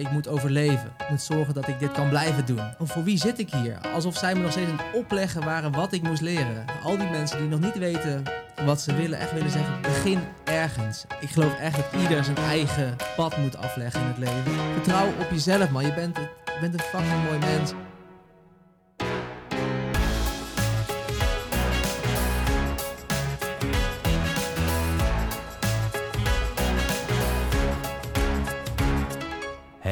[0.00, 0.92] ik moet overleven.
[0.98, 2.62] Ik moet zorgen dat ik dit kan blijven doen.
[2.78, 3.78] Voor wie zit ik hier?
[3.94, 6.64] Alsof zij me nog steeds aan het opleggen waren wat ik moest leren.
[6.82, 8.22] Al die mensen die nog niet weten
[8.64, 11.04] wat ze willen, echt willen zeggen, begin ergens.
[11.20, 14.42] Ik geloof echt dat ieder zijn eigen pad moet afleggen in het leven.
[14.72, 15.84] Vertrouw op jezelf, man.
[15.84, 17.72] Je bent, je bent een fucking mooi mens.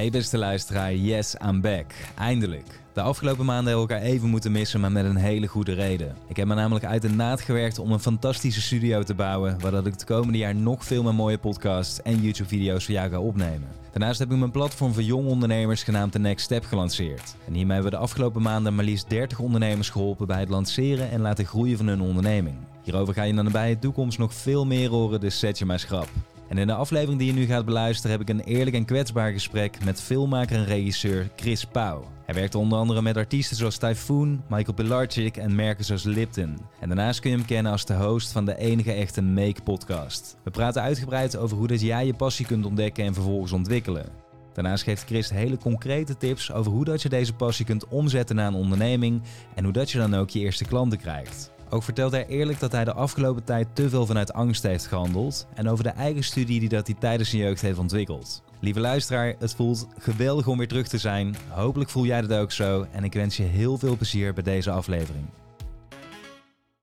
[0.01, 1.93] Hey beste luisteraar, yes, I'm back.
[2.19, 2.81] Eindelijk.
[2.93, 6.17] De afgelopen maanden hebben we elkaar even moeten missen, maar met een hele goede reden.
[6.29, 9.71] Ik heb me namelijk uit de naad gewerkt om een fantastische studio te bouwen, waar
[9.71, 13.21] dat ik het komende jaar nog veel meer mooie podcasts en YouTube-video's voor jou ga
[13.21, 13.69] opnemen.
[13.91, 17.35] Daarnaast heb ik mijn platform voor jonge ondernemers genaamd The Next Step gelanceerd.
[17.47, 21.11] En hiermee hebben we de afgelopen maanden maar liefst 30 ondernemers geholpen bij het lanceren
[21.11, 22.57] en laten groeien van hun onderneming.
[22.83, 25.79] Hierover ga je in de nabije toekomst nog veel meer horen, dus zet je maar
[25.79, 26.09] schrap.
[26.51, 29.33] En in de aflevering die je nu gaat beluisteren heb ik een eerlijk en kwetsbaar
[29.33, 32.05] gesprek met filmmaker en regisseur Chris Pauw.
[32.25, 36.59] Hij werkt onder andere met artiesten zoals Typhoon, Michael Pilarczyk en merken zoals Lipton.
[36.81, 40.37] En daarnaast kun je hem kennen als de host van de enige echte Make podcast.
[40.45, 44.07] We praten uitgebreid over hoe dat jij je passie kunt ontdekken en vervolgens ontwikkelen.
[44.53, 48.47] Daarnaast geeft Chris hele concrete tips over hoe dat je deze passie kunt omzetten naar
[48.47, 49.23] een onderneming
[49.55, 51.51] en hoe dat je dan ook je eerste klanten krijgt.
[51.73, 55.47] Ook vertelt hij eerlijk dat hij de afgelopen tijd te veel vanuit angst heeft gehandeld
[55.55, 58.43] en over de eigen studie die dat hij tijdens zijn jeugd heeft ontwikkeld.
[58.61, 61.37] Lieve luisteraar, het voelt geweldig om weer terug te zijn.
[61.49, 64.71] Hopelijk voel jij dat ook zo en ik wens je heel veel plezier bij deze
[64.71, 65.25] aflevering.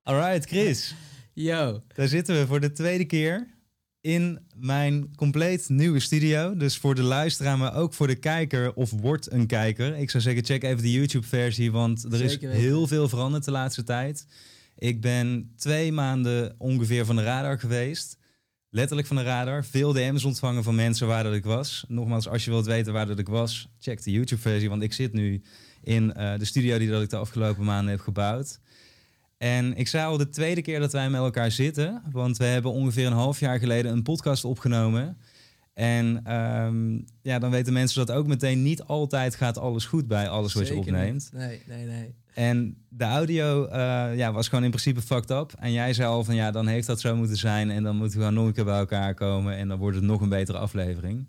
[0.02, 0.94] Alright, Chris.
[1.32, 1.82] Yo.
[1.94, 3.46] Daar zitten we voor de tweede keer
[4.00, 6.56] in mijn compleet nieuwe studio.
[6.56, 9.96] Dus voor de luisteraar, maar ook voor de kijker of wordt een kijker.
[9.96, 13.84] Ik zou zeggen, check even de YouTube-versie, want er is heel veel veranderd de laatste
[13.84, 14.26] tijd.
[14.78, 18.18] Ik ben twee maanden ongeveer van de radar geweest.
[18.70, 19.64] Letterlijk van de radar.
[19.64, 21.84] Veel DM's ontvangen van mensen waar dat ik was.
[21.88, 24.68] Nogmaals, als je wilt weten waar dat ik was, check de YouTube-versie.
[24.68, 25.42] Want ik zit nu
[25.82, 28.60] in uh, de studio die dat ik de afgelopen maanden heb gebouwd.
[29.38, 32.02] En ik zei al de tweede keer dat wij met elkaar zitten.
[32.12, 35.18] Want we hebben ongeveer een half jaar geleden een podcast opgenomen.
[35.74, 40.28] En um, ja, dan weten mensen dat ook meteen niet altijd gaat alles goed bij
[40.28, 41.30] alles wat je opneemt.
[41.32, 42.14] Nee, nee, nee.
[42.38, 45.52] En de audio uh, ja, was gewoon in principe fucked up.
[45.58, 47.70] En jij zei al van ja, dan heeft dat zo moeten zijn.
[47.70, 49.56] En dan moeten we gewoon nog een keer bij elkaar komen.
[49.56, 51.26] En dan wordt het nog een betere aflevering.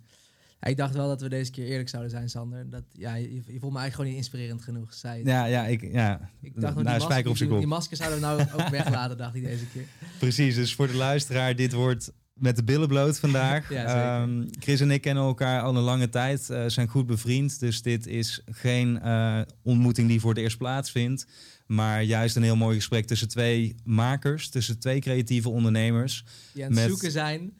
[0.60, 2.70] Ja, ik dacht wel dat we deze keer eerlijk zouden zijn, Sander.
[2.70, 4.94] Dat, ja, je, je vond me eigenlijk gewoon niet inspirerend genoeg.
[4.94, 6.30] Zei ja, ja, ik, ja.
[6.42, 9.36] ik dacht nou, die, masker, op die, die masker zouden we nou ook weglaten, dacht
[9.36, 9.86] ik deze keer.
[10.20, 13.70] Precies, dus voor de luisteraar, dit wordt met de billen bloot vandaag.
[13.74, 17.60] ja, um, Chris en ik kennen elkaar al een lange tijd, uh, zijn goed bevriend.
[17.60, 21.28] Dus dit is geen uh, ontmoeting die voor het eerst plaatsvindt.
[21.66, 26.24] Maar juist een heel mooi gesprek tussen twee makers, tussen twee creatieve ondernemers.
[26.54, 26.90] Die aan het met...
[26.90, 27.54] zoeken zijn.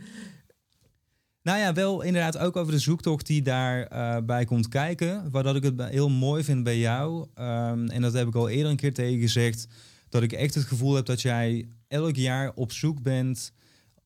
[1.42, 5.32] Nou ja, wel inderdaad ook over de zoektocht die daarbij uh, bij komt kijken.
[5.32, 7.28] Waar dat ik het heel mooi vind bij jou.
[7.36, 9.68] Um, en dat heb ik al eerder een keer tegen gezegd.
[10.10, 13.52] Dat ik echt het gevoel heb dat jij elk jaar op zoek bent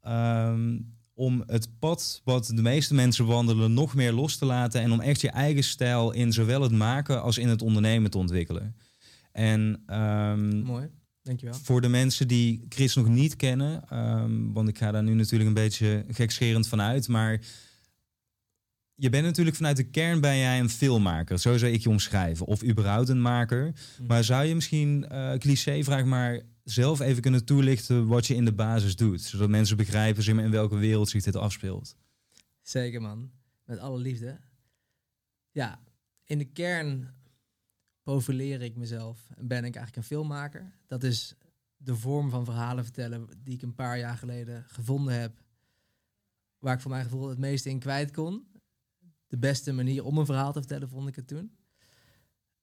[0.07, 4.91] Um, om het pad wat de meeste mensen wandelen nog meer los te laten en
[4.91, 8.75] om echt je eigen stijl in zowel het maken als in het ondernemen te ontwikkelen.
[9.31, 10.89] En um, mooi.
[11.21, 11.55] Dankjewel.
[11.63, 15.47] Voor de mensen die Chris nog niet kennen, um, want ik ga daar nu natuurlijk
[15.47, 17.39] een beetje gekscherend vanuit, maar
[18.95, 22.45] je bent natuurlijk vanuit de kern ben jij een filmmaker, zo zou ik je omschrijven,
[22.45, 23.65] of überhaupt een maker.
[23.65, 24.07] Mm.
[24.07, 28.45] Maar zou je misschien, uh, cliché vraag maar, zelf even kunnen toelichten wat je in
[28.45, 29.21] de basis doet.
[29.21, 31.95] Zodat mensen begrijpen in welke wereld zich dit afspeelt.
[32.61, 33.31] Zeker man,
[33.63, 34.39] met alle liefde.
[35.51, 35.79] Ja,
[36.23, 37.13] in de kern
[38.01, 40.71] profileer ik mezelf en ben ik eigenlijk een filmmaker.
[40.87, 41.35] Dat is
[41.77, 45.43] de vorm van verhalen vertellen die ik een paar jaar geleden gevonden heb.
[46.59, 48.47] Waar ik voor mijn gevoel het meeste in kwijt kon.
[49.27, 51.57] De beste manier om een verhaal te vertellen vond ik het toen.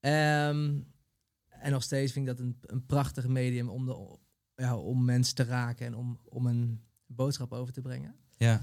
[0.00, 0.86] Um,
[1.60, 4.18] en nog steeds vind ik dat een, een prachtig medium om, de,
[4.54, 8.14] ja, om mensen te raken en om, om een boodschap over te brengen.
[8.36, 8.60] Ja.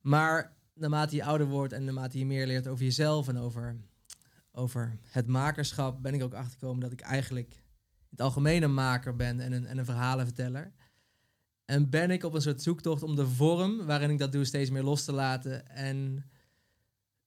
[0.00, 3.76] Maar naarmate je ouder wordt en naarmate je meer leert over jezelf en over,
[4.52, 9.16] over het makerschap, ben ik ook achtergekomen dat ik eigenlijk in het algemeen een maker
[9.16, 10.72] ben en een, en een verhalenverteller.
[11.64, 14.70] En ben ik op een soort zoektocht om de vorm waarin ik dat doe steeds
[14.70, 16.30] meer los te laten en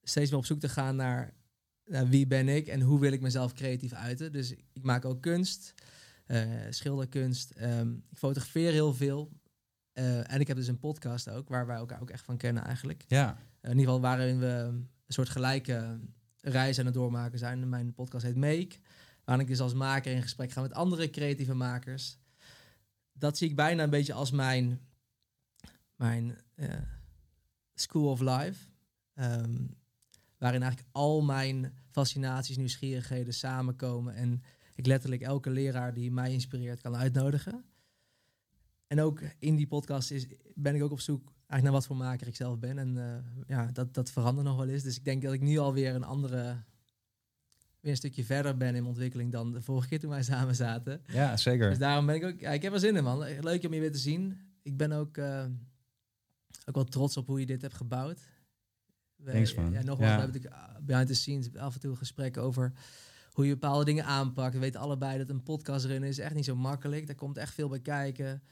[0.02, 1.34] steeds meer op zoek te gaan naar
[1.90, 4.32] nou, wie ben ik en hoe wil ik mezelf creatief uiten.
[4.32, 5.74] Dus ik maak ook kunst,
[6.26, 7.52] uh, schilderkunst.
[7.60, 9.30] Um, ik fotografeer heel veel.
[9.94, 12.64] Uh, en ik heb dus een podcast ook, waar wij elkaar ook echt van kennen
[12.64, 13.04] eigenlijk.
[13.08, 13.38] Ja.
[13.60, 16.00] in ieder geval waarin we een soort gelijke
[16.40, 17.68] reis aan het doormaken zijn.
[17.68, 18.76] Mijn podcast heet Make,
[19.24, 22.18] waarin ik dus als maker in gesprek ga met andere creatieve makers.
[23.12, 24.80] Dat zie ik bijna een beetje als mijn,
[25.96, 26.38] mijn
[27.74, 28.68] school of life.
[29.14, 29.78] Um,
[30.40, 34.14] waarin eigenlijk al mijn fascinaties, nieuwsgierigheden samenkomen.
[34.14, 34.42] En
[34.74, 37.64] ik letterlijk elke leraar die mij inspireert kan uitnodigen.
[38.86, 41.96] En ook in die podcast is, ben ik ook op zoek eigenlijk naar wat voor
[41.96, 42.78] maker ik zelf ben.
[42.78, 44.82] En uh, ja, dat, dat verandert nog wel eens.
[44.82, 46.62] Dus ik denk dat ik nu alweer een andere,
[47.80, 50.54] weer een stukje verder ben in mijn ontwikkeling dan de vorige keer toen wij samen
[50.54, 51.02] zaten.
[51.06, 51.68] Ja, zeker.
[51.68, 53.18] Dus daarom ben ik ook, ja, ik heb er zin in man.
[53.40, 54.38] Leuk om je weer te zien.
[54.62, 55.44] Ik ben ook, uh,
[56.64, 58.20] ook wel trots op hoe je dit hebt gebouwd.
[59.24, 59.72] Thanks man.
[59.72, 60.16] Ja, nogmaals, ja.
[60.16, 62.72] we hebben natuurlijk behind the scenes af en toe gesprekken over
[63.32, 64.54] hoe je bepaalde dingen aanpakt.
[64.54, 67.06] We weten allebei dat een podcast runnen is echt niet zo makkelijk.
[67.06, 68.42] Daar komt echt veel bij kijken.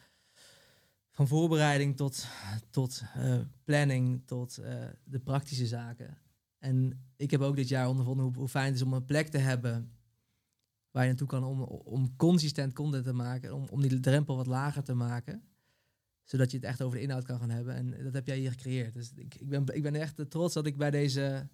[1.11, 2.27] Van voorbereiding tot,
[2.71, 6.19] tot uh, planning, tot uh, de praktische zaken.
[6.59, 9.29] En ik heb ook dit jaar ondervonden hoe, hoe fijn het is om een plek
[9.29, 9.93] te hebben
[10.91, 14.47] waar je naartoe kan om, om consistent content te maken, om, om die drempel wat
[14.47, 15.48] lager te maken
[16.31, 17.75] zodat je het echt over de inhoud kan gaan hebben.
[17.75, 18.95] En dat heb jij hier gecreëerd.
[18.95, 21.49] Dus ik, ik, ben, ik ben echt trots dat ik bij deze,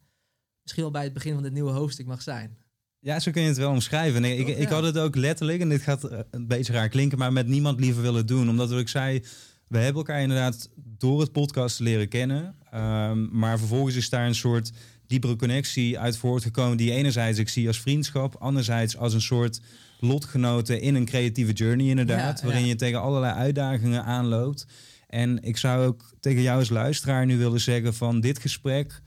[0.62, 2.56] misschien wel bij het begin van dit nieuwe hoofdstuk mag zijn.
[2.98, 4.20] Ja, zo kun je het wel omschrijven.
[4.20, 7.18] Nee, ik, ik had het ook letterlijk, en dit gaat eh, een beetje raar klinken,
[7.18, 8.48] maar met niemand liever willen doen.
[8.48, 9.22] Omdat ik zei,
[9.68, 12.56] we hebben elkaar inderdaad door het podcast leren kennen.
[12.74, 14.72] Um, maar vervolgens is daar een soort
[15.06, 19.60] diepere connectie uit voortgekomen die enerzijds ik zie als vriendschap, anderzijds als een soort
[20.04, 24.66] lotgenoten in een creatieve journey inderdaad, waarin je tegen allerlei uitdagingen aanloopt.
[25.06, 29.02] En ik zou ook tegen jou als luisteraar nu willen zeggen van dit gesprek,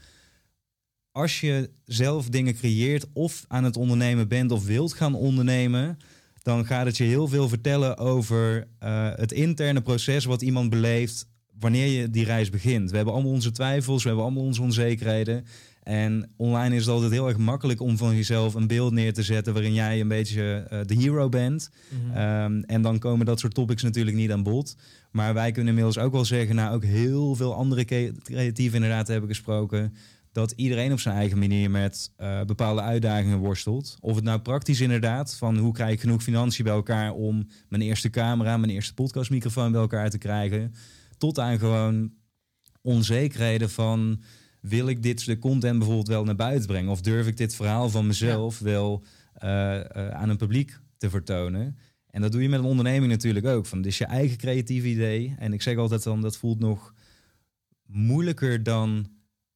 [1.11, 5.97] als je zelf dingen creëert of aan het ondernemen bent of wilt gaan ondernemen,
[6.41, 11.27] dan gaat het je heel veel vertellen over uh, het interne proces wat iemand beleeft
[11.59, 12.89] wanneer je die reis begint.
[12.89, 15.45] We hebben allemaal onze twijfels, we hebben allemaal onze onzekerheden.
[15.88, 19.24] En online is het altijd heel erg makkelijk om van jezelf een beeld neer te
[19.24, 21.69] zetten waarin jij een beetje uh, de hero bent.
[21.89, 22.44] Mm -hmm.
[22.44, 24.75] um, en dan komen dat soort topics natuurlijk niet aan bod.
[25.12, 27.86] Maar wij kunnen inmiddels ook wel zeggen, nou ook heel veel andere
[28.24, 29.94] creatieven inderdaad hebben gesproken,
[30.31, 33.98] dat iedereen op zijn eigen manier met uh, bepaalde uitdagingen worstelt.
[34.00, 37.81] Of het nou praktisch inderdaad, van hoe krijg ik genoeg financiën bij elkaar om mijn
[37.81, 40.74] eerste camera, mijn eerste podcastmicrofoon bij elkaar te krijgen.
[41.18, 42.12] Tot aan gewoon
[42.81, 44.22] onzekerheden van
[44.68, 46.92] wil ik dit de content bijvoorbeeld wel naar buiten brengen?
[46.92, 48.66] Of durf ik dit verhaal van mezelf ja.
[48.66, 49.04] wel
[49.44, 51.78] uh, uh, aan een publiek te vertonen?
[52.10, 53.66] En dat doe je met een onderneming natuurlijk ook.
[53.66, 55.36] Van, het is je eigen creatieve idee.
[55.40, 56.94] En ik zeg altijd dan, dat voelt nog
[57.86, 59.08] moeilijker dan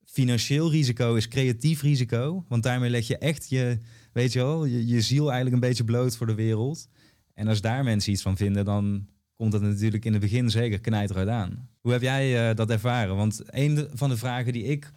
[0.06, 2.46] financieel risico is creatief risico.
[2.48, 3.80] Want daarmee leg je echt je,
[4.14, 6.88] weet je wel, je, je ziel eigenlijk een beetje bloot voor de wereld.
[7.34, 9.08] En als daar mensen iets van vinden, dan
[9.42, 11.70] komt dat natuurlijk in het begin zeker knijteruit aan.
[11.80, 13.16] Hoe heb jij uh, dat ervaren?
[13.16, 14.92] Want een van de vragen die ik,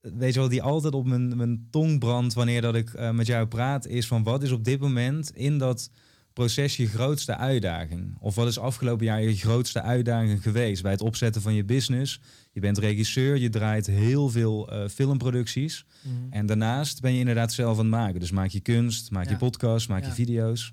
[0.00, 3.26] weet je wel, die altijd op mijn, mijn tong brandt wanneer dat ik uh, met
[3.26, 5.90] jou praat, is van wat is op dit moment in dat
[6.32, 8.16] proces je grootste uitdaging?
[8.20, 12.20] Of wat is afgelopen jaar je grootste uitdaging geweest bij het opzetten van je business?
[12.52, 15.86] Je bent regisseur, je draait heel veel uh, filmproducties.
[16.02, 16.32] Mm -hmm.
[16.32, 18.20] En daarnaast ben je inderdaad zelf aan het maken.
[18.20, 19.30] Dus maak je kunst, maak ja.
[19.30, 20.08] je podcast, maak ja.
[20.08, 20.72] je video's.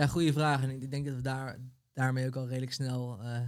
[0.00, 0.62] Ja, goede vraag.
[0.62, 1.58] En ik denk dat we daar,
[1.92, 3.40] daarmee ook al redelijk snel uh,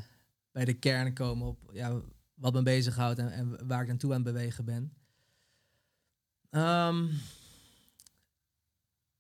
[0.51, 2.01] bij de kern komen op ja,
[2.35, 4.93] wat me bezighoudt en, en waar ik naartoe aan bewegen ben.
[6.51, 7.11] Um,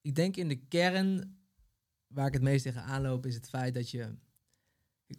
[0.00, 1.38] ik denk in de kern,
[2.06, 4.14] waar ik het meest tegen aanloop, is het feit dat je.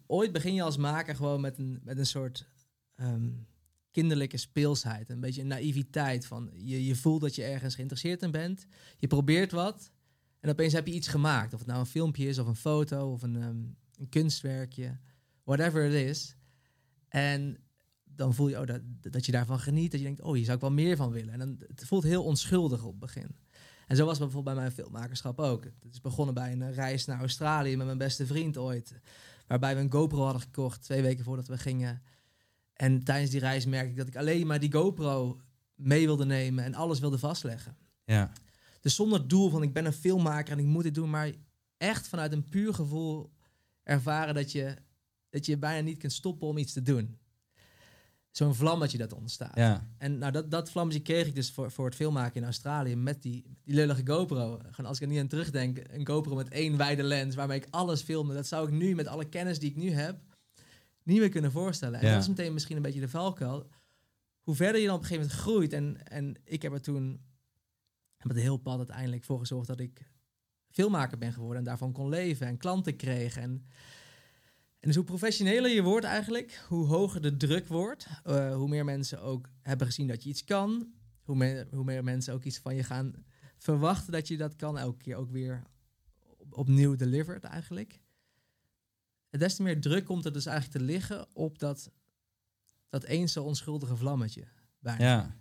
[0.06, 2.50] Ooit begin je als maker gewoon met een, met een soort
[2.96, 3.48] um,
[3.92, 5.10] kinderlijke speelsheid.
[5.10, 6.26] Een beetje een naïviteit.
[6.26, 8.66] Van je, je voelt dat je ergens geïnteresseerd in bent.
[8.98, 9.93] Je probeert wat.
[10.44, 11.54] En opeens heb je iets gemaakt.
[11.54, 14.98] Of het nou een filmpje is, of een foto, of een, um, een kunstwerkje.
[15.44, 16.36] Whatever it is.
[17.08, 17.58] En
[18.04, 19.92] dan voel je oh, dat, dat je daarvan geniet.
[19.92, 21.34] Dat je denkt, oh, hier zou ik wel meer van willen.
[21.34, 23.36] En dan, het voelt heel onschuldig op het begin.
[23.88, 25.64] En zo was het bijvoorbeeld bij mijn filmmakerschap ook.
[25.64, 29.00] Het is begonnen bij een reis naar Australië met mijn beste vriend ooit.
[29.48, 32.02] Waarbij we een GoPro hadden gekocht, twee weken voordat we gingen.
[32.74, 35.42] En tijdens die reis merkte ik dat ik alleen maar die GoPro
[35.76, 37.78] mee wilde nemen en alles wilde vastleggen.
[38.06, 38.32] Ja.
[38.84, 41.32] Dus zonder doel van ik ben een filmmaker en ik moet dit doen, maar
[41.78, 43.32] echt vanuit een puur gevoel
[43.84, 44.76] ervaren dat je,
[45.30, 47.18] dat je bijna niet kunt stoppen om iets te doen.
[48.32, 49.56] Zo'n vlammetje dat ontstaat.
[49.56, 49.88] Ja.
[49.98, 53.22] En nou, dat, dat vlammetje kreeg ik dus voor, voor het filmmaken in Australië met
[53.22, 54.60] die, die lullige GoPro.
[54.72, 57.68] Gewoon als ik er niet aan terugdenk, een GoPro met één wijde lens waarmee ik
[57.70, 58.34] alles filmde.
[58.34, 60.20] Dat zou ik nu met alle kennis die ik nu heb
[61.04, 62.00] niet meer kunnen voorstellen.
[62.00, 62.14] En Ja.
[62.14, 63.70] dat is meteen misschien een beetje de valkuil.
[64.42, 65.74] Hoe verder je dan op een gegeven moment groeit.
[65.74, 67.22] En, en ik heb er toen
[68.28, 70.12] met een heel pad uiteindelijk voor gezorgd dat ik
[70.70, 71.58] filmmaker ben geworden.
[71.58, 73.38] En daarvan kon leven en klanten kreeg.
[73.38, 73.50] En,
[74.80, 78.08] en dus hoe professioneler je wordt eigenlijk, hoe hoger de druk wordt.
[78.24, 80.94] eh, hoe meer mensen ook hebben gezien dat je iets kan.
[81.24, 83.14] Hoe meer, hoe meer mensen ook iets van je gaan
[83.58, 84.78] verwachten dat je dat kan.
[84.78, 85.64] Elke keer ook weer
[86.38, 88.00] op- opnieuw delivered eigenlijk.
[89.30, 91.92] En des te meer druk komt er dus eigenlijk te liggen op dat,
[92.90, 94.44] dat eens zo onschuldige vlammetje.
[95.00, 95.38] Ja.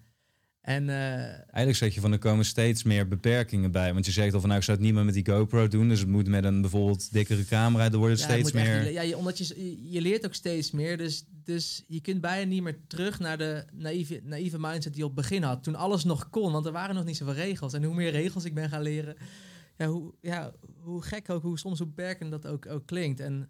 [0.63, 0.97] En eh,
[1.29, 3.93] Eigenlijk zeg je van er komen steeds meer beperkingen bij.
[3.93, 5.89] Want je zegt al van nou, ik zou het niet meer met die GoPro doen.
[5.89, 7.91] Dus het moet met een bijvoorbeeld dikkere camera.
[7.91, 8.93] Er wordt het ja, het steeds echt- meer.
[8.93, 10.97] ja, je, omdat je, je- je leert ook steeds meer.
[10.97, 15.09] Dus, dus je kunt bijna niet meer terug naar de naïeve, naïeve mindset die je
[15.09, 15.63] op het begin had.
[15.63, 17.73] Toen alles nog kon, want er waren nog niet zoveel regels.
[17.73, 19.17] En hoe meer regels ik ben gaan leren,
[19.77, 23.21] ja, hoe, ja, hoe gek ook, hoe soms hoe beperkend dat ook, ook klinkt.
[23.21, 23.49] En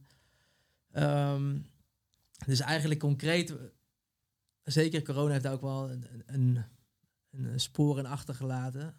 [0.93, 1.57] ehm,
[2.47, 3.55] dus eigenlijk concreet,
[4.63, 6.65] zeker corona heeft daar ook wel een, een,
[7.33, 8.97] een spoor in achtergelaten.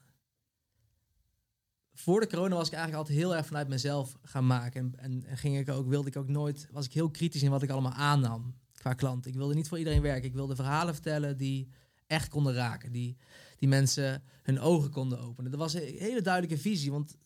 [1.94, 4.82] Voor de corona was ik eigenlijk altijd heel erg vanuit mezelf gaan maken.
[4.82, 7.50] En, en, en ging ik ook, wilde ik ook nooit, was ik heel kritisch in
[7.50, 9.26] wat ik allemaal aannam qua klant.
[9.26, 10.30] Ik wilde niet voor iedereen werken.
[10.30, 11.70] Ik wilde verhalen vertellen die
[12.08, 12.92] echt konden raken.
[12.92, 13.18] Die,
[13.58, 15.52] die mensen hun ogen konden openen.
[15.52, 16.92] Dat was een hele duidelijke visie.
[16.92, 17.18] Want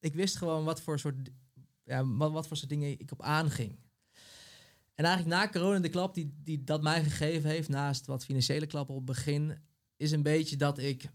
[0.00, 1.30] ik wist gewoon wat voor soort,
[1.84, 3.78] ja, wat, wat voor soort dingen ik op aanging.
[4.94, 8.66] En eigenlijk na corona, de klap die, die dat mij gegeven heeft, naast wat financiële
[8.66, 9.58] klappen op het begin,
[9.98, 11.08] is een beetje dat ik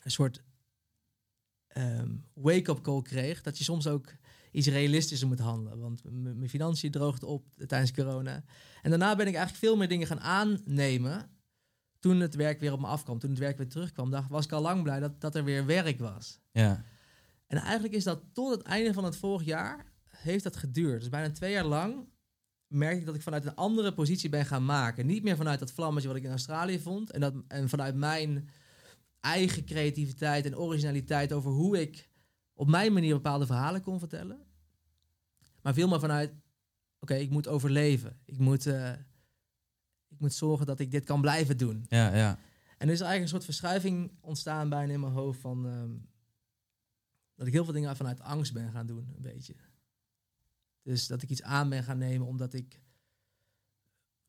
[0.00, 0.42] een soort
[1.66, 3.42] ehm, wake-up call kreeg.
[3.42, 4.14] Dat je soms ook
[4.52, 5.78] iets realistischer moet handelen.
[5.78, 8.44] Want mijn financiën droogde op tijdens corona.
[8.82, 11.30] En daarna ben ik eigenlijk veel meer dingen gaan aannemen.
[11.98, 14.52] Toen het werk weer op me afkwam, toen het werk weer terugkwam, dacht, was ik
[14.52, 16.40] al lang blij dat, dat er weer werk was.
[16.52, 16.84] Ja.
[17.46, 21.00] En eigenlijk is dat tot het einde van het vorig jaar, heeft dat geduurd.
[21.00, 22.08] Dus bijna twee jaar lang
[22.68, 25.06] merkte ik dat ik vanuit een andere positie ben gaan maken.
[25.06, 27.10] Niet meer vanuit dat vlammetje wat ik in Australië vond.
[27.10, 28.48] En, dat, en vanuit mijn
[29.20, 32.08] eigen creativiteit en originaliteit over hoe ik
[32.54, 34.46] op mijn manier bepaalde verhalen kon vertellen.
[35.62, 36.32] Maar veel meer vanuit,
[36.98, 38.20] oké, ik moet overleven.
[38.24, 38.92] Ik moet, eh,
[40.08, 41.86] ik moet zorgen dat ik dit kan blijven doen.
[41.88, 42.38] Ja, ja.
[42.78, 45.90] En er is eigenlijk een soort verschuiving ontstaan bijna in mijn hoofd van ehm,
[47.34, 49.54] dat ik heel veel dingen vanuit angst ben gaan doen, een beetje.
[50.88, 52.80] Dus dat ik iets aan ben gaan nemen omdat ik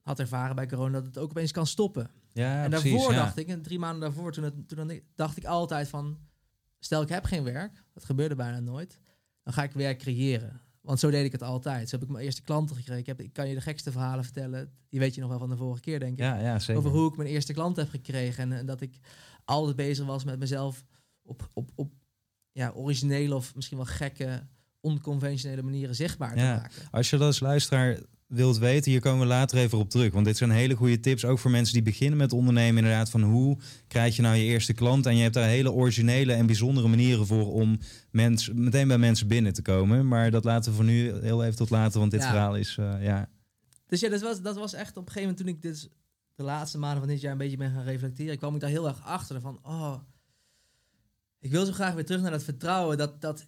[0.02, 2.10] had ervaren bij corona dat het ook opeens kan stoppen.
[2.32, 2.92] Ja, en precies.
[2.92, 3.20] daarvoor ja.
[3.20, 6.18] dacht ik, en drie maanden daarvoor, toen, het, toen dan- dacht ik altijd van,
[6.80, 9.00] stel ik heb geen werk, dat gebeurde bijna nooit,
[9.44, 10.62] dan ga ik werk creëren.
[10.82, 11.90] Want zo deed ik het altijd.
[11.90, 13.00] Zo heb ik mijn eerste klanten gekregen.
[13.00, 14.74] Ik, heb, ik kan je de gekste verhalen vertellen.
[14.90, 16.76] Die weet je nog wel van de vorige keer, denk ik Ja, ja, zeker.
[16.76, 18.44] over hoe ik mijn eerste klant heb gekregen.
[18.44, 18.98] En, en dat ik
[19.46, 20.86] altijd bezig was met mezelf
[21.22, 21.94] op, op, op
[22.52, 24.48] ja, originele of misschien wel gekke,
[24.82, 26.56] onconventionele manieren zichtbaar te Ja.
[26.56, 26.72] maken.
[26.92, 30.14] Als je dat als luisteraar wilt weten, hier komen we later even op terug.
[30.14, 32.78] Want dit zijn hele goede tips, ook voor mensen die beginnen met ondernemen.
[32.84, 33.58] Inderdaad, van hoe
[33.88, 35.06] krijg je nou je eerste klant?
[35.06, 37.80] En je hebt daar hele originele en bijzondere manieren voor om
[38.12, 40.08] mens, meteen bij mensen binnen te komen.
[40.08, 42.30] Maar dat laten we voor nu heel even tot later, want dit Ja.
[42.30, 43.30] verhaal is, eh, ja...
[43.88, 45.90] Dus ja, dat was, dat was echt op een gegeven moment toen ik dus
[46.36, 48.88] de laatste maanden van dit jaar een beetje ben gaan reflecteren, kwam ik daar heel
[48.88, 49.96] erg achter van, oh,
[51.40, 53.48] ik wil zo graag weer terug naar dat vertrouwen dat, dat,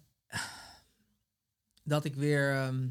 [1.82, 2.88] dat ik weer ehm,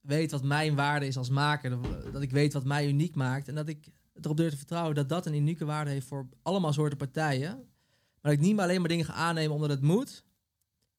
[0.00, 1.70] weet wat mijn waarde is als maker,
[2.12, 3.86] dat- ik weet wat mij uniek maakt en dat ik
[4.22, 7.50] erop durf te vertrouwen dat dat een unieke waarde heeft voor allemaal soorten partijen.
[8.20, 10.24] Maar dat ik niet meer alleen maar dingen ga aannemen omdat het moet,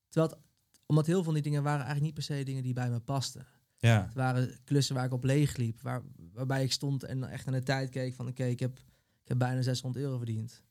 [0.09, 0.41] terwijl het,
[0.85, 2.99] omdat heel veel van die dingen waren eigenlijk niet per se dingen die bij me
[2.99, 3.45] pasten.
[3.77, 5.81] Ja, Het waren klussen waar ik op leeg liep.
[5.81, 6.01] Waar,
[6.33, 8.27] waarbij ik stond en echt naar de tijd keek van...
[8.27, 8.77] oké, ik, heb,
[9.23, 10.63] ik heb bijna 600 euro verdiend.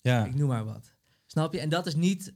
[0.00, 0.24] ja.
[0.24, 0.94] Ik noem maar wat.
[1.26, 1.60] Snap je?
[1.60, 2.34] En dat is niet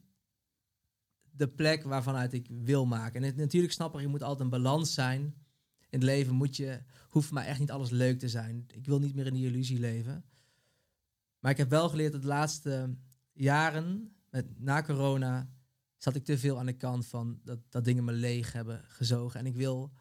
[1.33, 3.21] de plek waarvanuit ik wil maken.
[3.21, 5.21] En het, natuurlijk snap ik, je moet altijd een balans zijn.
[5.79, 8.65] In het leven moet je, hoeft voor mij echt niet alles leuk te zijn.
[8.73, 10.25] Ik wil niet meer in die illusie leven.
[11.39, 12.97] Maar ik heb wel geleerd dat de laatste
[13.33, 15.51] jaren, met, na corona,
[15.97, 19.41] zat ik te veel aan de kant van dat, dat dingen me leeg hebben gezogen.
[19.41, 19.93] En ik wil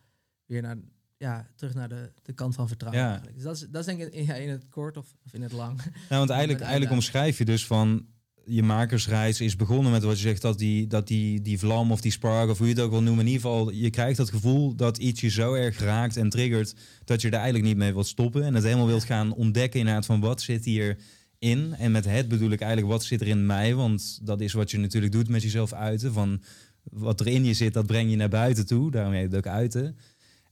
[0.46, 0.78] weer naar,
[1.18, 3.04] ja, terug naar de, de kant van vertrouwen.
[3.04, 3.08] Ja.
[3.08, 3.36] Eigenlijk.
[3.36, 5.42] Dus dat is, dat is denk ik in, ja, in het kort of, of in
[5.42, 5.78] het lang.
[5.84, 8.08] Nou, want eigenlijk, eigenlijk omschrijf je dus van
[8.46, 12.02] je makersreis is begonnen met wat je zegt dat die, dat die, die vlam of
[12.02, 13.26] die spark of hoe je het ook wil noemen.
[13.26, 16.76] In ieder geval, je krijgt dat gevoel dat iets je zo erg raakt en triggert
[17.06, 18.44] dat je er eigenlijk niet mee wilt stoppen.
[18.44, 20.98] En het helemaal wilt gaan ontdekken inderdaad van wat zit hier
[21.40, 21.74] in.
[21.78, 23.76] En met het bedoel ik eigenlijk wat zit er in mij.
[23.76, 26.14] Want dat is wat je natuurlijk doet met jezelf uiten.
[26.14, 26.42] Van
[26.84, 28.92] wat er in je zit, dat breng je naar buiten toe.
[28.92, 29.98] Daarom heet het ook uiten.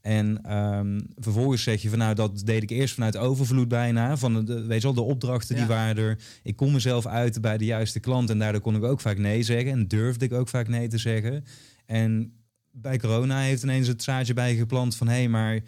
[0.07, 4.17] En ehm, vervolgens zeg je van nou, dat deed ik eerst vanuit overvloed bijna.
[4.17, 6.19] Van de, weet je wel, de opdrachten die waren er.
[6.43, 8.29] Ik kon mezelf uiten bij de juiste klant.
[8.29, 9.71] En daardoor kon ik ook vaak nee zeggen.
[9.71, 11.43] En durfde ik ook vaak nee te zeggen.
[11.85, 12.33] En
[12.71, 15.59] bij corona heeft ineens het zaadje bij je geplant van hé, hey, maar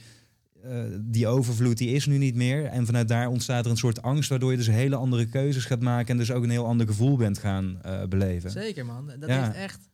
[0.64, 2.66] eh, die overvloed die is nu niet meer.
[2.66, 5.82] En vanuit daar ontstaat er een soort angst, waardoor je dus hele andere keuzes gaat
[5.82, 6.08] maken.
[6.12, 8.52] En dus ook een heel ander gevoel bent gaan eh, beleven.
[8.52, 9.12] Zeker, man.
[9.20, 9.44] Dat Ja.
[9.44, 9.90] heeft echt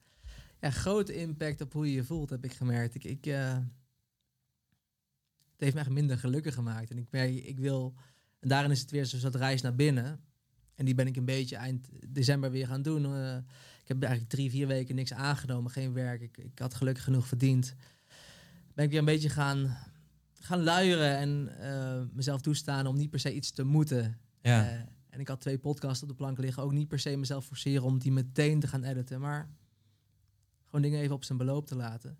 [0.61, 2.95] ja, grote impact op hoe je je voelt, heb ik gemerkt.
[2.95, 3.55] Ik, ik, eh,
[5.55, 6.91] het heeft me echt minder gelukkig gemaakt.
[6.91, 7.95] En ik merk, ik wil...
[8.39, 10.19] En daarin is het weer zo'n soort reis naar binnen.
[10.75, 13.05] En die ben ik een beetje eind december weer gaan doen.
[13.05, 13.38] Eh,
[13.81, 16.21] ik heb eigenlijk drie, vier weken niks aangenomen, geen werk.
[16.21, 17.75] Ik, ik had gelukkig genoeg verdiend.
[18.74, 19.77] Ben ik weer een beetje gaan,
[20.39, 24.17] gaan luieren en eh, mezelf toestaan om niet per se iets te moeten.
[24.41, 24.69] Ja.
[24.69, 26.63] Eh, En ik had twee podcasts op de plank liggen.
[26.63, 29.19] Ook niet per se mezelf forceren om die meteen te gaan editen.
[29.19, 29.50] Maar
[30.65, 32.17] gewoon dingen even op zijn beloop te laten.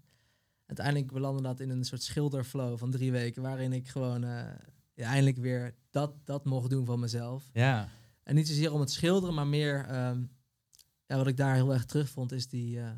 [0.66, 3.42] Uiteindelijk belandde dat in een soort schilderflow van drie weken.
[3.42, 4.52] Waarin ik gewoon uh,
[4.94, 7.50] ja, eindelijk weer dat, dat mocht doen van mezelf.
[7.54, 7.90] Ja.
[8.24, 9.86] En niet zozeer om het schilderen, maar meer...
[9.86, 10.26] ehm,
[11.06, 12.80] ja, wat ik daar heel erg terug vond, is die...
[12.80, 12.92] eh,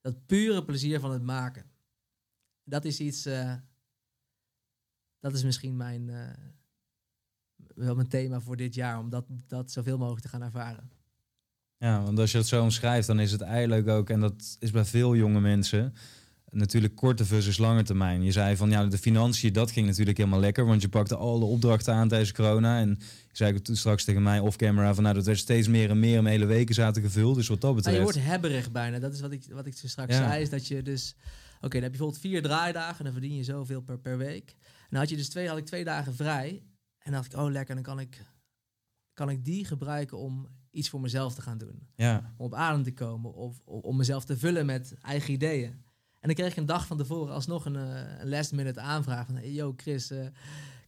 [0.00, 1.70] dat pure plezier van het maken.
[2.64, 3.24] Dat is iets...
[3.24, 3.54] eh,
[5.18, 6.10] dat is misschien mijn...
[6.10, 6.32] eh,
[7.74, 8.98] wel mijn thema voor dit jaar.
[8.98, 10.90] Om dat, dat zoveel mogelijk te gaan ervaren.
[11.80, 14.70] Ja, want als je het zo omschrijft, dan is het eigenlijk ook, en dat is
[14.70, 15.94] bij veel jonge mensen,
[16.50, 18.22] natuurlijk korte versus lange termijn.
[18.22, 21.44] Je zei van ja, de financiën, dat ging natuurlijk helemaal lekker, want je pakte alle
[21.44, 22.78] opdrachten aan tijdens corona.
[22.80, 25.90] En je zei ook toen straks tegen mij off-camera van nou, dat werd steeds meer
[25.90, 27.34] en meer mijn hele weken zaten gevuld.
[27.36, 27.96] Dus wat dat Maar betreft.
[27.98, 28.98] je wordt hebberig bijna.
[28.98, 30.28] Dat is wat ik, wat ik zo straks Ja.
[30.28, 30.42] zei.
[30.42, 31.14] Is dat je dus...
[31.60, 32.98] Oké, dan heb je bijvoorbeeld vier draaidagen.
[32.98, 34.50] En dan verdien je zoveel per, per week.
[34.60, 36.48] En dan had je dus twee, had ik twee dagen vrij.
[36.98, 38.22] En dan dacht ik, oh lekker, dan kan ik,
[39.14, 41.88] kan ik die gebruiken om iets voor mezelf te gaan doen.
[41.94, 43.34] Ja, Om op adem te komen.
[43.34, 45.70] Of om om mezelf te vullen met eigen ideeën.
[46.20, 49.26] En dan kreeg ik een dag van tevoren alsnog een, eh, een last minute aanvraag.
[49.26, 50.26] Van, hey, yo Chris, eh,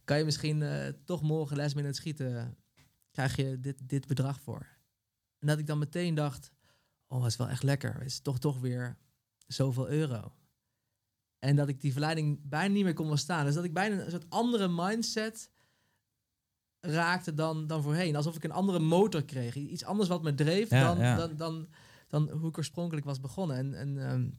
[0.03, 2.57] kan je misschien eh, toch morgen last minute schieten?
[3.11, 4.67] Krijg je dit, dit bedrag voor?
[5.39, 6.51] En dat ik dan meteen dacht,
[7.07, 7.93] oh, dat is wel echt lekker.
[7.93, 8.97] Het is toch, toch weer
[9.47, 10.33] zoveel euro.
[11.39, 13.45] En dat ik die verleiding bijna niet meer kon staan.
[13.45, 15.49] Dus dat ik bijna een soort andere mindset
[16.85, 18.15] raakte dan, dan voorheen.
[18.15, 19.55] Alsof ik een andere motor kreeg.
[19.55, 21.15] Iets anders wat me dreef Ja, dan, ja.
[21.15, 21.67] Dan, dan,
[22.07, 23.57] dan hoe ik oorspronkelijk was begonnen.
[23.57, 24.29] En, en ehm,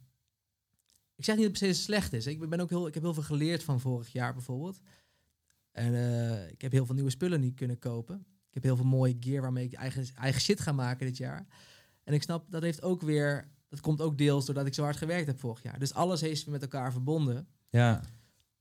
[1.15, 2.27] ik zeg niet dat het per se slecht is.
[2.27, 4.81] Ik, ben ook heel, ik heb heel veel geleerd van vorig jaar bijvoorbeeld.
[5.71, 8.27] En eh, ik heb heel veel nieuwe spullen niet kunnen kopen.
[8.49, 11.47] Ik heb heel veel mooie gear waarmee ik eigen, eigen shit ga maken dit jaar.
[12.05, 13.53] En ik snap, dat heeft ook weer...
[13.69, 15.79] Dat komt ook deels doordat ik zo hard gewerkt heb vorig jaar.
[15.79, 17.49] Dus alles heeft met elkaar verbonden.
[17.71, 18.01] ja.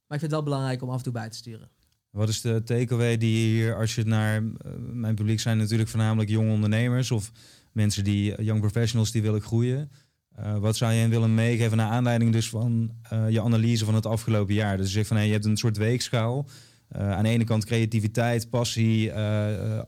[0.06, 1.70] Maar ik vind het wel belangrijk om af en toe bij te sturen.
[2.14, 4.42] Wat is de takeaway die je hier, als je naar eh,
[4.92, 7.32] mijn publiek zijn natuurlijk voornamelijk jonge ondernemers of
[7.72, 9.90] mensen die young professionals die willen groeien.
[10.34, 13.94] Eh, wat zou je hen willen meegeven naar aanleiding dus van eh, je analyse van
[13.94, 14.76] het afgelopen jaar?
[14.76, 16.46] Dus je zegt van hey, je hebt een soort weegschaal.
[16.94, 19.80] Eh, aan de ene kant creativiteit, passie, eh,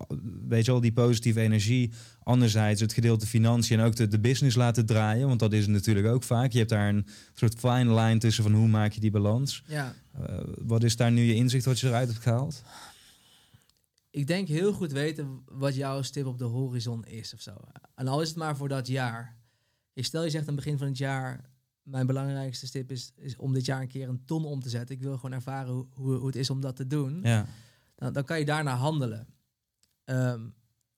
[0.49, 1.93] weet je wel, die positieve energie.
[2.23, 5.29] Anderzijds het gedeelte financiën en ook de, de business laten draaien.
[5.29, 6.53] Want dat is natuurlijk ook vaak.
[6.53, 9.63] Je hebt daar een soort fine line tussen van hoe maak je die balans.
[9.67, 9.95] Ja,
[10.59, 12.63] wat is daar nu je inzicht wat je eruit hebt gehaald?
[14.17, 17.55] ik denk heel goed weten wat jouw stip op de horizon is of zo.
[17.95, 19.37] En al is het maar voor dat jaar.
[19.93, 21.51] Ik stel je zegt aan het begin van het jaar,
[21.87, 24.95] mijn belangrijkste stip is, is om dit jaar een keer een ton om te zetten.
[24.95, 27.21] Ik wil gewoon ervaren hoe, hoe, hoe het is om dat te doen.
[27.23, 27.47] Ja,
[27.95, 29.27] Dan, dan kan je daarna handelen.
[30.05, 30.49] Ehm,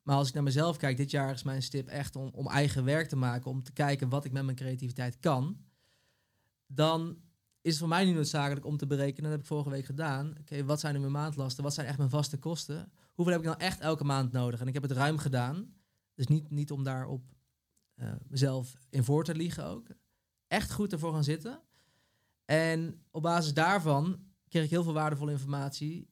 [0.02, 2.84] maar als ik naar mezelf kijk, dit jaar is mijn stip echt om, om eigen
[2.84, 5.58] werk te maken, om te kijken wat ik met mijn creativiteit kan.
[6.66, 7.18] Dan
[7.60, 10.34] is het voor mij nu noodzakelijk om te berekenen, dat heb ik vorige week gedaan.
[10.40, 11.64] Oké, wat zijn nu mijn maandlasten?
[11.64, 12.92] Wat zijn echt mijn vaste kosten?
[13.14, 14.60] Hoeveel heb ik nou echt elke maand nodig?
[14.60, 15.74] En ik heb het ruim gedaan.
[16.14, 17.34] Dus niet, niet om daarop
[17.94, 19.86] eh, mezelf in voor te liegen ook.
[20.48, 21.60] Echt goed ervoor gaan zitten.
[22.44, 26.08] En op basis daarvan kreeg ik heel veel waardevolle informatie.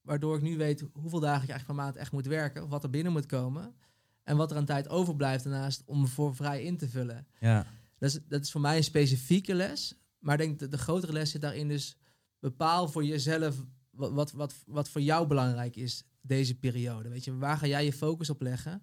[0.00, 2.62] Waardoor ik nu weet hoeveel dagen ik eigenlijk per maand echt moet werken.
[2.62, 3.74] Of wat er binnen moet komen.
[4.22, 7.26] En wat er aan tijd overblijft daarnaast om voor vrij in te vullen.
[7.40, 7.66] ja,
[7.98, 9.94] Dat is, dat is voor mij een specifieke les.
[10.18, 11.96] Maar ik denk dat de grotere les zit daarin dus...
[12.38, 17.08] bepaal voor jezelf wat, wat, wat, wat voor jou belangrijk is deze periode.
[17.08, 18.82] Weet je, waar ga jij je focus op leggen?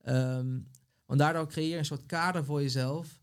[0.00, 0.58] Ehm,
[1.06, 3.17] want daardoor creëer je een soort kader voor jezelf...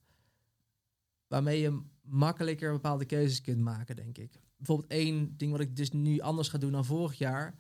[1.36, 4.40] waarmee je makkelijker bepaalde keuzes kunt maken, denk ik.
[4.58, 7.56] Bijvoorbeeld één ding wat ik dus nu anders ga doen dan vorig jaar...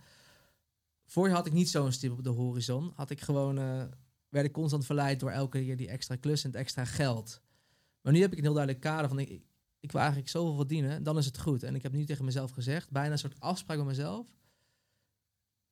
[1.05, 2.91] Vorig jaar had ik niet zo'n stip op de horizon.
[2.95, 3.57] Had ik gewoon...
[3.57, 3.83] eh,
[4.29, 7.41] werd ik constant verleid door elke keer die extra klus en het extra geld.
[8.01, 9.19] Maar nu heb ik een heel duidelijk kader van...
[9.19, 9.29] Ik,
[9.79, 11.63] ik wil eigenlijk zoveel verdienen, dan is het goed.
[11.63, 14.27] En ik heb nu tegen mezelf gezegd, bijna een soort afspraak met mezelf.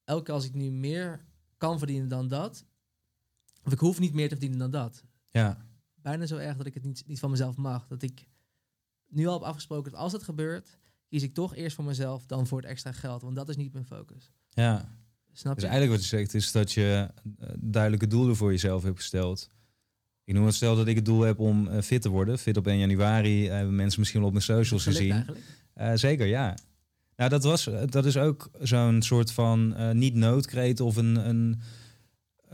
[0.04, 1.26] Elke als ik nu meer
[1.58, 2.66] kan verdienen dan dat...
[3.64, 5.04] of ik hoef niet meer te verdienen dan dat.
[5.30, 5.73] ja,
[6.04, 7.88] Bijna zo erg dat ik het niet, niet van mezelf mag.
[7.88, 8.28] Dat ik
[9.08, 10.78] nu al heb afgesproken dat als het gebeurt...
[11.08, 13.22] kies ik toch eerst voor mezelf dan voor het extra geld.
[13.22, 14.32] Want dat is niet mijn focus.
[14.50, 15.02] ja.
[15.36, 15.70] Snap Dus je?
[15.70, 19.50] eigenlijk wat je zegt is dat je eh, duidelijke doelen voor jezelf hebt gesteld.
[20.24, 22.40] Ik noem het stel dat ik het doel heb om eh, fit te worden.
[22.40, 25.26] Fit op 1 januari eh, hebben mensen misschien wel op mijn socials gezien.
[25.74, 26.58] Eh, zeker, ja.
[27.16, 31.16] Nou, dat, was, dat is ook zo'n soort van eh, niet noodkreet of een...
[31.30, 31.60] een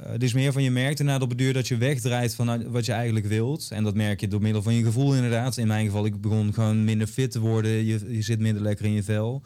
[0.03, 2.71] eh, het is meer van je merkt inderdaad op het duur dat je wegdraait van
[2.71, 3.71] wat je eigenlijk wilt.
[3.71, 5.57] En dat merk je door middel van je gevoel inderdaad.
[5.57, 7.71] In mijn geval, ik begon gewoon minder fit te worden.
[7.71, 9.43] Je, je zit minder lekker in je vel.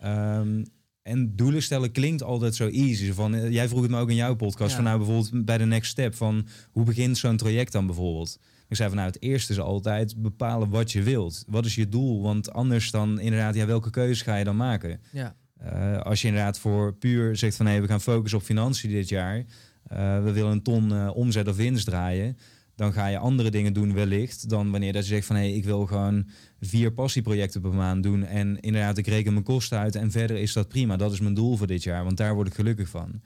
[0.00, 0.62] Ehm,
[1.02, 3.12] en doelen stellen klinkt altijd zo easy.
[3.12, 4.70] Van, eh, jij vroeg het me ook in jouw podcast.
[4.70, 4.76] Ja.
[4.76, 6.14] Van nou bijvoorbeeld bij de next step.
[6.14, 8.38] Van hoe begint zo'n traject dan bijvoorbeeld?
[8.68, 11.44] Ik zei van nou het eerste is altijd bepalen wat je wilt.
[11.46, 12.22] Wat is je doel?
[12.22, 15.00] Want anders dan inderdaad, ja, welke keuze ga je dan maken?
[15.12, 15.36] Ja.
[15.56, 19.08] Eh, als je inderdaad voor puur zegt van hé, we gaan focussen op financiën dit
[19.08, 19.44] jaar.
[19.86, 22.36] Eh, we willen een ton eh, omzet of winst draaien.
[22.74, 25.64] Dan ga je andere dingen doen wellicht dan wanneer dat je zegt van hé, ik
[25.64, 26.28] wil gewoon
[26.60, 28.24] vier passieprojecten per maand doen.
[28.24, 30.96] En inderdaad, ik reken mijn kosten uit en verder is dat prima.
[30.96, 33.20] Dat is mijn doel voor dit jaar, want daar word ik gelukkig van.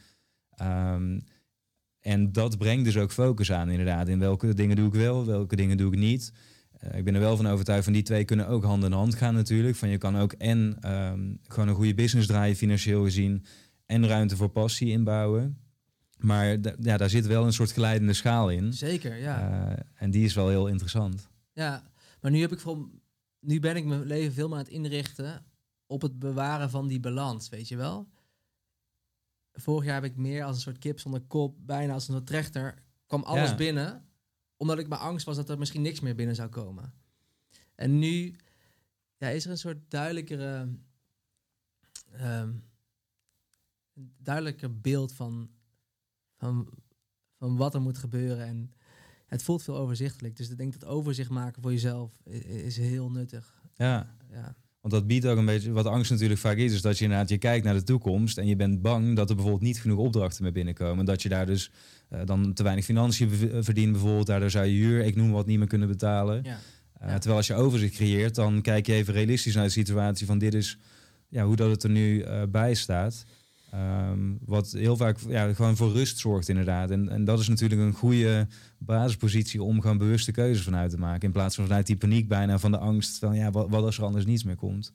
[0.50, 1.18] Ehm,
[2.00, 4.08] en dat brengt dus ook focus aan, inderdaad.
[4.08, 6.32] In welke dingen doe ik wel, welke dingen doe ik niet.
[6.78, 9.14] Eh, ik ben er wel van overtuigd van die twee kunnen ook hand in hand
[9.14, 9.76] gaan natuurlijk.
[9.76, 13.44] Van je kan ook en ehm, gewoon een goede business draaien financieel gezien
[13.86, 15.58] en ruimte voor passie inbouwen.
[16.24, 16.46] Maar
[16.80, 18.72] ja, daar zit wel een soort glijdende schaal in.
[18.72, 19.68] Zeker, ja.
[19.70, 21.28] Eh, en die is wel heel interessant.
[21.52, 22.90] Ja, maar nu heb ik vooral,
[23.40, 25.44] nu ben ik mijn leven veel meer aan het inrichten
[25.86, 28.08] op het bewaren van die balans, weet je wel.
[29.52, 32.26] Vorig jaar heb ik meer als een soort kip zonder kop, bijna als een soort
[32.26, 33.54] trechter, kwam alles Ja.
[33.56, 34.08] binnen,
[34.56, 36.92] omdat ik mijn angst was dat er misschien niks meer binnen zou komen.
[37.74, 38.36] En nu
[39.16, 40.68] ja, is er een soort duidelijkere,
[42.12, 42.52] ehm,
[44.18, 45.50] duidelijker beeld van,
[46.44, 46.68] van,
[47.38, 48.74] van wat er moet gebeuren en
[49.26, 50.36] het voelt veel overzichtelijk.
[50.36, 52.12] Dus ik denk dat overzicht maken voor jezelf
[52.64, 53.62] is heel nuttig.
[53.74, 56.98] Ja, Ja, want dat biedt ook een beetje, wat angst natuurlijk vaak is, is dat
[56.98, 59.80] je inderdaad, je kijkt naar de toekomst en je bent bang dat er bijvoorbeeld niet
[59.80, 61.04] genoeg opdrachten meer binnenkomen.
[61.04, 61.70] Dat je daar dus
[62.08, 65.46] eh, dan te weinig financiën eh, verdient bijvoorbeeld, daardoor zou je huur, ik noem wat,
[65.46, 66.42] niet meer kunnen betalen.
[66.42, 66.58] ja.
[67.02, 67.14] Uh, Ja.
[67.14, 70.54] Terwijl als je overzicht creëert, dan kijk je even realistisch naar de situatie van dit
[70.54, 70.78] is
[71.28, 73.24] ja, hoe dat het er nu eh, bij staat.
[73.74, 76.90] Ehm, wat heel vaak ja, gewoon voor rust zorgt inderdaad.
[76.90, 78.46] En, en dat is natuurlijk een goede
[78.78, 81.22] basispositie om gewoon bewuste keuzes vanuit te maken.
[81.26, 84.04] In plaats van vanuit die paniek bijna van de angst van ja, wat, als er
[84.04, 84.92] anders niets meer komt.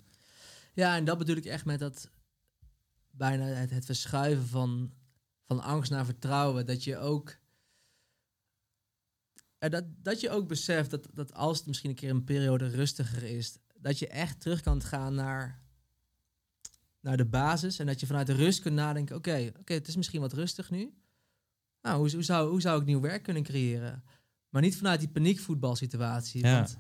[0.73, 2.09] ja, en dat bedoel ik echt met dat
[3.11, 4.91] bijna het, het verschuiven van,
[5.45, 6.65] van angst naar vertrouwen.
[6.65, 7.37] Dat je ook.
[9.57, 12.67] eh, dat, dat je ook beseft dat, dat als het misschien een keer een periode
[12.67, 15.61] rustiger is, dat je echt terug kan gaan naar,
[17.01, 17.79] naar de basis.
[17.79, 20.69] En dat je vanuit de rust kunt nadenken: oké, oké, het is misschien wat rustig
[20.69, 20.93] nu.
[21.81, 24.03] Nou, hoe, hoe, zou, hoe zou ik nieuw werk kunnen creëren?
[24.49, 26.45] Maar niet vanuit die paniekvoetbalsituatie.
[26.45, 26.55] Ja.
[26.55, 26.77] Want,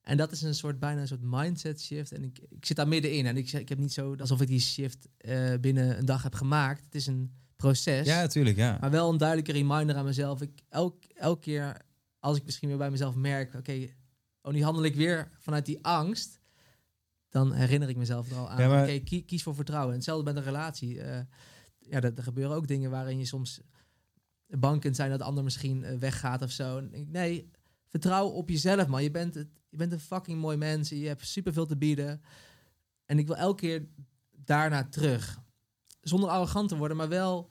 [0.00, 2.12] en dat is een soort bijna een soort mindset shift.
[2.12, 3.26] En ik, ik zit daar middenin.
[3.26, 6.34] En ik, ik heb niet zo alsof ik die shift eh, binnen een dag heb
[6.34, 6.84] gemaakt.
[6.84, 8.06] Het is een proces.
[8.06, 8.78] Ja, natuurlijk, ja.
[8.80, 10.42] Maar wel een duidelijke reminder aan mezelf.
[10.42, 11.80] Ik, elk, elke keer
[12.18, 13.54] als ik misschien weer bij mezelf merk...
[13.54, 13.88] oké,
[14.42, 16.40] oh, nu handel ik weer vanuit die angst...
[17.36, 18.58] dan herinner ik mezelf er al aan.
[18.88, 19.90] Ja, kie- kies voor vertrouwen.
[19.90, 21.00] En hetzelfde met een relatie.
[21.00, 21.20] Eh,
[21.78, 23.60] ja, er, er gebeuren ook dingen waarin je soms
[24.46, 25.10] bang kunt zijn...
[25.10, 26.80] dat de ander misschien eh, weggaat of zo.
[26.90, 27.50] Nee,
[27.88, 29.02] vertrouw op jezelf, man.
[29.02, 30.88] Je bent, het, je bent een fucking mooi mens.
[30.88, 32.20] Je hebt superveel te bieden.
[33.06, 33.88] En ik wil elke keer
[34.30, 35.40] daarna terug.
[36.00, 37.50] Zonder arrogant te worden, maar wel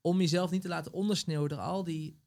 [0.00, 2.18] om jezelf niet te laten ondersneeuwen door al die,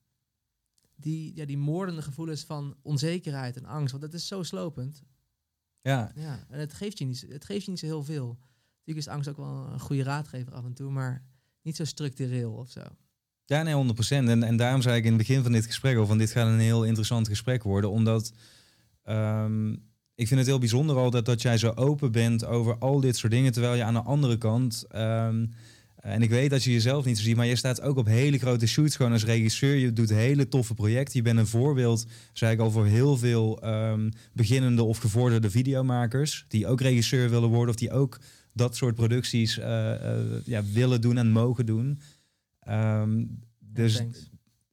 [0.95, 3.91] die, ja, die moordende gevoelens van onzekerheid en angst.
[3.91, 5.03] Want dat is zo slopend.
[5.81, 8.37] Ja, Ja, en het geeft je niet, het geeft je niet zo heel veel.
[8.77, 11.23] Natuurlijk is angst ook wel een goede raadgever af en toe, maar
[11.61, 12.81] niet zo structureel of zo.
[13.45, 13.97] Ja, nee, 100%.
[14.09, 16.47] En, en daarom zei ik in het begin van dit gesprek al van dit gaat
[16.47, 17.89] een heel interessant gesprek worden.
[17.89, 18.33] Omdat
[19.03, 19.71] ehm,
[20.15, 23.31] ik vind het heel bijzonder altijd dat jij zo open bent over al dit soort
[23.31, 23.51] dingen.
[23.51, 25.45] Terwijl je aan de andere kant, ehm,
[26.07, 28.37] en ik weet dat je jezelf niet zo ziet, maar je staat ook op hele
[28.37, 29.75] grote shoots gewoon als regisseur.
[29.75, 31.17] Je doet hele toffe projecten.
[31.17, 36.45] Je bent een voorbeeld, zei ik al, voor heel veel ehm, beginnende of gevorderde videomakers.
[36.47, 38.19] Die ook regisseur willen worden of die ook
[38.53, 42.01] dat soort producties eh, eh, ja, willen doen en mogen doen.
[42.59, 43.25] Ehm,
[43.59, 44.03] dus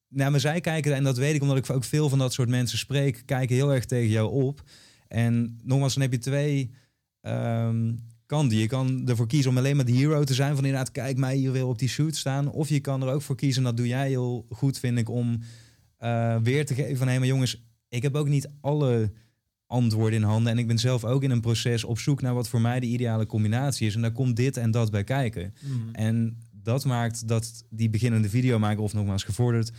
[0.09, 2.49] nou, maar zij kijken, en dat weet ik omdat ik ook veel van dat soort
[2.49, 4.63] mensen spreek, kijken heel erg tegen jou op.
[5.09, 6.71] En nogmaals, dan heb je twee
[7.21, 7.93] ehm,
[8.27, 8.59] kanten.
[8.59, 11.37] Je kan ervoor kiezen om alleen maar de hero te zijn, van inderdaad, kijk mij
[11.37, 12.51] hier weer op die shoot staan.
[12.51, 15.09] Of je kan er ook voor kiezen, en dat doe jij heel goed, vind ik,
[15.09, 15.41] om
[15.97, 19.13] eh, weer te geven van, hé, maar jongens, ik heb ook niet alle
[19.67, 20.53] antwoorden in handen.
[20.53, 22.87] En ik ben zelf ook in een proces op zoek naar wat voor mij de
[22.87, 23.95] ideale combinatie is.
[23.95, 25.55] En daar komt dit en dat bij kijken.
[25.61, 25.89] Mm.
[25.93, 29.73] En dat maakt dat die beginnende videomaker, of nogmaals gevorderd,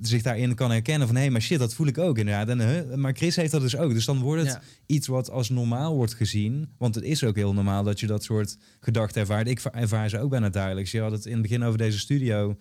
[0.00, 2.48] zich daarin kan herkennen van hé, hey, maar shit, dat voel ik ook inderdaad.
[2.48, 3.92] En, huh, maar Chris heeft dat dus ook.
[3.92, 4.62] Dus dan wordt het Ja.
[4.86, 6.68] iets wat als normaal wordt gezien.
[6.78, 9.48] Want het is ook heel normaal dat je dat soort gedachten ervaart.
[9.48, 10.86] Ik ervaar ze ook bijna duidelijk.
[10.86, 12.56] Je had het in het begin over deze studio.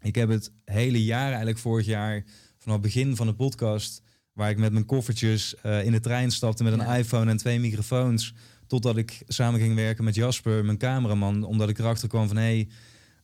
[0.00, 2.24] Ik heb het hele jaar, eigenlijk vorig jaar,
[2.58, 4.02] vanaf het begin van de podcast,
[4.32, 6.96] waar ik met mijn koffertjes eh, in de trein stapte met een Ja.
[6.96, 8.34] iPhone en twee microfoons.
[8.66, 11.44] Totdat ik samen ging werken met Jasper, mijn cameraman.
[11.44, 12.68] Omdat ik erachter kwam van hé, hey,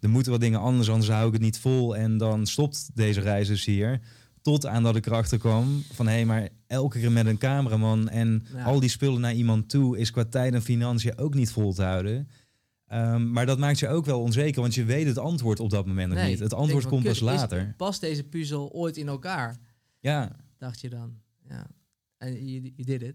[0.01, 1.97] er moeten wat dingen anders, anders hou ik het niet vol.
[1.97, 4.01] En dan stopt deze reis dus hier.
[4.43, 8.09] Tot aan dat ik erachter kwam van hé, hey, maar elke keer met een cameraman
[8.09, 8.65] en Ja.
[8.65, 11.83] al die spullen naar iemand toe is qua tijd en financiën ook niet vol te
[11.83, 12.29] houden.
[12.87, 15.87] Ehm, maar dat maakt je ook wel onzeker, want je weet het antwoord op dat
[15.87, 16.39] moment nog Nee, niet.
[16.39, 17.75] Het antwoord komt pas later.
[17.77, 19.59] Past deze puzzel ooit in elkaar?
[20.01, 21.15] Ja, Dacht je dan.
[21.49, 21.67] Ja.
[22.19, 23.15] En je, je did it.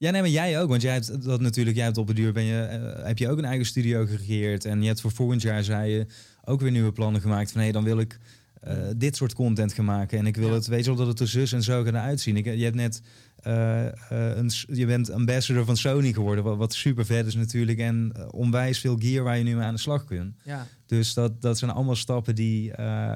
[0.00, 0.68] Ja, nee, maar jij ook.
[0.68, 3.28] Want jij hebt dat natuurlijk, jij hebt op de duur ben je, eh, heb je
[3.28, 4.64] ook een eigen studio geregeerd.
[4.64, 6.06] En je hebt voor volgend jaar, zei je,
[6.44, 7.52] ook weer nieuwe plannen gemaakt.
[7.52, 8.18] Van hé, dan wil ik
[8.60, 10.18] eh, dit soort content gaan maken.
[10.18, 10.54] En ik wil Ja.
[10.54, 12.36] het, weet je wel, dat het er zus en zo gaat uitzien.
[12.36, 13.02] Ik, je hebt net,
[13.36, 16.44] eh, een, je bent ambassador van Sony geworden.
[16.44, 17.78] Wat, wat super vet is natuurlijk.
[17.78, 20.34] En onwijs veel gear waar je nu mee aan de slag kunt.
[20.44, 22.72] Ja, Dus dat, dat zijn allemaal stappen die,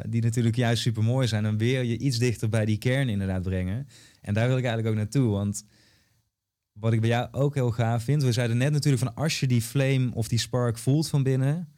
[0.09, 1.45] die natuurlijk juist super mooi zijn.
[1.45, 3.87] En weer je iets dichter bij die kern inderdaad brengen.
[4.21, 5.31] En daar wil ik eigenlijk ook naartoe.
[5.31, 5.65] Want
[6.75, 8.23] wat ik bij jou ook heel gaaf vind.
[8.23, 11.69] We zeiden net natuurlijk van als je die flame of die spark voelt van binnen.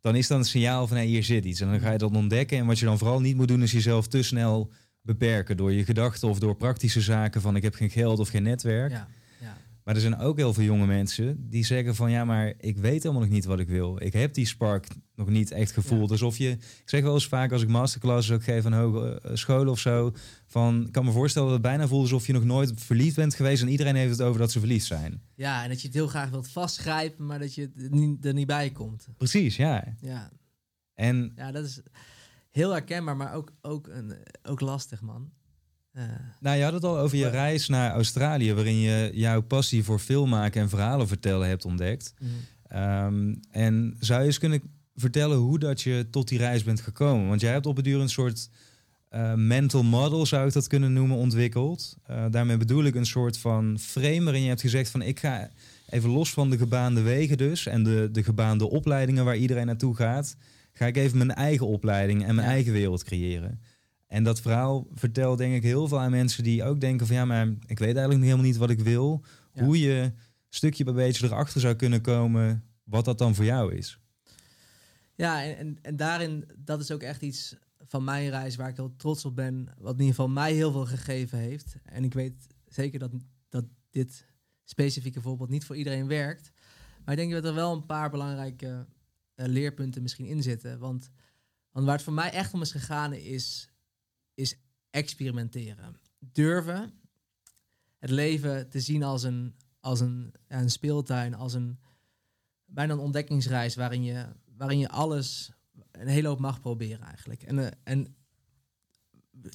[0.00, 1.60] Dan is dat een signaal van hey, hier zit iets.
[1.60, 2.58] En dan ga je dat ontdekken.
[2.58, 5.56] En wat je dan vooral niet moet doen is jezelf te snel beperken.
[5.56, 8.90] Door je gedachten of door praktische zaken van ik heb geen geld of geen netwerk.
[8.90, 9.08] ja.
[9.84, 13.02] Maar er zijn ook heel veel jonge mensen die zeggen van ja, maar ik weet
[13.02, 14.02] helemaal nog niet wat ik wil.
[14.02, 16.10] Ik heb die spark nog niet echt gevoeld.
[16.10, 19.34] Alsof je, ik zeg wel eens vaak als ik masterclasses ook geef aan hoge eh,
[19.34, 20.12] scholen of zo,
[20.46, 23.34] van ik kan me voorstellen dat het bijna voelt alsof je nog nooit verliefd bent
[23.34, 25.22] geweest en iedereen heeft het over dat ze verliefd zijn.
[25.34, 28.34] ja, en dat je het heel graag wilt vastgrijpen, maar dat je er niet, er
[28.34, 29.08] niet bij komt.
[29.16, 29.96] Precies, ja.
[30.00, 30.30] Ja,
[30.94, 31.80] En ja dat is
[32.50, 35.30] heel herkenbaar, maar ook, ook, een, ook lastig, man.
[35.92, 36.02] Eh,
[36.40, 39.98] nou, je had het al over je reis naar Australië, waarin je jouw passie voor
[39.98, 42.14] filmmaken en verhalen vertellen hebt ontdekt.
[42.18, 42.28] mm.
[42.68, 44.62] Ehm, en zou je eens kunnen
[44.94, 47.28] vertellen hoe dat je tot die reis bent gekomen?
[47.28, 48.48] Want jij hebt op het duur een soort
[49.08, 51.96] eh, mental model, zou ik dat kunnen noemen, ontwikkeld.
[52.06, 55.50] Eh, daarmee bedoel ik een soort van frame waarin je hebt gezegd van ik ga
[55.88, 59.96] even los van de gebaande wegen dus en de, de gebaande opleidingen waar iedereen naartoe
[59.96, 60.36] gaat,
[60.72, 62.52] ga ik even mijn eigen opleiding en mijn Ja.
[62.52, 63.60] eigen wereld creëren.
[64.12, 67.24] En dat verhaal vertelt denk ik heel veel aan mensen die ook denken van ja,
[67.24, 69.24] maar ik weet eigenlijk helemaal niet wat ik wil.
[69.52, 69.64] Ja.
[69.64, 70.12] Hoe je
[70.48, 73.98] stukje bij beetje erachter zou kunnen komen wat dat dan voor jou is.
[75.14, 78.76] Ja, en, en, en daarin, dat is ook echt iets van mijn reis waar ik
[78.76, 79.68] heel trots op ben.
[79.78, 81.76] Wat in ieder geval mij heel veel gegeven heeft.
[81.84, 83.10] En ik weet zeker dat,
[83.48, 84.26] dat dit
[84.64, 86.52] specifieke voorbeeld niet voor iedereen werkt.
[87.04, 88.86] Maar ik denk dat er wel een paar belangrijke
[89.34, 90.78] eh, leerpunten misschien in zitten.
[90.78, 91.10] Want,
[91.70, 93.71] want waar het voor mij echt om is gegaan is,
[94.34, 94.56] is
[94.90, 95.96] experimenteren.
[96.18, 96.92] Durven
[97.98, 101.78] het leven te zien als een, als een, een speeltuin, als een
[102.64, 105.52] bijna een ontdekkingsreis waarin je, waarin je alles,
[105.90, 107.42] een hele hoop mag proberen eigenlijk.
[107.42, 108.16] En, eh, en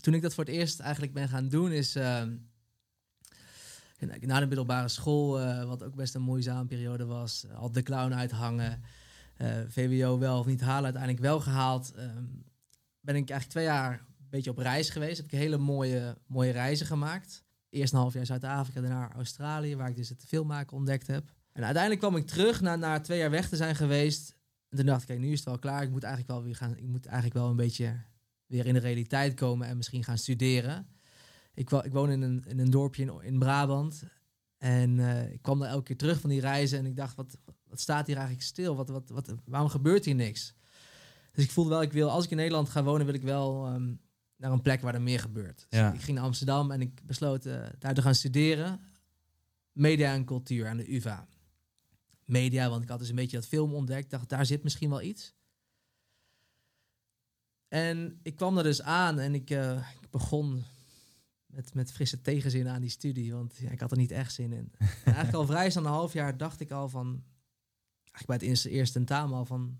[0.01, 1.95] toen ik dat voor het eerst eigenlijk ben gaan doen, is
[3.97, 7.71] eh, na de middelbare school, eh, wat ook best een moeizame periode was, eh, al
[7.71, 8.81] de clown uithangen,
[9.67, 11.91] VWO wel of niet halen, uiteindelijk wel gehaald.
[11.91, 12.25] ehm,
[12.99, 15.17] ben ik eigenlijk twee jaar beetje op reis geweest.
[15.17, 17.43] Heb ik hele mooie, mooie reizen gemaakt.
[17.69, 21.33] Eerst een half jaar Zuid-Afrika, daarna Australië, waar ik dus het filmmaken ontdekt heb.
[21.51, 24.35] En uiteindelijk kwam ik terug na, na twee jaar weg te zijn geweest.
[24.69, 25.83] En toen dacht ik, kijk, nu is het wel klaar.
[25.83, 26.77] Ik moet eigenlijk wel weer gaan.
[26.77, 28.01] Ik moet eigenlijk wel een beetje
[28.45, 30.87] weer in de realiteit komen en misschien gaan studeren.
[31.53, 34.03] Ik, ik woon in een, in een dorpje in, in Brabant.
[34.57, 36.79] En eh, ik kwam daar elke keer terug van die reizen.
[36.79, 38.75] En ik dacht, wat, wat staat hier eigenlijk stil?
[38.75, 40.55] Wat, wat, wat, waarom gebeurt hier niks?
[41.31, 43.65] Dus ik voelde wel, ik wil, als ik in Nederland ga wonen, wil ik wel
[43.65, 43.93] ehm,
[44.37, 45.65] naar een plek waar er meer gebeurt.
[45.69, 45.93] Dus Ja.
[45.93, 48.79] ik ging naar Amsterdam en ik besloot eh, daar te gaan studeren.
[49.71, 51.27] Media en cultuur aan de UvA.
[52.25, 54.09] Media, want ik had dus een beetje dat film ontdekt.
[54.09, 55.35] dacht, daar zit misschien wel iets.
[57.67, 60.63] En ik kwam er dus aan en ik, eh, ik begon
[61.45, 63.33] met, met frisse tegenzin aan die studie.
[63.33, 64.71] Want ja, ik had er niet echt zin in.
[64.79, 67.23] En eigenlijk al vrij snel een half jaar dacht ik al van...
[68.03, 69.79] Eigenlijk bij het eerste, eerste tentamen al van...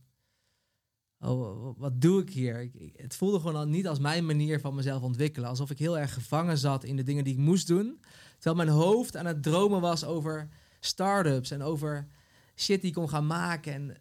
[1.20, 2.72] Oh, wa- wat doe ik hier?
[2.96, 5.50] Het voelde gewoon al niet als mijn manier van mezelf ontwikkelen.
[5.50, 8.00] Alsof ik heel erg gevangen zat in de dingen die ik moest doen.
[8.40, 10.50] Terwijl mijn hoofd aan het dromen was over
[10.80, 12.08] start-ups en over
[12.56, 13.74] shit die ik kon gaan maken.
[13.74, 13.98] En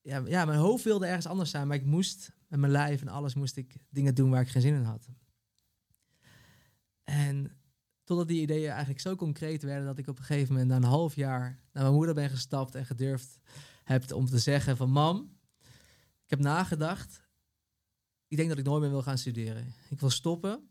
[0.00, 3.08] ja, ja, mijn hoofd wilde ergens anders zijn, maar ik moest met mijn lijf en
[3.08, 5.08] alles moest ik dingen doen waar ik geen zin in had.
[7.04, 7.56] En
[8.04, 10.82] totdat die ideeën eigenlijk zo concreet werden dat ik op een gegeven moment na een
[10.82, 13.38] half jaar naar mijn moeder ben gestapt en gedurfd
[13.84, 15.36] heb om te zeggen van mam,
[16.24, 17.22] ik heb nagedacht.
[18.28, 19.74] Ik denk dat ik nooit meer wil gaan studeren.
[19.90, 20.68] Ik wil stoppen.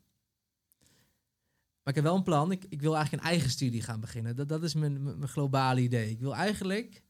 [1.83, 2.51] Maar ik heb wel een plan.
[2.51, 4.35] Ik, ik wil eigenlijk een eigen studie gaan beginnen.
[4.35, 6.09] Dat, dat is mijn, mijn globale idee.
[6.09, 7.01] Ik wil eigenlijk...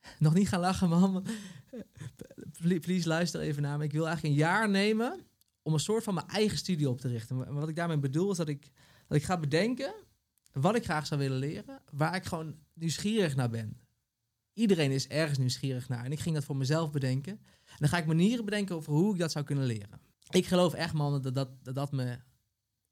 [0.18, 1.24] Nog niet gaan lachen.
[2.58, 3.84] Please, please luister even naar me.
[3.84, 5.26] Ik wil eigenlijk een jaar nemen
[5.62, 7.36] om een soort van mijn eigen studie op te richten.
[7.36, 8.70] Maar wat ik daarmee bedoel is dat ik,
[9.06, 9.94] dat ik ga bedenken
[10.52, 11.82] wat ik graag zou willen leren.
[11.90, 13.80] Waar ik gewoon nieuwsgierig naar ben.
[14.52, 16.04] Iedereen is ergens nieuwsgierig naar.
[16.04, 17.40] En ik ging dat voor mezelf bedenken.
[17.78, 20.00] Dan ga ik manieren bedenken over hoe ik dat zou kunnen leren.
[20.28, 22.18] Ik geloof echt, man, dat dat, dat, dat me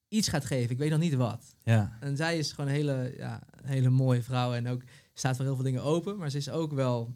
[0.08, 0.70] iets gaat geven.
[0.70, 1.54] Ik weet nog niet wat.
[1.62, 4.54] Ja, En zij is gewoon een hele, ja, een hele mooie vrouw.
[4.54, 4.82] En ook
[5.14, 6.16] staat voor heel veel dingen open.
[6.16, 7.14] Maar ze is ook wel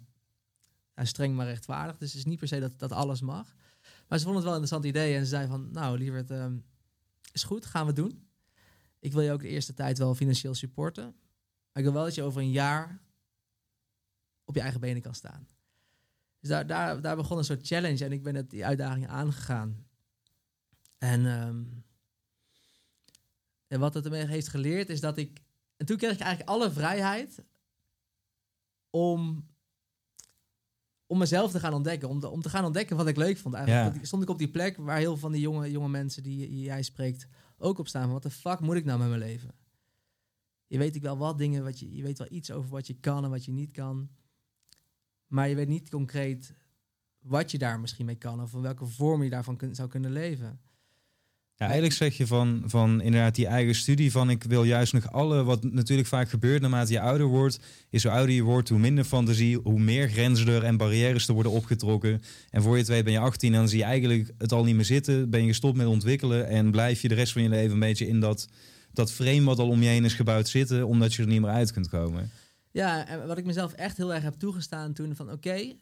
[0.94, 1.96] ja, streng maar rechtvaardig.
[1.98, 3.54] Dus het is niet per se dat, dat alles mag.
[4.08, 5.14] Maar ze vond het wel een interessant idee.
[5.14, 6.56] En ze zei van, nou lieverd, ehm,
[7.32, 8.28] is goed, gaan we doen.
[8.98, 11.04] Ik wil je ook de eerste tijd wel financieel supporten.
[11.04, 13.00] Maar ik wil wel dat je over een jaar
[14.44, 15.48] op je eigen benen kan staan.
[16.40, 19.86] Dus daar, daar, daar begon een soort challenge en ik ben het, die uitdaging aangegaan.
[20.98, 21.64] En, ehm,
[23.66, 25.42] en wat het ermee heeft geleerd is dat ik...
[25.76, 27.44] En toen kreeg ik eigenlijk alle vrijheid
[28.90, 29.48] om,
[31.06, 32.08] om mezelf te gaan ontdekken.
[32.08, 33.96] Om, om te gaan ontdekken wat ik leuk vond eigenlijk.
[33.96, 34.04] Ja.
[34.04, 36.82] Stond ik op die plek waar heel veel van die jonge, jonge mensen die jij
[36.82, 37.26] spreekt
[37.58, 38.12] ook op staan.
[38.12, 39.54] Wat de fuck moet ik nou met mijn leven?
[40.66, 42.94] Je weet ik wel wat dingen, wat je, je weet wel iets over wat je
[42.94, 44.10] kan en wat je niet kan.
[45.30, 46.52] Maar je weet niet concreet
[47.18, 50.60] wat je daar misschien mee kan of in welke vorm je daarvan zou kunnen leven.
[51.54, 55.12] Ja, eigenlijk zeg je van, van inderdaad die eigen studie van ik wil juist nog
[55.12, 58.78] alle, wat natuurlijk vaak gebeurt naarmate je ouder wordt, is hoe ouder je wordt, hoe
[58.78, 62.22] minder fantasie, hoe meer grenzen er en barrières te worden opgetrokken.
[62.50, 64.64] En voor je het weet ben je 18 en dan zie je eigenlijk het al
[64.64, 67.48] niet meer zitten, ben je gestopt met ontwikkelen en blijf je de rest van je
[67.48, 68.48] leven een beetje in dat,
[68.92, 71.50] dat frame wat al om je heen is gebouwd zitten, omdat je er niet meer
[71.50, 72.30] uit kunt komen.
[72.70, 75.74] Ja, en wat ik mezelf echt heel erg heb toegestaan toen van oké,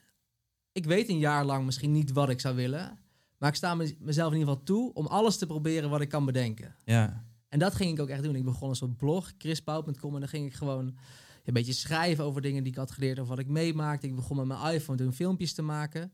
[0.73, 2.99] ik weet een jaar lang misschien niet wat ik zou willen.
[3.39, 6.25] Maar ik sta mezelf in ieder geval toe om alles te proberen wat ik kan
[6.25, 6.77] bedenken.
[6.85, 7.25] Ja.
[7.49, 8.35] En dat ging ik ook echt doen.
[8.35, 10.15] Ik begon een soort blog, chrispauw.com.
[10.15, 10.97] En dan ging ik gewoon
[11.45, 14.07] een beetje schrijven over dingen die ik had geleerd of wat ik meemaakte.
[14.07, 16.13] Ik begon met mijn iPhone toen filmpjes te maken.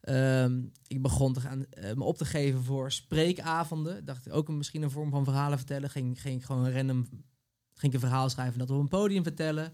[0.00, 4.04] Ehm, ik begon te gaan, uh, me op te geven voor spreekavonden.
[4.04, 5.90] Dacht ook een, misschien een vorm van verhalen vertellen.
[5.90, 7.06] Ging, ging ik gewoon random
[7.74, 9.72] ging ik een verhaal schrijven en dat op een podium vertellen.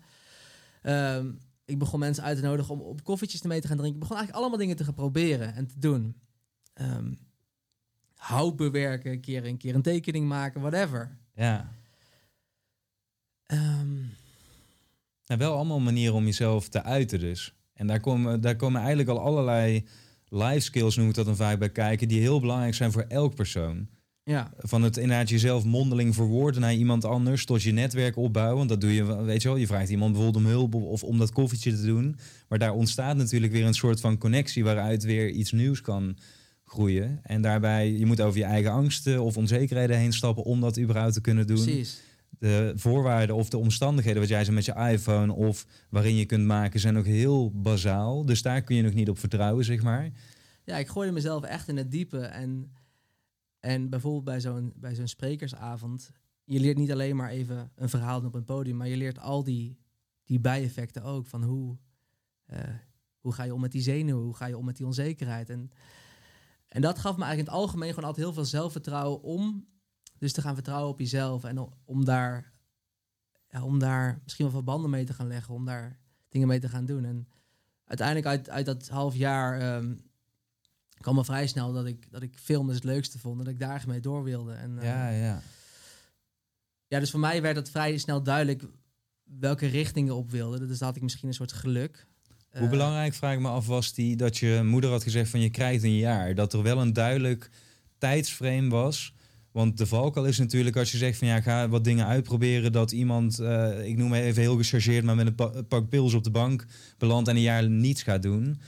[0.88, 1.30] Ehm,
[1.64, 3.96] ik begon mensen uit te nodigen om op koffietjes mee te gaan drinken.
[3.96, 6.20] Ik begon eigenlijk allemaal dingen te gaan proberen en te doen
[6.74, 7.18] um,
[8.14, 11.18] hout bewerken, een keer een keer een tekening maken, whatever.
[11.34, 11.72] Ja.
[13.46, 14.10] Um,
[15.24, 17.54] wel allemaal manieren om jezelf te uiten dus.
[17.72, 19.86] En daar komen, daar komen eigenlijk al allerlei
[20.28, 23.34] life skills, noem ik dat dan vaak bij kijken, die heel belangrijk zijn voor elk
[23.34, 23.88] persoon.
[24.28, 24.50] Ja.
[24.58, 28.56] Van het inderdaad jezelf mondeling verwoorden naar iemand anders, tot je netwerk opbouwen.
[28.56, 31.18] Want dat doe je, weet je wel, je vraagt iemand bijvoorbeeld om hulp of om
[31.18, 32.16] dat koffietje te doen.
[32.48, 36.16] Maar daar ontstaat natuurlijk weer een soort van connectie waaruit weer iets nieuws kan
[36.64, 37.20] groeien.
[37.22, 41.12] En daarbij, je moet over je eigen angsten of onzekerheden heen stappen om dat überhaupt
[41.12, 41.64] te kunnen doen.
[41.64, 42.00] Precies.
[42.38, 46.44] De voorwaarden of de omstandigheden, wat jij zei met je iPhone of waarin je kunt
[46.44, 48.24] maken, zijn ook heel bazaal.
[48.24, 50.10] Dus daar kun je nog niet op vertrouwen, zeg maar.
[50.64, 52.18] Ja, ik gooide mezelf echt in het diepe.
[52.18, 52.70] En,
[53.68, 56.10] en bijvoorbeeld bij zo'n, bij zo'n sprekersavond,
[56.44, 59.44] je leert niet alleen maar even een verhaal op een podium, maar je leert al
[59.44, 59.78] die,
[60.24, 61.26] die bijeffecten ook.
[61.26, 61.78] Van hoe,
[62.46, 62.58] uh,
[63.20, 65.50] hoe ga je om met die zenuwen, hoe ga je om met die onzekerheid.
[65.50, 65.70] En
[66.68, 69.66] en dat gaf me eigenlijk in het algemeen gewoon altijd heel veel zelfvertrouwen om
[70.18, 72.52] dus te gaan vertrouwen op jezelf en om daar,
[73.62, 76.86] om daar misschien wel verbanden mee te gaan leggen, om daar dingen mee te gaan
[76.86, 77.04] doen.
[77.04, 77.28] En
[77.84, 80.07] uiteindelijk uit, uit dat half jaar um,
[81.00, 83.84] kwam me vrij snel dat ik, dat ik filmen het leukste vond, dat ik daar
[83.86, 84.52] mee door wilde.
[84.52, 85.42] En, uh, ja, ja.
[86.86, 88.62] Ja, dus voor mij werd het vrij snel duidelijk
[89.40, 90.66] welke richtingen op wilde.
[90.66, 92.06] Dus had ik misschien een soort geluk.
[92.50, 95.40] Hoe eh, belangrijk, vraag ik me af, was die dat je moeder had gezegd van
[95.40, 96.34] je krijgt een jaar.
[96.34, 97.50] Dat er wel een duidelijk
[97.98, 99.14] tijdsframe was.
[99.52, 102.72] Want de valkuil is natuurlijk als je zegt van ja, ga wat dingen uitproberen.
[102.72, 106.24] Dat iemand, uh, ik noem even heel gechargeerd, maar met een pa pak pils op
[106.24, 106.64] de bank
[106.98, 108.60] belandt en een jaar niets gaat doen.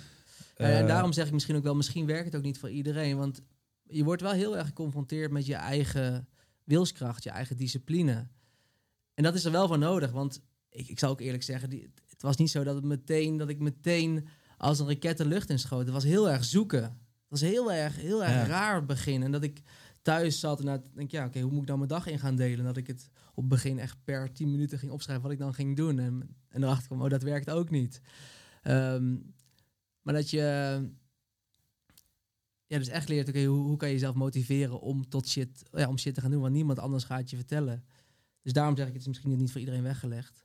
[0.61, 3.17] Uh, en daarom zeg ik misschien ook wel, misschien werkt het ook niet voor iedereen.
[3.17, 3.43] Want
[3.83, 6.29] je wordt wel heel erg geconfronteerd met je eigen
[6.65, 8.29] wilskracht, je eigen discipline.
[9.15, 11.93] En dat is er wel voor nodig, want ik, ik zal ook eerlijk zeggen, die,
[12.07, 15.51] het was niet zo dat, het meteen, dat ik meteen als een raket de lucht
[15.51, 15.85] inschoot.
[15.85, 16.83] Het was heel erg zoeken.
[16.83, 19.23] Het was heel erg, heel erg raar begin.
[19.23, 19.63] En dat ik
[20.03, 22.37] thuis zat en dan denk ja, oké, hoe moet ik dan mijn dag in gaan
[22.37, 22.65] delen?
[22.65, 25.55] Dat ik het op het begin echt per 10 minuten ging opschrijven wat ik dan
[25.55, 25.99] ging doen.
[25.99, 28.01] En, en erachter kwam, oh, dat werkt ook niet.
[28.63, 29.17] Ehm,
[30.03, 30.41] maar dat je
[32.67, 35.89] ja, dus echt leert, oké, hoe, hoe kan je jezelf motiveren om tot shit, ja,
[35.89, 37.85] om shit te gaan doen, want niemand anders gaat je vertellen.
[38.43, 40.45] Dus daarom zeg ik, het is misschien niet voor iedereen weggelegd.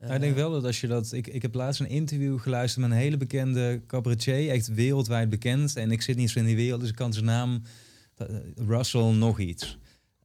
[0.00, 1.12] Ik denk wel dat als je dat.
[1.12, 5.76] Ik, ik heb laatst een interview geluisterd met een hele bekende cabaretier, echt wereldwijd bekend.
[5.76, 7.62] En ik zit niet zo in die wereld, dus ik kan zijn naam.
[8.18, 9.78] Uh, Russell nog iets.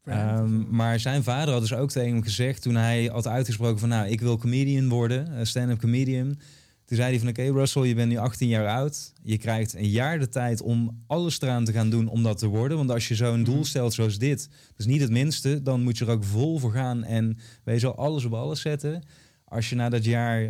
[0.04, 3.90] Um, maar zijn vader had dus ook tegen hem gezegd toen hij had uitgesproken van
[3.90, 6.40] nou, ik wil comedian worden, stand-up comedian.
[6.88, 9.14] Toen zei hij van oké okay, Russell, je bent nu 18 jaar oud.
[9.24, 12.48] Je krijgt een jaar de tijd om alles eraan te gaan doen om dat te
[12.48, 12.78] worden.
[12.78, 13.64] Want als je zo'n doel mhm.
[13.64, 17.04] stelt zoals dit, dus niet het minste, dan moet je er ook vol voor gaan
[17.04, 19.04] en wees al alles op alles zetten
[19.50, 20.50] als je na dat jaar uh,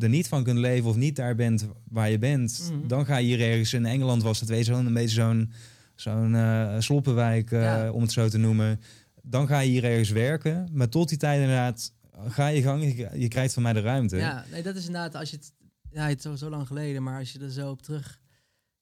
[0.00, 2.88] er niet van kunt leven of niet daar bent waar je bent, mhm.
[2.88, 5.52] dan ga je hier ergens in Engeland was het weet je een beetje zo'n
[5.94, 8.80] zo'n uh, sloppenwijk uh, om het zo te noemen.
[9.22, 11.92] Dan ga je hier ergens werken, maar tot die tijd inderdaad
[12.28, 14.16] ga je gang, je, je krijgt van mij de ruimte.
[14.16, 15.52] Ja, nee, dat is inderdaad als je het
[15.90, 18.20] ja, het is zo, zo lang geleden, maar als je er zo op terug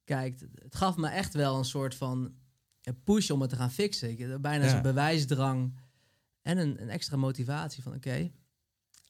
[0.05, 2.35] kijkt, het gaf me echt wel een soort van
[3.05, 4.11] push om het te gaan fixen.
[4.11, 4.71] Ik, bijna ja.
[4.71, 5.75] zo'n bewijsdrang
[6.43, 8.33] en een, een extra motivatie van oké,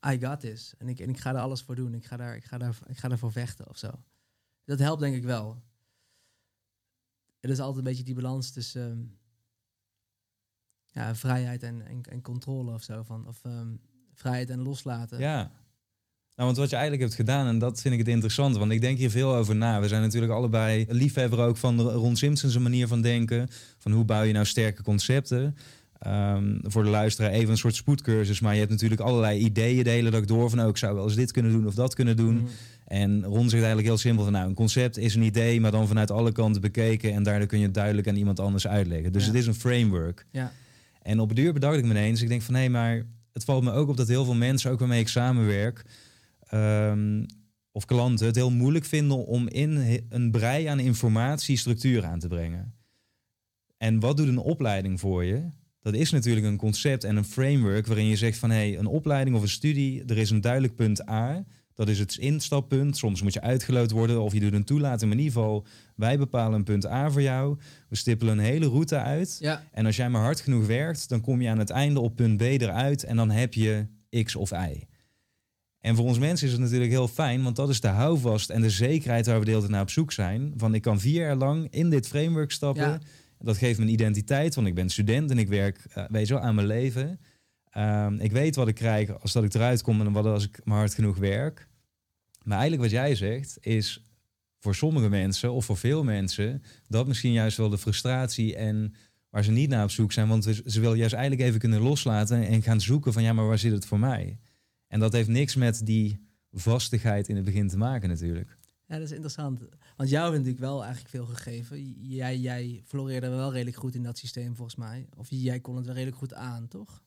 [0.07, 0.75] I got this.
[0.79, 1.95] En ik, en ik ga er alles voor doen.
[1.95, 3.91] Ik ga, daar, ik, ga daar, ik ga daarvoor vechten of zo.
[4.65, 5.63] Dat helpt denk ik wel.
[7.41, 9.07] Het is altijd een beetje die balans tussen ehm,
[10.87, 13.03] ja, vrijheid en, en, en controle of zo.
[13.03, 13.77] Van, of ehm,
[14.19, 15.19] vrijheid en loslaten.
[15.19, 15.51] Ja.
[16.37, 18.81] Nou, want wat je eigenlijk hebt gedaan, en dat vind ik het interessant, want ik
[18.81, 19.81] denk hier veel over na.
[19.81, 23.49] We zijn natuurlijk allebei liefhebber ook van de Ron Simpsons manier van denken.
[23.79, 25.57] Van hoe bouw je nou sterke concepten.
[25.99, 28.41] Ehm, voor de luisteraar even een soort spoedcursus.
[28.41, 30.51] Maar je hebt natuurlijk allerlei ideeën de hele dag door.
[30.51, 32.35] Van ook oh, ik zou wel eens dit kunnen doen of dat kunnen doen.
[32.35, 32.49] Mm.
[32.87, 35.89] En Ron zegt eigenlijk heel simpel van nou, een concept is een idee, maar dan
[35.89, 37.13] vanuit alle kanten bekeken.
[37.13, 39.13] En daardoor kun je het duidelijk aan iemand anders uitleggen.
[39.13, 39.29] Dus Ja.
[39.29, 40.27] het is een framework.
[40.33, 40.53] Ja.
[41.03, 42.23] En op het duur bedacht ik me ineens.
[42.23, 43.05] Ik denk van hé, maar
[43.39, 45.85] het valt me ook op dat heel veel mensen, ook waarmee ik samenwerk,
[46.41, 47.25] ehm,
[47.73, 52.29] of klanten, het heel moeilijk vinden om in een brei aan informatie structuur aan te
[52.29, 52.75] brengen.
[53.77, 55.51] En wat doet een opleiding voor je?
[55.81, 58.87] Dat is natuurlijk een concept en een framework waarin je zegt van hé, hey, een
[58.87, 61.45] opleiding of een studie, er is een duidelijk punt A.
[61.79, 62.97] Dat is het instappunt.
[62.97, 65.11] Soms moet je uitgeloot worden of je doet een toelating.
[65.11, 65.67] Maar in ieder geval,
[65.97, 67.59] wij bepalen een punt A voor jou.
[67.89, 69.37] We stippelen een hele route uit.
[69.41, 69.63] Ja.
[69.73, 72.37] En als jij maar hard genoeg werkt, dan kom je aan het einde op punt
[72.37, 73.87] B eruit en dan heb je
[74.23, 74.87] X of Y.
[75.81, 78.61] En voor ons mensen is het natuurlijk heel fijn, want dat is de houvast en
[78.61, 80.53] de zekerheid waar we de hele tijd naar op zoek zijn.
[80.57, 82.83] Van ik kan vier jaar lang in dit framework stappen.
[82.83, 83.01] Ja.
[83.39, 86.35] Dat geeft me een identiteit, want ik ben student en ik werk, eh, weet je
[86.35, 87.21] wel, aan mijn leven.
[87.71, 90.61] Ehm, ik weet wat ik krijg als dat ik eruit kom en wat als ik
[90.65, 91.68] maar hard genoeg werk.
[92.49, 94.03] Maar eigenlijk wat jij zegt is
[94.59, 98.95] voor sommige mensen of voor veel mensen dat misschien juist wel de frustratie en
[99.31, 100.29] waar ze niet naar op zoek zijn.
[100.29, 103.59] Want ze, willen juist eigenlijk even kunnen loslaten en gaan zoeken van ja, maar waar
[103.59, 104.39] zit het voor mij?
[104.87, 108.59] En dat heeft niks met die vastigheid in het begin te maken natuurlijk.
[108.87, 109.61] Ja, dat is interessant.
[109.97, 111.93] Want jou heeft natuurlijk wel eigenlijk veel gegeven.
[112.07, 115.07] Jij, jij floreerde wel redelijk goed in dat systeem volgens mij.
[115.17, 117.03] Of jij kon het wel redelijk goed aan, toch?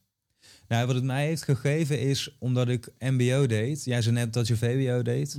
[0.67, 3.85] Nou, wat het mij heeft gegeven is omdat ik MBO deed.
[3.85, 5.37] Jij zei net dat je VWO deed.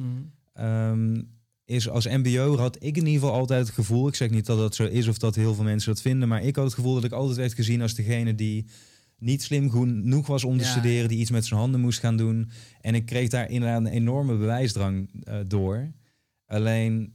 [0.52, 1.22] Ehm,
[1.64, 4.08] is als MBO had ik in ieder geval altijd het gevoel.
[4.08, 6.28] Ik zeg niet dat dat zo is of dat heel veel mensen dat vinden.
[6.28, 8.66] Maar ik had het gevoel dat ik altijd werd gezien als degene die
[9.18, 11.08] niet slim genoeg was om te Ja, studeren.
[11.08, 12.50] Die iets met zijn handen moest gaan doen.
[12.80, 15.92] En ik kreeg daar inderdaad een enorme bewijsdrang eh, door.
[16.46, 17.12] Alleen,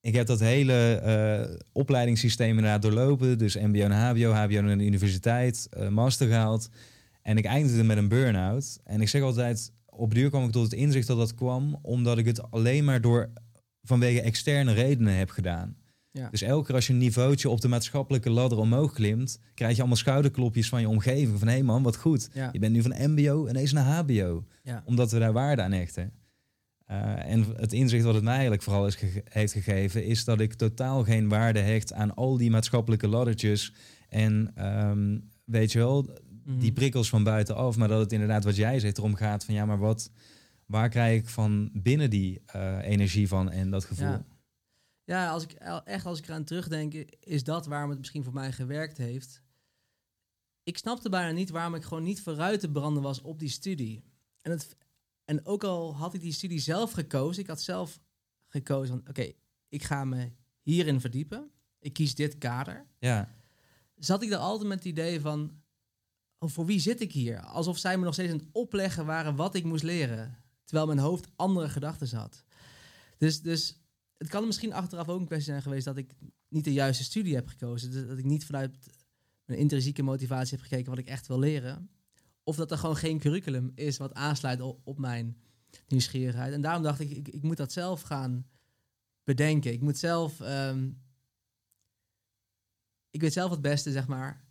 [0.00, 3.38] ik heb dat hele eh, opleidingssysteem inderdaad doorlopen.
[3.38, 6.68] Dus MBO en HBO, HBO naar de universiteit, eh, master gehaald.
[7.22, 8.78] En ik eindigde met een burn-out.
[8.84, 12.18] En ik zeg altijd, op duur kwam ik tot het inzicht dat dat kwam omdat
[12.18, 13.30] ik het alleen maar door
[13.82, 15.76] vanwege externe redenen heb gedaan.
[16.12, 16.28] Ja.
[16.30, 19.78] Dus elke keer als je een niveautje op de maatschappelijke ladder omhoog klimt, krijg je
[19.78, 21.38] allemaal schouderklopjes van je omgeving.
[21.38, 22.28] Van hé hey man, wat goed.
[22.32, 22.48] Ja.
[22.52, 24.44] Je bent nu van MBO en eens naar HBO.
[24.62, 24.82] Ja.
[24.86, 26.12] Omdat we daar waarde aan hechten.
[26.86, 30.54] Eh, en het inzicht wat het mij eigenlijk vooral is heeft gegeven, is dat ik
[30.54, 33.72] totaal geen waarde hecht aan al die maatschappelijke laddertjes.
[34.08, 36.08] En ehm, weet je wel,
[36.50, 36.60] Mhm.
[36.60, 39.64] die prikkels van buitenaf, maar dat het inderdaad wat jij zegt erom gaat van ja,
[39.64, 40.10] maar wat,
[40.66, 44.06] waar krijg ik van binnen die eh, energie van en dat gevoel?
[44.06, 44.24] Ja.
[45.04, 45.52] Ja, als ik
[45.84, 49.42] echt als ik eraan terugdenk, is dat waarom het misschien voor mij gewerkt heeft.
[50.62, 54.04] Ik snapte bijna niet waarom ik gewoon niet vooruit te branden was op die studie.
[54.42, 54.76] En, het,
[55.24, 58.00] en ook al had ik die studie zelf gekozen, ik had zelf
[58.46, 59.32] gekozen van oké,
[59.68, 61.50] ik ga me hierin verdiepen.
[61.78, 62.86] Ik kies dit kader.
[62.98, 63.28] Ja,
[64.00, 65.59] Zat ik er altijd met het idee van,
[66.40, 67.40] oh, voor wie zit ik hier?
[67.40, 70.36] Alsof zij me nog steeds aan het opleggen waren wat ik moest leren.
[70.64, 72.44] Terwijl mijn hoofd andere gedachten had.
[73.18, 73.80] Dus, dus
[74.16, 76.14] het kan misschien achteraf ook een kwestie zijn geweest dat ik
[76.48, 77.90] niet de juiste studie heb gekozen.
[77.90, 78.76] Dus dat ik niet vanuit
[79.44, 81.90] mijn intrinsieke motivatie heb gekeken wat ik echt wil leren.
[82.42, 85.36] Of dat er gewoon geen curriculum is wat aansluit op, mijn
[85.88, 86.52] nieuwsgierigheid.
[86.52, 88.46] En daarom dacht ik, ik, ik moet dat zelf gaan
[89.24, 89.72] bedenken.
[89.72, 90.40] Ik moet zelf...
[90.40, 90.90] ehm,
[93.10, 94.44] ik weet zelf het beste, zeg maar,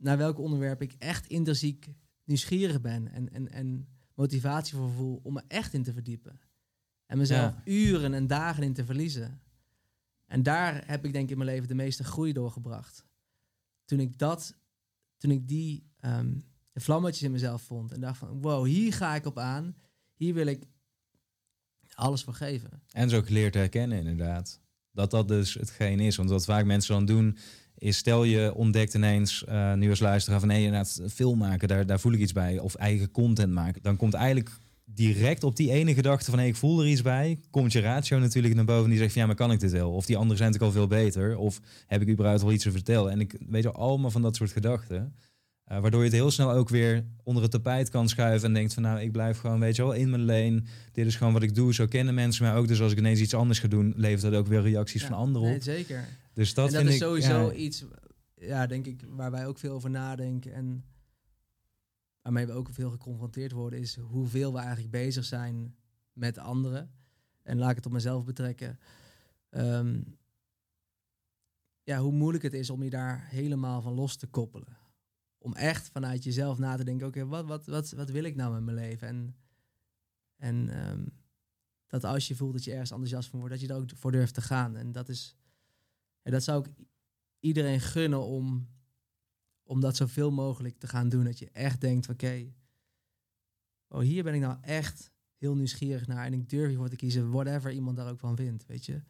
[0.00, 1.88] naar welke onderwerpen ik echt intrinsiek
[2.24, 6.40] nieuwsgierig ben en, en, en motivatie voor voel om me echt in te verdiepen.
[7.06, 7.62] En mezelf Ja.
[7.64, 9.40] uren en dagen in te verliezen.
[10.26, 13.04] En daar heb ik denk ik in mijn leven de meeste groei doorgebracht.
[13.84, 14.56] Toen ik dat,
[15.16, 16.38] toen ik die ehm,
[16.74, 19.76] vlammetjes in mezelf vond en dacht van, wow, hier ga ik op aan.
[20.14, 20.64] Hier wil ik
[21.94, 22.82] alles voor geven.
[22.92, 24.60] en zo geleerd herkennen inderdaad.
[24.92, 26.16] Dat dat dus hetgeen is.
[26.16, 27.38] Want wat vaak mensen dan doen,
[27.80, 31.86] is stel je ontdekt ineens, eh, nu als luisteraar, van nee, inderdaad, film maken, daar,
[31.86, 32.58] daar voel ik iets bij.
[32.58, 33.82] Of eigen content maken.
[33.82, 34.50] Dan komt eigenlijk
[34.84, 38.18] direct op die ene gedachte van hey, ik voel er iets bij, komt je ratio
[38.18, 39.90] natuurlijk naar boven die zegt van ja, maar kan ik dit wel?
[39.92, 41.36] Of die anderen zijn natuurlijk al veel beter.
[41.36, 43.12] Of heb ik überhaupt wel iets te vertellen?
[43.12, 45.14] En ik weet wel allemaal van dat soort gedachten.
[45.70, 48.74] Eh, waardoor je het heel snel ook weer onder het tapijt kan schuiven en denkt
[48.74, 50.62] van nou, ik blijf gewoon, weet je wel, in mijn lane.
[50.92, 51.74] Dit is gewoon wat ik doe.
[51.74, 52.68] Zo kennen mensen mij ook.
[52.68, 55.16] Dus als ik ineens iets anders ga doen, levert dat ook weer reacties Ja, van
[55.16, 55.52] anderen op.
[55.52, 56.08] Nee, zeker.
[56.32, 57.84] Dus dat en dat vind is ik, sowieso ja, iets,
[58.34, 60.54] ja, denk ik, waar wij ook veel over nadenken.
[60.54, 60.84] En
[62.22, 65.74] waarmee we ook veel geconfronteerd worden, is hoeveel we eigenlijk bezig zijn
[66.12, 66.90] met anderen.
[67.42, 68.78] En laat ik het op mezelf betrekken.
[69.50, 70.00] Ehm,
[71.82, 74.79] ja, hoe moeilijk het is om je daar helemaal van los te koppelen.
[75.42, 78.52] Om echt vanuit jezelf na te denken, oké, wat, wat, wat, wat wil ik nou
[78.52, 79.08] met mijn leven?
[79.08, 79.36] En,
[80.36, 81.06] en ehm,
[81.86, 84.12] dat als je voelt dat je ergens enthousiast van wordt, dat je er ook voor
[84.12, 84.76] durft te gaan.
[84.76, 85.36] En dat is,
[86.22, 86.86] en dat zou ik
[87.38, 88.68] iedereen gunnen om,
[89.62, 91.24] om dat zoveel mogelijk te gaan doen.
[91.24, 92.52] Dat je echt denkt, oké,
[93.88, 97.30] oh, hier ben ik nou echt heel nieuwsgierig naar en ik durf hiervoor te kiezen,
[97.30, 99.02] whatever iemand daar ook van vindt, weet je.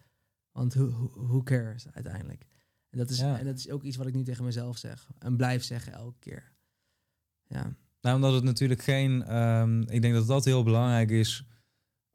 [0.53, 2.50] Want who, who cares uiteindelijk?
[2.91, 5.37] En dat, is, en dat is ook iets wat ik nu tegen mezelf zeg en
[5.37, 6.53] blijf zeggen elke keer.
[7.47, 7.77] Ja.
[8.01, 11.45] Nou, omdat het natuurlijk geen, ehm, ik denk dat dat heel belangrijk is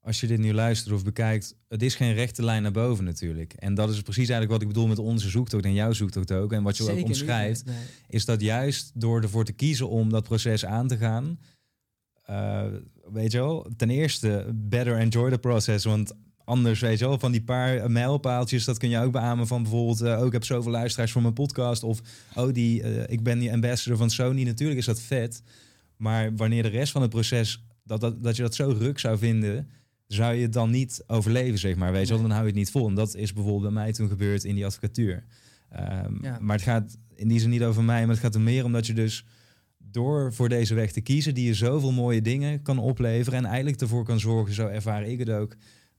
[0.05, 3.53] als je dit nu luistert of bekijkt, het is geen rechte lijn naar boven natuurlijk.
[3.53, 6.53] En dat is precies eigenlijk wat ik bedoel met onze zoektocht en jouw zoektocht ook.
[6.53, 7.63] En wat je ook omschrijft,
[8.07, 11.39] is dat juist door ervoor te kiezen om dat proces aan te gaan,
[12.29, 12.65] uh,
[13.11, 16.13] weet je wel, ten eerste better enjoy the process, want
[16.45, 20.01] anders, weet je wel, van die paar mijlpaaltjes, dat kun je ook beamen van bijvoorbeeld,
[20.01, 22.01] uh, oh, ik heb zoveel luisteraars voor mijn podcast, of
[22.35, 25.41] oh, die, uh, ik ben die ambassador van Sony, natuurlijk is dat vet,
[25.97, 29.17] maar wanneer de rest van het proces, dat, dat, dat je dat zo ruk zou
[29.17, 29.69] vinden,
[30.07, 31.91] zou je het dan niet overleven, zeg maar.
[31.91, 32.87] Weet je wel, dan hou je het niet vol.
[32.87, 35.23] En dat is bijvoorbeeld bij mij toen gebeurd in die advocatuur.
[35.73, 38.63] Um, Maar het gaat in die zin niet over mij, maar het gaat er meer
[38.63, 39.25] om dat je dus
[39.77, 43.81] door voor deze weg te kiezen, die je zoveel mooie dingen kan opleveren en eigenlijk
[43.81, 45.55] ervoor kan zorgen, zo ervaar ik het ook,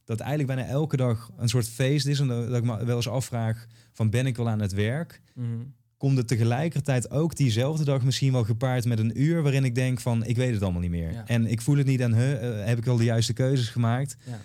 [0.06, 2.20] dat eigenlijk bijna elke dag een soort feest is.
[2.20, 5.20] En dat ik me wel eens afvraag van ben ik wel aan het werk?
[5.34, 9.74] Mm komt het tegelijkertijd ook diezelfde dag misschien wel gepaard met een uur waarin ik
[9.74, 11.22] denk van ik weet het allemaal niet meer.
[11.26, 14.16] En ik voel het niet aan he, heb ik wel de juiste keuzes gemaakt.
[14.24, 14.40] Ja.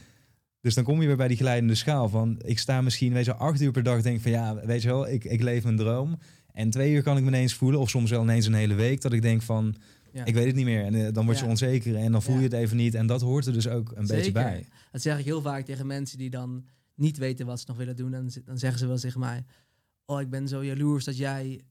[0.62, 3.36] Dus dan kom je weer bij die glijdende schaal van ik sta misschien weet je,
[3.36, 6.18] acht uur per dag denk van ja weet je wel ik, ik leef mijn droom.
[6.54, 9.02] En twee uur kan ik me ineens voelen of soms wel ineens een hele week
[9.02, 9.76] dat ik denk van
[10.12, 10.84] ik weet het niet meer.
[10.84, 12.96] En uh, dan word je onzeker en dan voel je het even niet.
[12.96, 14.68] En dat hoort er dus ook een beetje bij.
[14.92, 17.96] Dat zeg ik heel vaak tegen mensen die dan niet weten wat ze nog willen
[17.96, 18.14] doen.
[18.14, 19.46] En dan zeggen ze wel tegen mij
[20.12, 21.62] oh, ik ben zo jaloers dat jij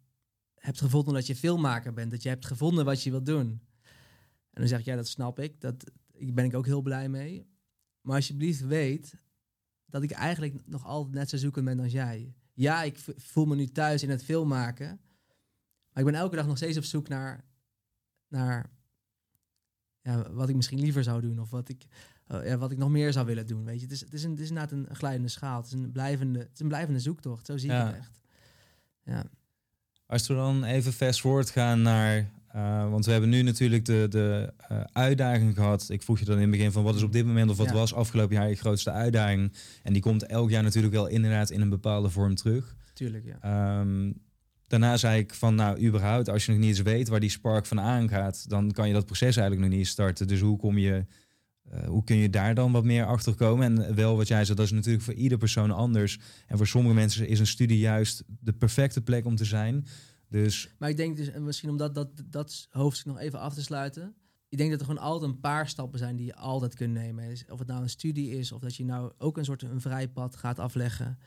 [0.55, 2.11] hebt gevonden dat je filmmaker bent.
[2.11, 3.49] Dat je hebt gevonden wat je wilt doen.
[4.51, 5.61] En dan zeg ik, ja, dat snap ik.
[5.61, 7.49] Dat ik ben ik ook heel blij mee.
[8.01, 9.14] Maar alsjeblieft weet
[9.86, 12.34] dat ik eigenlijk nog altijd net zo zoekend ben als jij.
[12.55, 15.01] Ja, ik voel me nu thuis in het filmmaken.
[15.93, 17.45] Maar ik ben elke dag nog steeds op zoek naar,
[18.31, 18.70] naar
[20.03, 21.41] ja, wat ik misschien liever zou doen.
[21.41, 21.87] Of wat ik,
[22.28, 23.64] uh, ja, wat ik nog meer zou willen doen.
[23.64, 23.83] Weet je?
[23.83, 25.57] Het, is, het, is een, het is inderdaad een glijdende schaal.
[25.57, 27.47] Het is een blijvende, het is een blijvende zoektocht.
[27.47, 28.20] Zo zie ik het echt.
[29.05, 29.24] Ja.
[30.07, 32.31] Als we dan even fast forward gaan naar.
[32.57, 35.89] Uh, want we hebben nu natuurlijk de, de uh, uitdaging gehad.
[35.89, 37.70] Ik vroeg je dan in het begin van wat is op dit moment of wat
[37.70, 39.53] was afgelopen jaar je grootste uitdaging.
[39.83, 42.76] En die komt elk jaar natuurlijk wel inderdaad in een bepaalde vorm terug.
[42.93, 43.81] Tuurlijk, ja.
[43.81, 44.20] Um,
[44.71, 47.66] daarna zei ik van nou, überhaupt, als je nog niet eens weet waar die spark
[47.66, 50.27] van aangaat, dan kan je dat proces eigenlijk nog niet starten.
[50.27, 51.07] Dus hoe kom je
[51.73, 53.79] uh, hoe kun je daar dan wat meer achter komen?
[53.79, 56.18] En wel wat jij zei, dat is natuurlijk voor ieder persoon anders.
[56.47, 59.87] En voor sommige mensen is een studie juist de perfecte plek om te zijn.
[60.29, 60.75] Dus...
[60.79, 63.62] Maar ik denk dus, en misschien om dat, dat, dat hoofdstuk nog even af te
[63.62, 64.14] sluiten.
[64.49, 67.29] Ik denk dat er gewoon altijd een paar stappen zijn die je altijd kunt nemen.
[67.29, 69.81] Dus of het nou een studie is, of dat je nou ook een soort een
[69.81, 71.18] vrij pad gaat afleggen.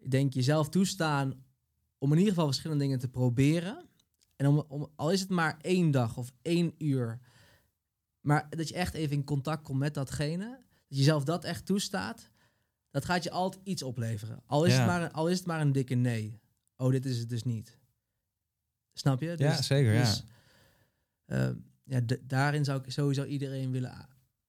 [0.00, 1.34] Ik denk jezelf toestaan
[2.00, 3.88] om in ieder geval verschillende dingen te proberen.
[4.36, 7.20] En om, om, al is het maar één dag of één uur
[8.20, 10.48] maar dat je echt even in contact komt met datgene.
[10.48, 12.30] Dat je jezelf dat echt toestaat.
[12.90, 14.42] Dat gaat je altijd iets opleveren.
[14.46, 16.40] Al is, het, maar, al is het maar een dikke nee.
[16.76, 17.78] Oh, dit is het dus niet.
[18.92, 19.36] Snap je?
[19.36, 19.98] Dus, ja, zeker.
[19.98, 20.24] Dus,
[21.26, 21.48] ja.
[21.48, 24.08] Uh, ja, daarin zou ik sowieso iedereen willen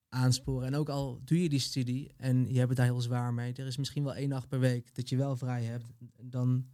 [0.09, 0.67] aansporen.
[0.67, 3.53] En ook al doe je die studie en je hebt het daar heel zwaar mee.
[3.53, 5.85] Er is misschien wel één dag per week dat je wel vrij hebt.
[6.21, 6.67] Dan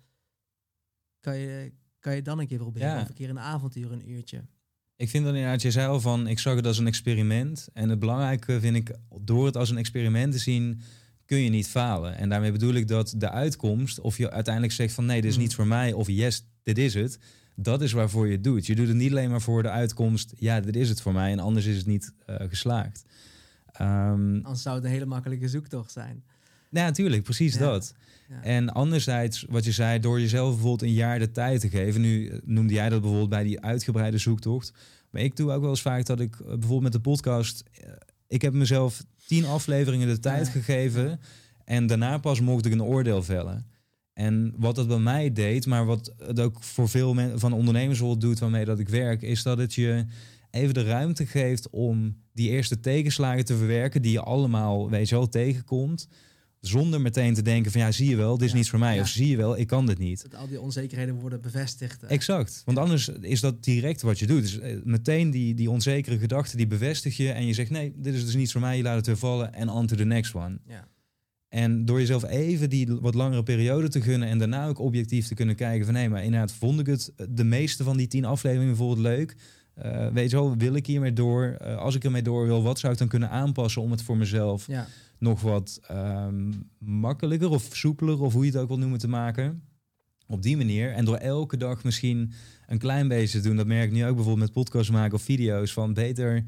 [1.19, 2.89] kan je, kan je dan een keer proberen.
[2.89, 3.01] Ja.
[3.01, 4.41] Of een keer een avontuur, een uurtje.
[4.95, 7.67] Ik vind dan inderdaad, je zei al van, ik zag het als een experiment.
[7.73, 10.81] En het belangrijke vind ik, door het als een experiment te zien,
[11.25, 12.17] kun je niet falen.
[12.17, 15.35] En daarmee bedoel ik dat de uitkomst, of je uiteindelijk zegt van nee, dit is
[15.35, 15.43] mm.
[15.43, 17.19] niet voor mij, of yes, dit is het.
[17.55, 18.65] Dat is waarvoor je het doet.
[18.65, 21.31] Je doet het niet alleen maar voor de uitkomst, ja, dit is het voor mij,
[21.31, 23.05] en anders is het niet uh, geslaagd.
[23.81, 26.23] Um, anders zou het een hele makkelijke zoektocht zijn.
[26.69, 27.93] Ja, natuurlijk, precies dat.
[28.41, 32.01] En anderzijds, wat je zei, door jezelf bijvoorbeeld een jaar de tijd te geven.
[32.01, 34.73] Nu eh, noemde jij dat bijvoorbeeld bij die uitgebreide zoektocht.
[35.09, 37.63] Maar ik doe ook wel eens vaak dat ik eh, bijvoorbeeld met de podcast.
[37.73, 37.89] Eh,
[38.27, 41.19] ik heb mezelf tien afleveringen de tijd gegeven.
[41.63, 43.65] En daarna pas mocht ik een oordeel vellen.
[44.13, 48.39] En wat dat bij mij deed, maar wat het ook voor veel van ondernemers doet
[48.39, 50.05] waarmee dat ik werk, is dat het je
[50.51, 55.15] even de ruimte geeft om die eerste tegenslagen te verwerken die je allemaal, weet je
[55.15, 56.07] wel, tegenkomt
[56.67, 58.57] Zonder meteen te denken van ja, zie je wel, dit is Ja.
[58.57, 58.95] niets voor mij.
[58.95, 59.01] Ja.
[59.01, 60.21] Of zie je wel, ik kan dit niet.
[60.29, 62.03] Dat al die onzekerheden worden bevestigd.
[62.03, 62.11] eh.
[62.11, 62.61] Exact.
[62.65, 64.41] Want anders is dat direct wat je doet.
[64.41, 67.31] Dus eh, meteen die, die onzekere gedachten, die bevestig je.
[67.31, 68.77] En je zegt nee, dit is dus niets voor mij.
[68.77, 70.57] Je laat het weer vallen en on to the next one.
[70.67, 70.87] Ja.
[71.49, 75.33] En door jezelf even die wat langere periode te gunnen en daarna ook objectief te
[75.35, 78.25] kunnen kijken van nee, maar inderdaad vond ik het eh, de meeste van die tien
[78.25, 79.35] afleveringen bijvoorbeeld leuk.
[79.77, 81.45] Eh, weet je wel, wil ik hiermee door?
[81.59, 84.17] Eh, als ik ermee door wil, wat zou ik dan kunnen aanpassen om het voor
[84.17, 84.87] mezelf Ja.
[85.19, 89.61] nog wat ehm, makkelijker of soepeler of hoe je het ook wil noemen te maken?
[90.27, 90.91] Op die manier.
[90.91, 92.31] En door elke dag misschien
[92.67, 93.55] een klein beetje te doen.
[93.57, 95.73] Dat merk ik nu ook bijvoorbeeld met podcasts maken of video's.
[95.73, 96.43] Van beter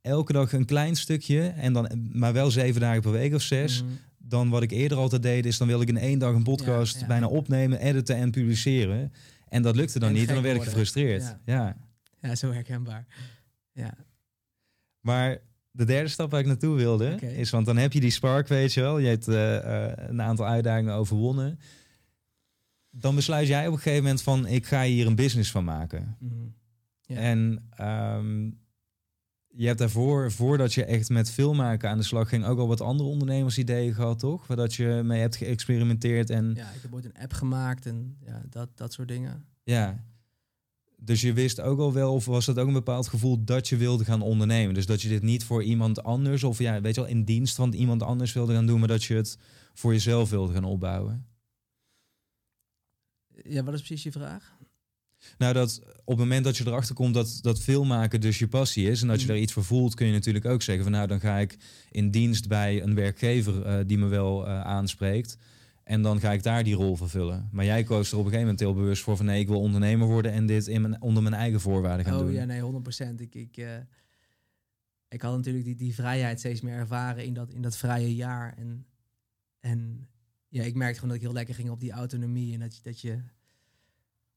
[0.00, 1.40] elke dag een klein stukje.
[1.42, 3.92] En dan, maar wel zeven dagen per week of zes Mhm.
[4.18, 6.94] dan wat ik eerder altijd deed, is dan wil ik in één dag een podcast
[6.94, 7.06] Ja, ja.
[7.06, 9.12] bijna opnemen, editen en publiceren.
[9.48, 10.78] En dat lukte dan En niet en dan werd ik worden.
[10.78, 11.36] gefrustreerd.
[11.44, 11.76] Ja.
[12.28, 12.34] Ja.
[12.34, 13.06] Zo herkenbaar.
[13.72, 13.94] Ja.
[15.00, 18.48] Maar de derde stap waar ik naartoe wilde, is, want dan heb je die spark,
[18.48, 18.98] weet je wel.
[18.98, 21.58] Je hebt eh, eh, een aantal uitdagingen overwonnen.
[22.90, 26.16] Dan besluit jij op een gegeven moment van, ik ga hier een business van maken.
[26.18, 26.32] Mhm.
[27.00, 27.16] Ja.
[27.16, 28.44] En ehm,
[29.46, 32.80] je hebt daarvoor, voordat je echt met filmmaken aan de slag ging, ook al wat
[32.80, 34.46] andere ondernemersideeën gehad, toch?
[34.46, 38.16] Waar dat je mee hebt geëxperimenteerd en ja, ik heb ooit een app gemaakt en
[38.20, 39.44] ja, dat, dat soort dingen.
[39.62, 40.04] Ja.
[41.04, 43.76] Dus je wist ook al wel, of was dat ook een bepaald gevoel dat je
[43.76, 44.74] wilde gaan ondernemen?
[44.74, 47.54] Dus dat je dit niet voor iemand anders, of ja, weet je wel, in dienst
[47.56, 49.38] van iemand anders wilde gaan doen, maar dat je het
[49.74, 51.26] voor jezelf wilde gaan opbouwen?
[53.44, 54.52] Ja, wat is precies je vraag?
[55.38, 58.90] Nou, dat op het moment dat je erachter komt dat, dat filmmaken dus je passie
[58.90, 59.32] is en dat je Mhm.
[59.32, 61.56] daar iets voor voelt, kun je natuurlijk ook zeggen van nou, dan ga ik
[61.90, 65.36] in dienst bij een werkgever eh, die me wel eh, aanspreekt.
[65.84, 67.48] En dan ga ik daar die rol vervullen.
[67.52, 69.60] Maar jij koos er op een gegeven moment heel bewust voor van nee, ik wil
[69.60, 72.32] ondernemer worden en dit in mijn, onder mijn eigen voorwaarden gaan oh doen.
[72.32, 73.20] ja, nee, 100%.
[73.20, 73.76] Ik, ik, eh,
[75.08, 78.54] ik had natuurlijk die, die vrijheid steeds meer ervaren in dat, in dat vrije jaar.
[78.56, 78.86] En,
[79.60, 80.08] en
[80.48, 82.82] ja, ik merkte gewoon dat ik heel lekker ging op die autonomie en dat je,
[82.82, 83.22] dat je,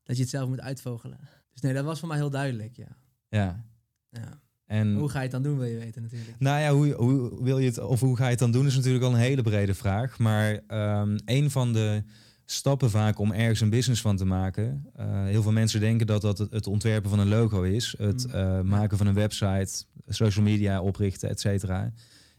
[0.03, 1.19] dat je het zelf moet uitvogelen.
[1.51, 2.97] Dus nee, dat was voor mij heel duidelijk, ja.
[3.29, 3.65] Ja.
[4.09, 4.41] ja.
[4.67, 6.39] En Hoe ga je het dan doen, wil je weten natuurlijk.
[6.39, 8.75] nou ja, hoe, hoe wil je het of hoe ga je het dan doen is
[8.75, 10.19] natuurlijk al een hele brede vraag.
[10.19, 12.03] Maar ehm, een van de
[12.45, 14.85] stappen vaak om ergens een business van te maken.
[14.95, 18.33] eh, heel veel mensen denken dat dat het, ontwerpen van een logo is, het Mm.
[18.33, 21.91] eh, maken van een website, social media oprichten, et cetera.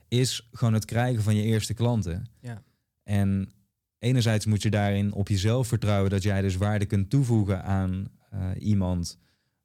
[0.08, 2.26] Is gewoon het krijgen van je eerste klanten.
[2.40, 2.62] Ja.
[3.02, 3.52] En
[3.98, 8.40] enerzijds moet je daarin op jezelf vertrouwen dat jij dus waarde kunt toevoegen aan eh,
[8.58, 9.18] iemand,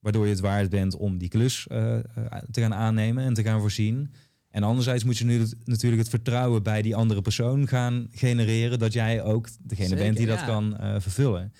[0.03, 2.03] waardoor je het waard bent om die klus eh, eh,
[2.51, 4.13] te gaan aannemen en te gaan voorzien.
[4.49, 8.93] En anderzijds moet je nu natuurlijk het vertrouwen bij die andere persoon gaan genereren dat
[8.93, 10.45] jij ook degene Zeker, bent die dat ja.
[10.45, 11.53] kan eh, vervullen.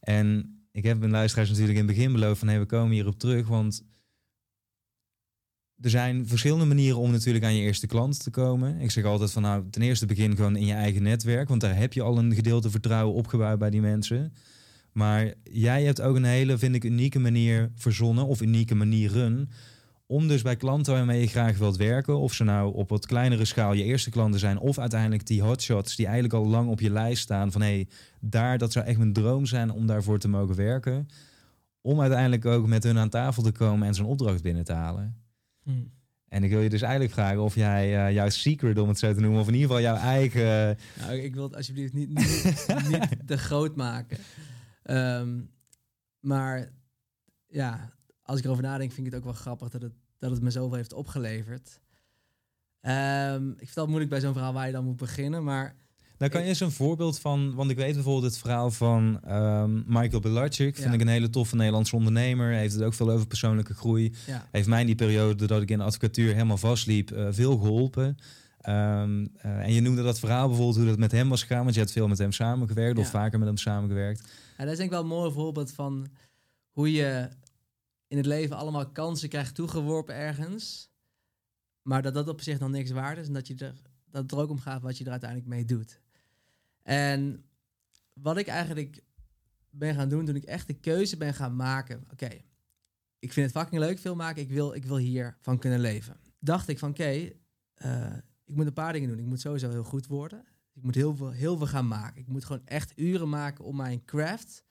[0.00, 3.18] En ik heb mijn luisteraars natuurlijk in het begin beloofd van hey, we komen hierop
[3.18, 3.84] terug, want
[5.80, 8.80] er zijn verschillende manieren om natuurlijk aan je eerste klant te komen.
[8.80, 11.76] Ik zeg altijd van nou, ten eerste begin gewoon in je eigen netwerk, want daar
[11.76, 14.32] heb je al een gedeelte vertrouwen opgebouwd bij die mensen.
[14.96, 19.50] Maar jij hebt ook een hele, vind ik, unieke manier verzonnen of unieke manieren
[20.06, 23.44] om dus bij klanten waarmee je graag wilt werken, of ze nou op wat kleinere
[23.44, 26.90] schaal je eerste klanten zijn, of uiteindelijk die hotshots die eigenlijk al lang op je
[26.90, 27.88] lijst staan van hé, hey,
[28.20, 31.08] daar, dat zou echt mijn droom zijn om daarvoor te mogen werken,
[31.80, 35.16] om uiteindelijk ook met hun aan tafel te komen en zo'n opdracht binnen te halen.
[35.62, 35.70] Hm.
[36.28, 39.14] En ik wil je dus eigenlijk vragen of jij eh, jouw secret, om het zo
[39.14, 40.78] te noemen, of in ieder geval jouw eigen.
[41.00, 44.18] Nou, ik wil het alsjeblieft niet, niet, niet te groot maken.
[44.86, 45.40] Ehm,
[46.20, 46.72] maar
[47.46, 50.42] ja, als ik erover nadenk, vind ik het ook wel grappig dat het, dat het
[50.42, 51.80] me zoveel heeft opgeleverd.
[52.80, 55.74] Ehm, ik vind het altijd moeilijk bij zo'n verhaal waar je dan moet beginnen, maar
[56.18, 59.82] Nou, kan je eens een voorbeeld van, want ik weet bijvoorbeeld het verhaal van ehm,
[59.86, 60.92] Michael Belarczyk, vind Ja.
[60.94, 64.12] ik een hele toffe Nederlandse ondernemer, heeft het ook veel over persoonlijke groei.
[64.26, 67.56] ja, Heeft mij in die periode dat ik in de advocatuur helemaal vastliep, eh, veel
[67.58, 68.16] geholpen.
[68.60, 69.02] Eh,
[69.42, 71.92] en je noemde dat verhaal bijvoorbeeld hoe dat met hem was gegaan, want je hebt
[71.92, 73.10] veel met hem samengewerkt of Ja.
[73.10, 74.28] vaker met hem samengewerkt.
[74.56, 76.06] Ja, dat is denk ik wel een mooi voorbeeld van
[76.70, 77.28] hoe je
[78.06, 80.90] in het leven allemaal kansen krijgt toegeworpen ergens.
[81.82, 83.26] Maar dat dat op zich nog niks waard is.
[83.26, 83.74] En dat, je er,
[84.10, 86.00] dat het er ook om gaat wat je er uiteindelijk mee doet.
[86.82, 87.44] En
[88.12, 89.02] wat ik eigenlijk
[89.70, 92.04] ben gaan doen toen ik echt de keuze ben gaan maken.
[92.12, 92.28] Oké,
[93.18, 94.42] ik vind het fucking leuk film maken.
[94.42, 96.16] Ik wil, ik wil hiervan kunnen leven.
[96.38, 97.32] Dacht ik van oké,
[97.74, 99.18] eh, ik moet een paar dingen doen.
[99.18, 100.44] Ik moet sowieso heel goed worden.
[100.76, 102.20] Ik moet heel veel, heel veel gaan maken.
[102.20, 104.64] Ik moet gewoon echt uren maken om mijn craft,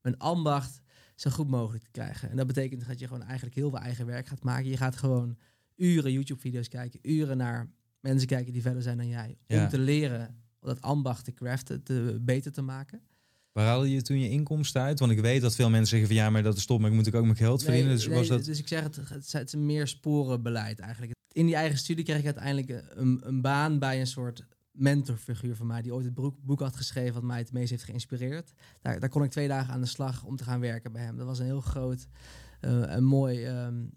[0.00, 0.80] mijn ambacht,
[1.14, 2.30] zo goed mogelijk te krijgen.
[2.30, 4.68] En dat betekent dat je gewoon eigenlijk heel veel eigen werk gaat maken.
[4.68, 5.36] Je gaat gewoon
[5.76, 9.38] uren YouTube-video's kijken, uren naar mensen kijken die verder zijn dan jij.
[9.46, 9.62] Ja.
[9.62, 13.00] Om te leren dat ambacht te craften, te, beter te maken.
[13.52, 14.98] Waar haalde je toen je inkomsten uit?
[14.98, 16.96] Want ik weet dat veel mensen zeggen van ja, maar dat is top, maar ik
[16.96, 17.92] moet ook mijn geld verdienen.
[17.92, 18.44] dus nee, was dat...
[18.44, 21.12] dus ik zeg het, het is een meer sporenbeleid eigenlijk.
[21.32, 25.66] In die eigen studie kreeg ik uiteindelijk een, een baan bij een soort mentorfiguur van
[25.66, 28.52] mij, die ooit het boek, boek had geschreven wat mij het meest heeft geïnspireerd.
[28.80, 31.16] Daar, daar kon ik twee dagen aan de slag om te gaan werken bij hem.
[31.16, 32.06] Dat was een heel groot,
[32.60, 33.92] uh, een mooi, um,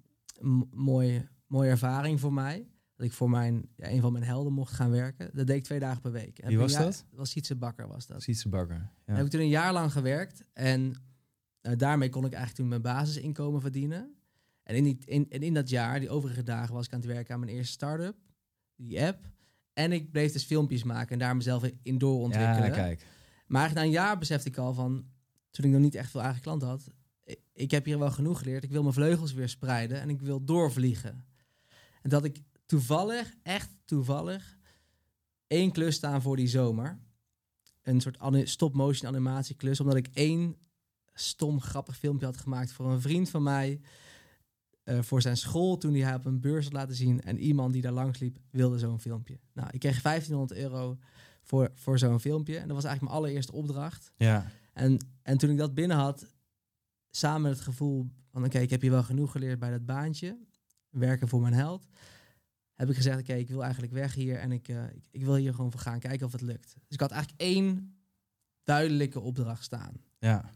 [0.72, 2.68] mooi, mooie ervaring voor mij.
[2.96, 5.30] Dat ik voor mijn, ja, een van mijn helden mocht gaan werken.
[5.34, 6.42] Dat deed ik twee dagen per week.
[6.46, 7.06] Wie was jaar, dat?
[7.12, 8.22] was Sietse Bakker was dat.
[8.22, 9.14] Sietse Bakker, ja.
[9.14, 10.44] heb ik toen een jaar lang gewerkt.
[10.54, 10.94] En
[11.62, 14.16] uh, daarmee kon ik eigenlijk toen mijn basisinkomen verdienen.
[14.64, 17.34] En in, die, in, in dat jaar, die overige dagen, was ik aan het werken
[17.34, 18.16] aan mijn eerste start-up.
[18.76, 19.34] Die app.
[19.76, 22.68] En ik bleef dus filmpjes maken en daar mezelf in doorontwikkelen.
[22.68, 23.06] Ja, kijk.
[23.48, 25.06] Maar na een jaar besefte ik al van,
[25.52, 26.88] toen ik nog niet echt veel eigen klanten had,
[27.54, 28.64] ik heb hier wel genoeg geleerd.
[28.64, 31.26] Ik wil mijn vleugels weer spreiden en ik wil doorvliegen.
[32.02, 34.58] En dat ik toevallig, echt toevallig,
[35.48, 37.00] één klus staan voor die zomer.
[37.82, 40.56] Een soort stop-motion animatieklus, omdat ik één
[41.14, 43.82] stom grappig filmpje had gemaakt voor een vriend van mij.
[44.86, 47.22] Uh, voor zijn school toen hij haar op een beurs had laten zien.
[47.22, 49.40] En iemand die daar langs liep wilde zo'n filmpje.
[49.54, 50.98] Nou, ik kreeg 1500 euro
[51.42, 52.58] voor, voor zo'n filmpje.
[52.58, 54.12] En dat was eigenlijk mijn allereerste opdracht.
[54.16, 54.52] Ja.
[54.74, 56.36] En, en toen ik dat binnen had,
[57.10, 58.46] samen het gevoel van...
[58.46, 60.38] oké, ik heb hier wel genoeg geleerd bij dat baantje.
[60.90, 61.88] Werken voor mijn held.
[62.74, 64.38] Heb ik gezegd, oké, ik wil eigenlijk weg hier.
[64.38, 66.74] En ik, uh, ik, ik, wil hier gewoon voor gaan kijken of het lukt.
[66.74, 67.98] Dus ik had eigenlijk één
[68.64, 69.94] duidelijke opdracht staan.
[70.20, 70.52] Ja.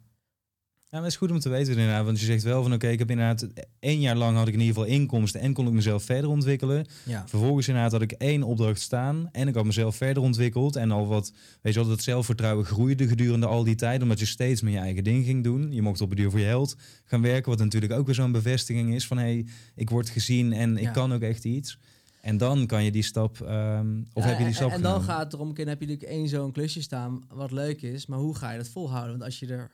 [0.92, 2.06] Ja, maar het is goed om te weten inderdaad.
[2.06, 3.48] Want je zegt wel van oké, ik heb inderdaad
[3.80, 6.86] één jaar lang had ik in ieder geval inkomsten en kon ik mezelf verder ontwikkelen.
[7.06, 7.28] Ja.
[7.28, 10.76] Vervolgens inderdaad had ik één opdracht staan en ik had mezelf verder ontwikkeld.
[10.76, 14.02] En al wat, weet je wel, dat zelfvertrouwen groeide gedurende al die tijd.
[14.02, 15.72] Omdat je steeds meer je eigen ding ging doen.
[15.72, 16.76] Je mocht op het duur voor je held
[17.06, 17.50] gaan werken.
[17.50, 20.94] Wat natuurlijk ook weer zo'n bevestiging is van hé, hey, ik word gezien en ik
[20.94, 21.78] kan ook echt iets.
[22.22, 25.02] En dan kan je die stap, um, of heb je die stap En, en dan
[25.02, 28.06] gaat het erom, heb je natuurlijk één zo'n klusje staan wat leuk is.
[28.06, 29.12] Maar hoe ga je dat volhouden?
[29.12, 29.72] Want als je er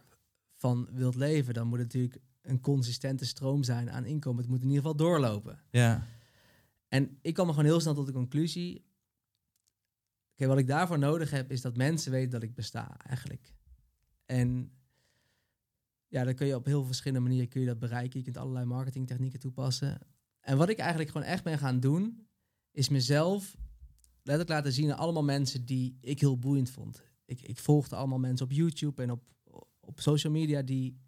[0.56, 4.42] van wilt leven, dan moet het natuurlijk een consistente stroom zijn aan inkomen.
[4.42, 5.60] Het moet in ieder geval doorlopen.
[5.70, 6.08] Ja.
[6.88, 8.86] En ik kwam er gewoon heel snel tot de conclusie.
[10.32, 13.54] Oké, wat ik daarvoor nodig heb, is dat mensen weten dat ik besta, eigenlijk.
[14.26, 14.72] En
[16.08, 18.20] ja, dan kun je op heel verschillende manieren kun je dat bereiken.
[18.20, 20.00] Je kunt allerlei marketingtechnieken toepassen.
[20.40, 22.28] En wat ik eigenlijk gewoon echt ben gaan doen,
[22.72, 23.58] is mezelf
[24.16, 27.04] letterlijk laten zien aan allemaal mensen die ik heel boeiend vond.
[27.26, 29.35] Ik, ik volgde allemaal mensen op YouTube en op
[29.86, 31.00] op social media die,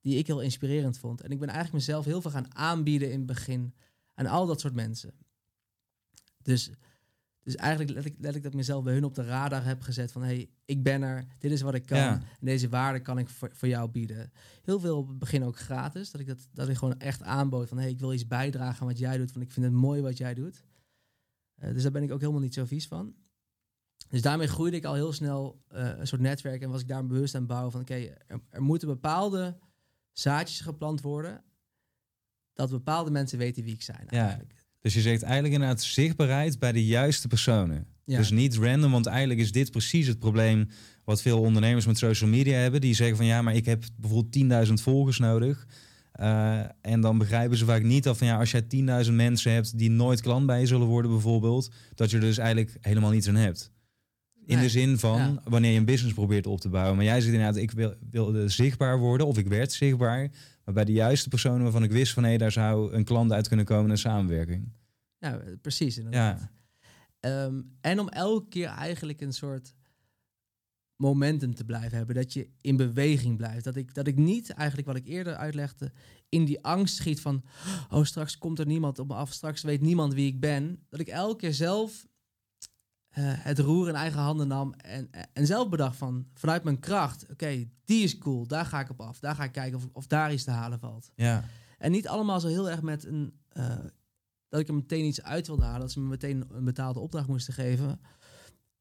[0.00, 1.20] die ik heel inspirerend vond.
[1.20, 3.74] En ik ben eigenlijk mezelf heel veel gaan aanbieden in het begin
[4.14, 5.14] aan al dat soort mensen.
[6.42, 6.70] Dus,
[7.42, 9.80] dus eigenlijk let ik, let ik dat ik mezelf bij hun op de radar heb
[9.80, 13.18] gezet van hey, ik ben er, dit is wat ik kan en deze waarde kan
[13.18, 14.32] ik voor, voor jou bieden.
[14.62, 17.68] Heel veel op het begin ook gratis, dat ik, dat, dat ik gewoon echt aanbood
[17.68, 20.00] van hey, ik wil iets bijdragen aan wat jij doet, want ik vind het mooi
[20.00, 20.64] wat jij doet.
[21.62, 23.14] Uh, dus daar ben ik ook helemaal niet zo vies van.
[24.08, 27.06] Dus daarmee groeide ik al heel snel uh, een soort netwerk en was ik daar
[27.06, 29.58] bewust aan het bouwen van oké, er, er, moeten bepaalde
[30.12, 31.44] zaadjes geplant worden,
[32.52, 34.52] dat bepaalde mensen weten wie ik zijn eigenlijk.
[34.52, 37.86] Ja, dus je zegt eigenlijk inderdaad zichtbaarheid bij de juiste personen.
[38.04, 38.18] Ja.
[38.18, 40.68] Dus niet random, want eigenlijk is dit precies het probleem
[41.04, 42.80] wat veel ondernemers met social media hebben.
[42.80, 45.66] Die zeggen van ja, maar ik heb bijvoorbeeld 10.000 volgers nodig.
[46.20, 48.62] Uh, en dan begrijpen ze vaak niet dat van ja, als jij
[49.06, 52.38] 10.000 mensen hebt die nooit klant bij je zullen worden bijvoorbeeld, dat je er dus
[52.38, 53.71] eigenlijk helemaal niets aan hebt.
[54.46, 56.96] In de zin van wanneer je een business probeert op te bouwen.
[56.96, 60.30] Maar jij zegt inderdaad, ik wil, wilde zichtbaar worden of ik werd zichtbaar.
[60.64, 63.48] Maar bij de juiste personen waarvan ik wist van hé, daar zou een klant uit
[63.48, 64.72] kunnen komen, een samenwerking.
[65.18, 65.96] Ja, precies.
[65.96, 66.50] Inderdaad.
[67.20, 67.44] Ja.
[67.44, 69.74] Um, en om elke keer eigenlijk een soort
[70.96, 72.14] momentum te blijven hebben.
[72.14, 73.64] Dat je in beweging blijft.
[73.64, 75.92] Dat ik, dat ik niet, eigenlijk wat ik eerder uitlegde,
[76.28, 77.44] in die angst schiet van...
[77.90, 80.78] oh, straks komt er niemand op me af, straks weet niemand wie ik ben.
[80.88, 82.06] Dat ik elke keer zelf
[83.20, 87.68] het roer in eigen handen nam en, en zelf bedacht van vanuit mijn kracht, oké,
[87.84, 90.32] die is cool, daar ga ik op af, daar ga ik kijken of, of daar
[90.32, 91.10] iets te halen valt.
[91.14, 91.44] Ja.
[91.78, 93.78] En niet allemaal zo heel erg met een, uh,
[94.48, 97.28] dat ik er meteen iets uit wilde halen, dat ze me meteen een betaalde opdracht
[97.28, 98.00] moesten geven.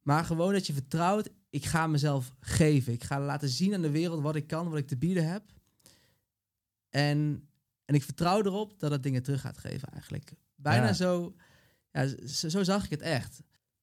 [0.02, 2.94] Maar gewoon dat je vertrouwt, ik ga mezelf geven.
[2.94, 5.44] Ik ga laten zien aan de wereld wat ik kan, wat ik te bieden heb.
[6.90, 7.48] En,
[7.86, 10.34] en ik vertrouw erop dat het dingen terug gaat geven eigenlijk.
[10.56, 11.36] Bijna zo,
[11.92, 13.42] ja, zo, zo zag ik het echt.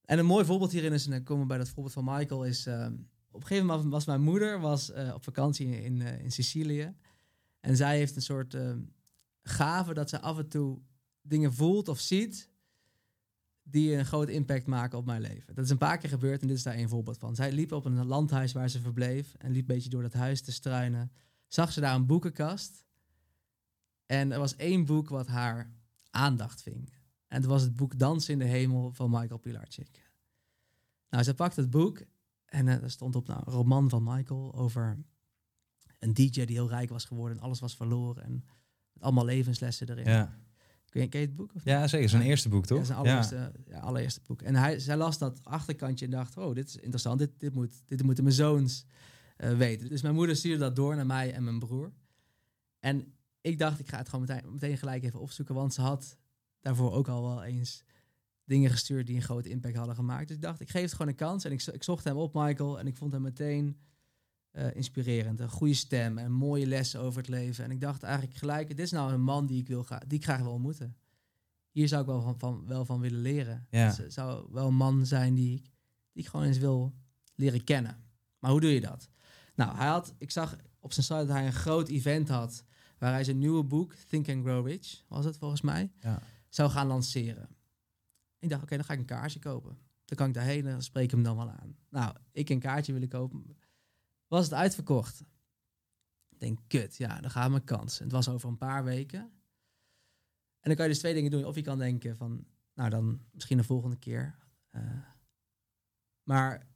[0.08, 2.44] En een mooi voorbeeld hierin is, en dan komen we bij dat voorbeeld van Michael,
[2.44, 2.86] is uh,
[3.30, 6.94] op een gegeven moment was mijn moeder was, uh, op vakantie in, uh, in Sicilië.
[7.60, 8.80] En zij heeft een soort ehm,
[9.42, 10.80] gave dat ze af en toe
[11.22, 12.50] dingen voelt of ziet
[13.62, 15.54] die een groot impact maken op mijn leven.
[15.54, 17.34] Dat is een paar keer gebeurd en dit is daar een voorbeeld van.
[17.34, 20.40] Zij liep op een landhuis waar ze verbleef en liep een beetje door dat huis
[20.40, 21.12] te struinen.
[21.46, 22.84] Zag ze daar een boekenkast
[24.06, 25.72] en er was één boek wat haar
[26.10, 26.97] aandacht ving.
[27.28, 30.12] En het was het boek Dans in de Hemel van Michael Pilarczyk.
[31.10, 32.02] Nou, ze pakt het boek
[32.44, 34.98] en uh, er stond op nou, een roman van Michael over
[35.98, 38.24] een DJ die heel rijk was geworden en alles was verloren.
[38.24, 38.44] En
[38.98, 40.04] allemaal levenslessen erin.
[40.04, 40.38] Ja.
[40.88, 41.48] Ken je, ken je het boek?
[41.48, 41.74] Of niet?
[41.74, 42.08] Ja, zeker.
[42.08, 42.78] Zijn eerste boek, toch?
[42.78, 43.78] Ja, zijn allereerste, ja.
[43.78, 44.42] allereerste boek.
[44.42, 47.18] En hij, zij las dat achterkantje en dacht, oh, dit is interessant.
[47.18, 48.84] Dit, dit, moet, dit moeten mijn zoons
[49.36, 49.88] eh, weten.
[49.88, 51.92] Dus mijn moeder stuurde dat door naar mij en mijn broer.
[52.80, 55.54] En ik dacht, ik ga het gewoon meteen, meteen gelijk even opzoeken.
[55.54, 56.16] Want ze had
[56.60, 57.84] daarvoor ook al wel eens
[58.44, 60.26] dingen gestuurd die een grote impact hadden gemaakt.
[60.26, 61.44] Dus ik dacht, ik geef het gewoon een kans.
[61.44, 62.78] En ik, ik zocht hem op, Michael.
[62.78, 63.78] En ik vond hem meteen
[64.52, 65.40] uh, inspirerend.
[65.40, 67.64] Een goede stem en mooie lessen over het leven.
[67.64, 70.18] En ik dacht eigenlijk gelijk, dit is nou een man die ik, wil gaan, die
[70.18, 70.96] ik graag wil ontmoeten.
[71.70, 73.66] Hier zou ik wel van, van wel van willen leren.
[73.70, 73.94] Ja.
[73.94, 75.62] Dus, zou wel een man zijn die ik,
[76.12, 76.94] die ik gewoon eens wil
[77.34, 78.04] leren kennen.
[78.38, 79.08] Maar hoe doe je dat?
[79.54, 82.64] Nou, hij had, ik zag op zijn site dat hij een groot event had
[82.98, 86.22] waar hij zijn nieuwe boek, Think and Grow Rich, was het volgens mij, ja.
[86.48, 87.56] Zou gaan lanceren.
[88.38, 89.78] Ik dacht, oké, dan ga ik een kaartje kopen.
[90.04, 91.76] Dan kan ik daarheen en spreek ik hem dan wel aan.
[91.88, 93.56] Nou, ik een kaartje willen kopen.
[94.26, 95.20] Was het uitverkocht?
[96.28, 97.98] Ik denk, kut, ja, dan gaat mijn kans.
[97.98, 99.20] Het was over een paar weken.
[100.60, 101.44] En dan kan je dus twee dingen doen.
[101.44, 104.38] Of je kan denken van, nou dan misschien de volgende keer.
[104.72, 104.82] Uh,
[106.22, 106.66] maar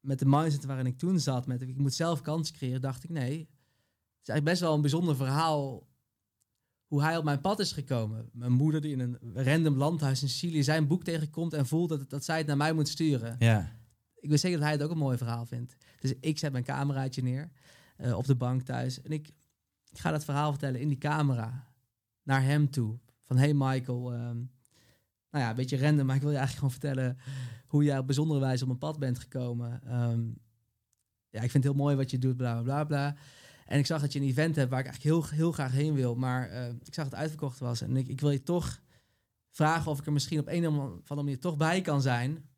[0.00, 3.10] met de mindset waarin ik toen zat, met ik moet zelf kans creëren, dacht ik
[3.10, 3.38] nee.
[3.38, 5.87] Het is eigenlijk best wel een bijzonder verhaal
[6.88, 8.28] hoe hij op mijn pad is gekomen.
[8.32, 12.10] Mijn moeder die in een random landhuis in Chili zijn boek tegenkomt en voelt dat,
[12.10, 13.36] dat zij het naar mij moet sturen.
[13.38, 13.72] Ja.
[14.20, 15.76] Ik weet zeker dat hij het ook een mooi verhaal vindt.
[16.00, 17.50] Dus ik zet mijn cameraatje neer
[18.00, 19.28] uh, op de bank thuis en ik,
[19.90, 21.66] ik, ga dat verhaal vertellen in die camera
[22.22, 22.98] naar hem toe.
[23.24, 24.50] Van hey Michael, um,
[25.30, 27.18] nou ja, een beetje random, maar ik wil je eigenlijk gewoon vertellen
[27.66, 29.80] hoe jij op bijzondere wijze op mijn pad bent gekomen.
[30.02, 30.38] Um,
[31.30, 33.16] ja, ik vind het heel mooi wat je doet, bla bla bla.
[33.68, 35.94] En ik zag dat je een event hebt waar ik eigenlijk heel, heel graag heen
[35.94, 36.14] wil.
[36.14, 37.80] Maar uh, ik zag dat het uitverkocht was.
[37.80, 38.80] En ik, ik wil je toch
[39.50, 42.48] vragen of ik er misschien op een of andere manier toch bij kan zijn.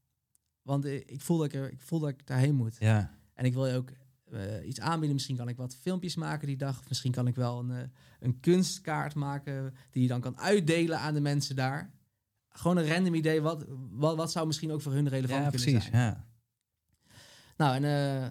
[0.63, 2.77] Want ik voel dat ik, er, ik, voel dat ik daarheen moet.
[2.79, 3.15] Ja.
[3.35, 3.91] En ik wil je ook
[4.33, 5.15] uh, iets aanbieden.
[5.15, 6.79] Misschien kan ik wat filmpjes maken die dag.
[6.79, 7.79] Of misschien kan ik wel een, uh,
[8.21, 11.91] een kunstkaart maken die je dan kan uitdelen aan de mensen daar.
[12.49, 13.41] Gewoon een random idee.
[13.41, 16.03] Wat, wat, wat zou misschien ook voor hun relevant ja, kunnen precies, zijn.
[16.03, 16.27] Ja.
[17.57, 18.29] Nou, en uh,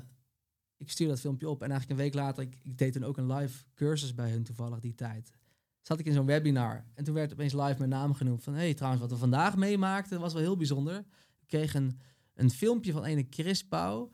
[0.80, 1.62] ik stuur dat filmpje op.
[1.62, 4.44] En eigenlijk een week later, ik, ik deed toen ook een live cursus bij hun
[4.44, 5.32] toevallig die tijd.
[5.82, 6.86] Zat ik in zo'n webinar.
[6.94, 8.44] En toen werd opeens live mijn naam genoemd.
[8.44, 10.98] Van, hé, hey, trouwens, wat we vandaag meemaakten was wel heel bijzonder.
[11.40, 12.00] Ik kreeg een,
[12.34, 14.12] een filmpje van ene Chris Pauw.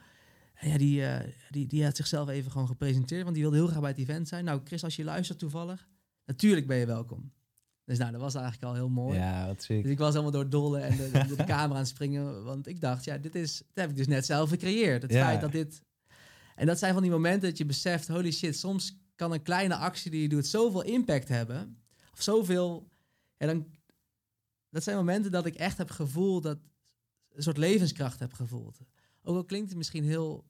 [0.54, 1.18] En ja, die, uh,
[1.50, 3.24] die, die had zichzelf even gewoon gepresenteerd.
[3.24, 4.46] Want die wilde heel graag bij het event zijn.
[4.46, 5.88] Nou, Chris, als je luistert toevallig.
[6.26, 7.32] Natuurlijk ben je welkom.
[7.86, 9.18] Dus nou, dat was eigenlijk al heel mooi.
[9.18, 9.82] Ja, wat ziek.
[9.84, 12.44] Dus ik was helemaal door dolle en de, de, camera aan het springen.
[12.44, 15.02] Want ik dacht, ja, dit is, dit heb ik dus net zelf gecreëerd.
[15.02, 15.26] Het Ja.
[15.26, 15.82] feit dat dit...
[16.56, 19.76] En dat zijn van die momenten dat je beseft, holy shit, soms kan een kleine
[19.76, 21.84] actie die je doet zoveel impact hebben.
[22.14, 22.88] Of zoveel...
[23.38, 23.68] Ja, dan,
[24.70, 26.58] dat zijn momenten dat ik echt heb gevoeld, dat
[27.32, 28.80] een soort levenskracht heb gevoeld.
[29.22, 30.46] Ook al klinkt het misschien heel,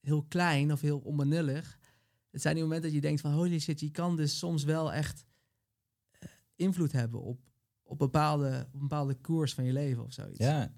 [0.00, 1.78] heel klein of heel onbenullig.
[2.30, 4.92] Het zijn die momenten dat je denkt van, holy shit, je kan dus soms wel
[4.92, 5.24] echt
[6.10, 7.40] eh, invloed hebben op,
[7.82, 10.38] op, bepaalde, op een bepaalde koers van je leven of zoiets.
[10.38, 10.72] Ja.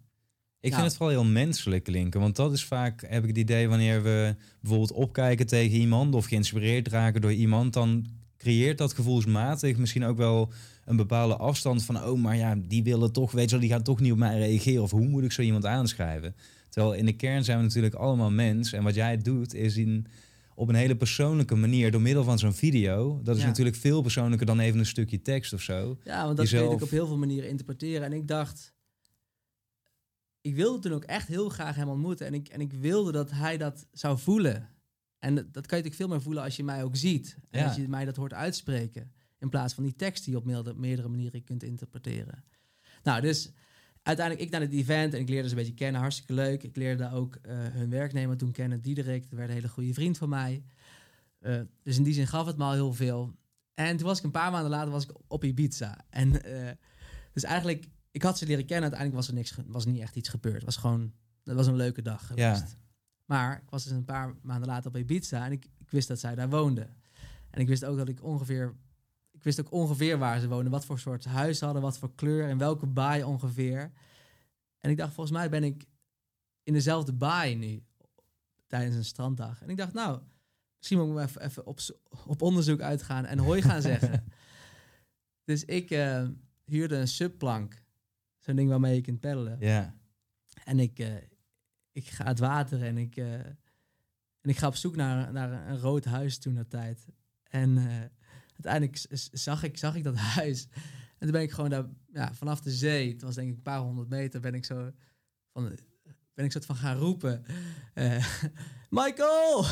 [0.64, 2.20] Ik vind het vooral heel menselijk klinken.
[2.20, 6.24] Want dat is vaak, heb ik het idee, wanneer we bijvoorbeeld opkijken tegen iemand of
[6.26, 8.06] geïnspireerd raken door iemand, dan
[8.38, 10.52] creëert dat gevoelsmatig misschien ook wel
[10.84, 13.82] een bepaalde afstand van, oh, maar ja, die willen toch, weet je wel, die gaan
[13.82, 14.82] toch niet op mij reageren.
[14.82, 16.34] Of hoe moet ik zo iemand aanschrijven?
[16.68, 18.72] Terwijl in de kern zijn we natuurlijk allemaal mens.
[18.72, 20.06] En wat jij doet, is in,
[20.54, 23.48] op een hele persoonlijke manier, door middel van zo'n video, dat is Ja.
[23.48, 25.98] natuurlijk veel persoonlijker dan even een stukje tekst of zo.
[26.04, 28.02] Ja, want dat Jezelf- kun je op heel veel manieren interpreteren.
[28.06, 28.72] En ik dacht,
[30.44, 32.26] ik wilde toen ook echt heel graag hem ontmoeten.
[32.26, 34.68] En ik, en ik wilde dat hij dat zou voelen.
[35.18, 37.36] En dat, dat kan je natuurlijk veel meer voelen als je mij ook ziet.
[37.50, 37.66] En Ja.
[37.66, 39.12] als je mij dat hoort uitspreken.
[39.38, 42.44] In plaats van die tekst die je op meerdere, meerdere manieren kunt interpreteren.
[43.02, 43.50] Nou, dus
[44.02, 46.00] uiteindelijk ik naar het event en ik leerde ze een beetje kennen.
[46.00, 46.62] Hartstikke leuk.
[46.62, 49.22] Ik leerde ook eh, hun werknemer toen kennen, Diederik.
[49.22, 50.64] Dat werd een hele goede vriend van mij.
[51.38, 53.34] Eh, dus in die zin gaf het me al heel veel.
[53.74, 56.04] En toen was ik een paar maanden later was ik op Ibiza.
[56.10, 56.70] En eh,
[57.32, 57.84] dus eigenlijk,
[58.14, 58.90] ik had ze leren kennen.
[58.90, 60.54] Uiteindelijk was er niks, was niet echt iets gebeurd.
[60.54, 61.12] Het was gewoon,
[61.44, 62.66] het was een leuke dag Ja.
[63.24, 66.18] Maar ik was dus een paar maanden later op Ibiza en ik, ik wist dat
[66.18, 66.88] zij daar woonde.
[67.50, 68.74] En ik wist ook dat ik ongeveer,
[69.30, 72.48] ik wist ook ongeveer waar ze woonden, wat voor soort huis hadden, wat voor kleur
[72.48, 73.92] en welke baai ongeveer.
[74.78, 75.86] En ik dacht, volgens mij ben ik
[76.62, 77.82] in dezelfde baai nu
[78.66, 79.62] tijdens een stranddag.
[79.62, 80.20] En ik dacht, nou,
[80.78, 81.78] misschien moet ik maar even, even op,
[82.26, 84.24] op onderzoek uitgaan en hoi gaan zeggen.
[85.50, 86.28] dus ik eh,
[86.64, 87.83] huurde een subplank,
[88.44, 89.56] zo'n ding waarmee je kunt peddelen.
[89.60, 89.94] Ja.
[90.64, 91.14] En ik, eh,
[91.92, 95.78] ik ga het water en ik, eh, en ik ga op zoek naar, naar een
[95.78, 97.06] rood huis toen dat tijd.
[97.42, 97.84] En eh,
[98.52, 100.68] uiteindelijk zag ik, zag ik dat huis.
[101.18, 103.62] En toen ben ik gewoon daar, ja, vanaf de zee, het was denk ik een
[103.62, 104.90] paar honderd meter, ben ik zo
[105.52, 105.78] van,
[106.34, 107.44] ben ik soort van gaan roepen.
[108.90, 109.64] Michael!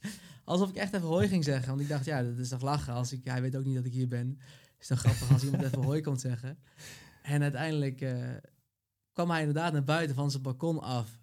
[0.44, 1.68] Alsof ik echt even hooi ging zeggen.
[1.68, 2.92] Want ik dacht, ja, dat is toch lachen.
[2.92, 4.38] Als ik, hij weet ook niet dat ik hier ben.
[4.78, 6.58] Is toch grappig als iemand even hoi komt zeggen.
[7.30, 8.36] En uiteindelijk eh,
[9.12, 11.18] kwam hij inderdaad naar buiten van zijn balkon af.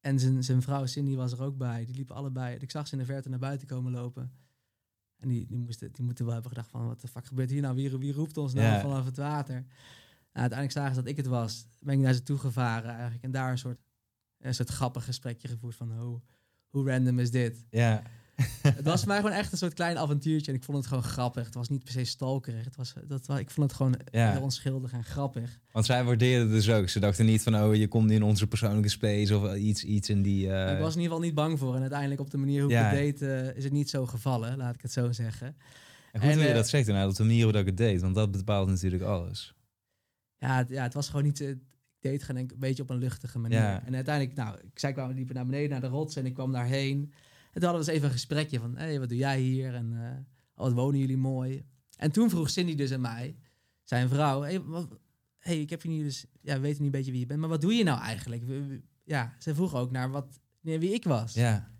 [0.00, 1.84] En zijn, zijn vrouw Cindy was er ook bij.
[1.84, 2.56] Die liepen allebei.
[2.56, 4.32] Ik zag ze in de verte naar buiten komen lopen.
[5.16, 6.86] En die, die, moesten, die moeten wel hebben gedacht van...
[6.86, 7.74] wat de fuck gebeurt hier nou?
[7.74, 8.80] Wie, wie roept ons nou Ja.
[8.80, 9.54] vanaf het water?
[9.54, 9.66] Nou,
[10.32, 11.66] uiteindelijk zagen ze dat ik het was.
[11.80, 13.24] Ben ik naar ze toe gevaren eigenlijk.
[13.24, 13.78] En daar een soort,
[14.38, 15.98] een soort grappig gesprekje gevoerd van...
[15.98, 16.20] hoe,
[16.68, 17.66] hoe random is dit?
[17.70, 18.02] Ja.
[18.62, 20.50] het was voor mij gewoon echt een soort klein avontuurtje.
[20.52, 21.44] En ik vond het gewoon grappig.
[21.44, 22.64] Het was niet per se stalkerig.
[22.64, 24.32] Het was, dat, ik vond het gewoon Ja.
[24.32, 25.58] heel onschuldig en grappig.
[25.72, 26.88] Want zij waardeerden het dus ook.
[26.88, 30.22] Ze dachten niet van, oh, je komt in onze persoonlijke space of iets, iets in
[30.22, 30.50] die...
[30.52, 31.74] eh, ik was in ieder geval niet bang voor.
[31.74, 32.90] En uiteindelijk op de manier hoe Ja.
[32.90, 33.28] ik het deed...
[33.28, 35.46] eh, is het niet zo gevallen, laat ik het zo zeggen.
[36.12, 37.76] en goed en, dat je eh, dat zegt inderdaad, op de manier hoe ik het
[37.76, 38.00] deed.
[38.00, 39.54] Want dat bepaalt natuurlijk alles.
[40.36, 41.40] Ja, het, ja, het was gewoon niet...
[41.40, 41.58] eh, ik
[42.10, 43.58] deed het gewoon een beetje op een luchtige manier.
[43.58, 43.82] Ja.
[43.86, 46.16] En uiteindelijk, nou, ik zij kwamen liepen naar beneden, naar de rots.
[46.16, 47.12] En ik kwam daarheen.
[47.54, 48.76] En toen hadden we eens even een gesprekje van...
[48.76, 49.74] Hé, hey, wat doe jij hier?
[49.74, 50.18] En eh,
[50.54, 51.64] oh, wat wonen jullie mooi?
[51.96, 53.36] En toen vroeg Cindy dus aan mij,
[53.82, 54.42] zijn vrouw...
[54.42, 54.88] Hey, wat,
[55.38, 56.26] hey, ik heb je niet dus...
[56.40, 57.40] Ja, we weten niet een beetje wie je bent.
[57.40, 58.42] Maar wat doe je nou eigenlijk?
[59.04, 61.34] Ja, ze vroeg ook naar wat, naar wie ik was.
[61.34, 61.72] Ja.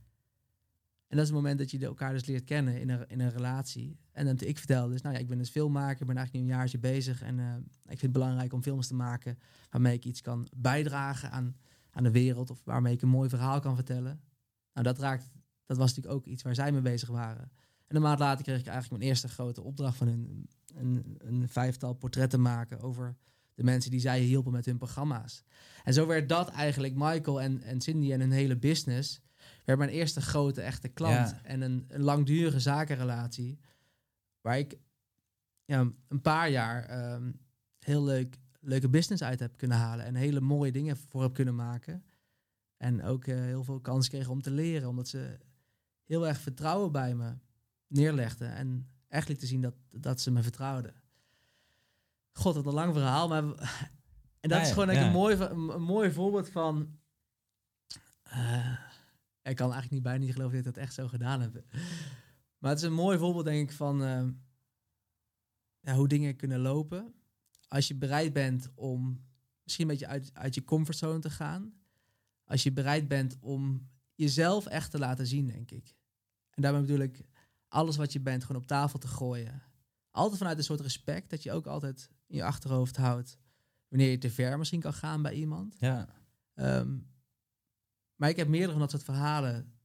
[1.08, 3.30] En dat is het moment dat je elkaar dus leert kennen in een, in een
[3.30, 3.98] relatie.
[4.12, 6.52] En dan ik vertelde dus, nou ja, ik ben dus filmmaker, ik ben eigenlijk nu
[6.52, 7.22] een jaartje bezig.
[7.22, 9.38] En eh, ik vind het belangrijk om films te maken
[9.70, 11.56] waarmee ik iets kan bijdragen aan,
[11.90, 12.50] aan de wereld.
[12.50, 14.20] Of waarmee ik een mooi verhaal kan vertellen.
[14.72, 15.30] Nou, dat raakt,
[15.66, 17.50] dat was natuurlijk ook iets waar zij mee bezig waren.
[17.86, 20.48] En een maand later kreeg ik eigenlijk mijn eerste grote opdracht van hun.
[20.74, 23.16] Een, een vijftal portretten maken over
[23.54, 25.44] de mensen die zij hielpen met hun programma's.
[25.84, 29.20] En zo werd dat eigenlijk Michael en, en Cindy en hun hele business
[29.64, 31.30] werd mijn eerste grote echte klant.
[31.30, 31.40] Ja.
[31.42, 33.58] En een, een langdurige zakenrelatie.
[34.40, 34.78] Waar ik
[35.64, 37.32] ja, een paar jaar ehm,
[37.78, 40.04] heel leuk, leuke business uit heb kunnen halen.
[40.04, 42.04] En hele mooie dingen voor heb kunnen maken.
[42.76, 44.88] En ook eh, heel veel kans kregen om te leren.
[44.88, 45.38] Omdat ze
[46.04, 47.38] heel erg vertrouwen bij me
[47.86, 48.54] neerlegden.
[48.54, 50.94] En echt liet te zien dat, dat ze me vertrouwden.
[52.32, 53.28] God, wat een lang verhaal.
[53.28, 53.42] Maar,
[54.40, 55.06] en dat is gewoon ja.
[55.06, 56.98] een, mooi, een, een mooi voorbeeld van...
[58.22, 58.78] eh,
[59.42, 61.64] ik kan eigenlijk niet bijna niet geloven dat ik dat echt zo gedaan heb.
[62.58, 64.26] Maar het is een mooi voorbeeld, denk ik, van eh,
[65.80, 67.14] ja, hoe dingen kunnen lopen.
[67.68, 69.24] Als je bereid bent om
[69.62, 71.74] misschien een beetje uit, uit je comfortzone te gaan.
[72.44, 75.94] Als je bereid bent om jezelf echt te laten zien, denk ik.
[76.50, 77.24] En daarmee bedoel ik
[77.68, 79.62] alles wat je bent gewoon op tafel te gooien.
[80.10, 83.38] Altijd vanuit een soort respect dat je ook altijd in je achterhoofd houdt.
[83.88, 85.74] Wanneer je te ver misschien kan gaan bij iemand.
[85.78, 86.08] Ja.
[86.54, 86.98] Ehm,
[88.16, 89.78] maar ik heb meerdere van dat soort verhalen.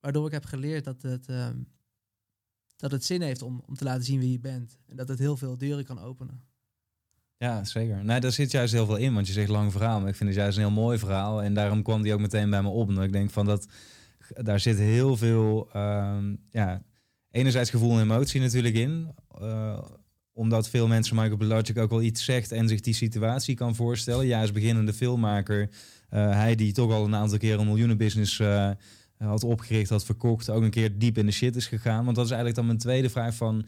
[0.00, 1.62] Waardoor ik heb geleerd dat het, ehm,
[2.76, 4.78] dat het zin heeft om, om te laten zien wie je bent.
[4.86, 6.47] En dat het heel veel deuren kan openen.
[7.38, 8.04] Ja, zeker.
[8.04, 10.28] Nee, daar zit juist heel veel in, want je zegt lang verhaal, maar ik vind
[10.28, 11.42] het juist een heel mooi verhaal.
[11.42, 12.90] En daarom kwam die ook meteen bij me op.
[12.90, 13.68] Ik denk van dat,
[14.34, 16.82] daar zit heel veel, ehm, ja,
[17.30, 19.14] enerzijds gevoel en emotie natuurlijk in.
[19.40, 19.78] Eh,
[20.32, 24.26] omdat veel mensen Michael Pilarczyk ook wel iets zegt en zich die situatie kan voorstellen.
[24.26, 25.68] Ja, als beginnende filmmaker,
[26.08, 28.70] eh, hij die toch al een aantal keer een miljoenenbusiness eh
[29.18, 32.04] had opgericht, had verkocht, ook een keer diep in de shit is gegaan.
[32.04, 33.66] Want dat is eigenlijk dan mijn tweede vraag van,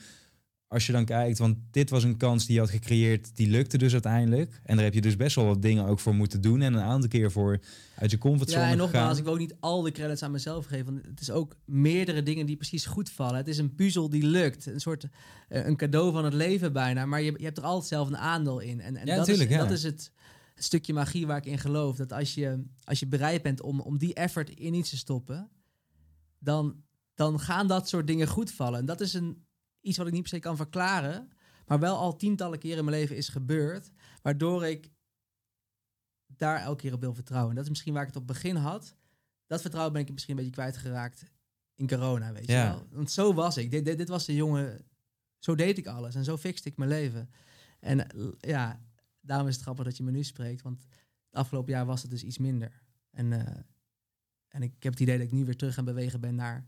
[0.71, 3.79] als je dan kijkt, want dit was een kans die je had gecreëerd, die lukte
[3.79, 4.61] dus uiteindelijk.
[4.65, 6.83] En daar heb je dus best wel wat dingen ook voor moeten doen en een
[6.83, 7.61] aantal keer voor
[7.97, 9.17] uit je comfortzone Ja, en nogmaals, gegaan.
[9.17, 10.85] ik wil ook niet al de credits aan mezelf geven.
[10.85, 13.37] Want het is ook meerdere dingen die precies goed vallen.
[13.37, 14.67] Het is een puzzel die lukt.
[14.67, 15.05] Een soort
[15.49, 17.07] eh, een cadeau van het leven bijna.
[17.07, 18.81] Maar je, je hebt er altijd zelf een aandeel in.
[18.81, 19.59] En, en Ja, dat, is, ja.
[19.59, 20.13] dat is het
[20.55, 21.97] stukje magie waar ik in geloof.
[21.97, 25.51] Dat als je, als je bereid bent om, om die effort in iets te stoppen,
[26.39, 26.83] dan,
[27.15, 28.79] dan gaan dat soort dingen goed vallen.
[28.79, 29.45] En dat is een,
[29.81, 31.31] iets wat ik niet per se kan verklaren,
[31.67, 33.91] maar wel al tientallen keren in mijn leven is gebeurd,
[34.23, 34.91] waardoor ik
[36.27, 37.51] daar elke keer op wil vertrouwen.
[37.51, 38.95] En dat is misschien waar ik het op begin had.
[39.47, 41.25] Dat vertrouwen ben ik misschien een beetje kwijtgeraakt
[41.75, 42.63] in corona, weet Ja.
[42.65, 42.87] je wel.
[42.91, 43.71] Want zo was ik.
[43.71, 44.85] Dit, dit, dit was de jongen...
[45.39, 47.31] Zo deed ik alles en zo fixte ik mijn leven.
[47.81, 48.07] En
[48.39, 48.81] ja,
[49.21, 50.63] daarom is het grappig dat je me nu spreekt.
[50.63, 50.83] Want
[51.27, 52.83] het afgelopen jaar was het dus iets minder.
[53.11, 53.57] En, eh,
[54.49, 56.65] en ik heb het idee dat ik nu weer terug aan bewegen ben naar,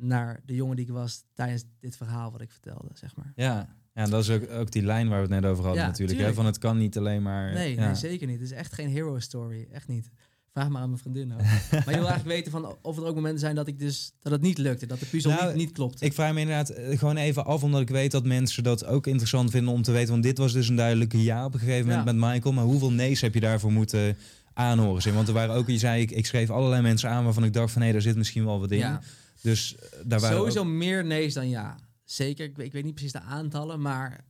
[0.00, 3.32] naar de jongen die ik was tijdens dit verhaal wat ik vertelde, zeg maar.
[3.34, 5.82] Ja, ja en dat is ook, ook die lijn waar we het net over hadden
[5.82, 6.18] Ja, natuurlijk.
[6.18, 6.34] Hè?
[6.34, 7.52] Van het kan niet alleen maar...
[7.52, 7.86] Nee, ja.
[7.86, 8.40] nee, zeker niet.
[8.40, 9.68] Het is echt geen hero story.
[9.72, 10.10] Echt niet.
[10.52, 13.40] Vraag maar aan mijn vriendin maar je wil eigenlijk weten van of er ook momenten
[13.40, 16.04] zijn dat ik dus dat het niet lukte, dat de puzzel Nou, niet, niet klopte.
[16.04, 19.06] Ik vraag me inderdaad eh, gewoon even af, omdat ik weet dat mensen dat ook
[19.06, 20.10] interessant vinden om te weten.
[20.10, 22.54] Want dit was dus een duidelijke ja op een gegeven moment met Michael.
[22.54, 24.16] Maar hoeveel nee's heb je daarvoor moeten
[24.52, 25.14] aanhoren?
[25.14, 27.72] Want er waren ook, je zei, ik, ik schreef allerlei mensen aan waarvan ik dacht
[27.72, 28.98] van hé, daar zit misschien wel wat in.
[29.42, 31.78] Dus eh, daar waren Sowieso ook- meer nee's dan ja.
[32.04, 32.44] Zeker.
[32.44, 34.24] Ik, weet- ik weet niet precies de aantallen, maar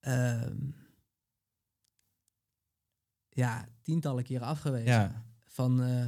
[0.00, 0.56] ehm,
[3.28, 4.86] ja, tientallen keren afgewezen.
[4.92, 6.06] ja, Van eh,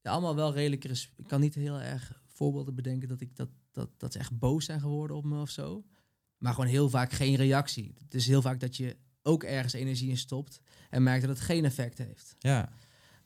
[0.00, 0.84] ja, allemaal wel redelijk.
[0.84, 4.64] Ik kan niet heel erg voorbeelden bedenken dat ik dat, dat, dat ze echt boos
[4.64, 5.84] zijn geworden op me of zo.
[6.38, 7.94] Maar gewoon heel vaak geen reactie.
[7.98, 11.44] Het is heel vaak dat je ook ergens energie in stopt en merkt dat het
[11.46, 12.36] geen effect heeft.
[12.38, 12.72] Ja,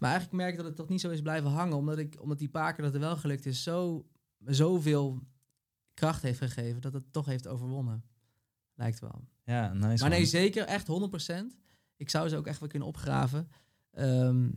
[0.00, 2.38] Maar eigenlijk merk ik dat het toch niet zo is blijven hangen, omdat, ik, omdat
[2.38, 4.06] die paar keer dat het wel gelukt is, zo,
[4.44, 5.22] zoveel
[5.94, 8.04] kracht heeft gegeven dat het toch heeft overwonnen.
[8.74, 9.24] Lijkt wel.
[9.44, 10.00] ja nice.
[10.00, 10.28] Maar nee, man.
[10.28, 11.44] zeker, echt 100%.
[11.96, 13.48] Ik zou ze ook echt wel kunnen opgraven.
[13.90, 14.48] Ehm,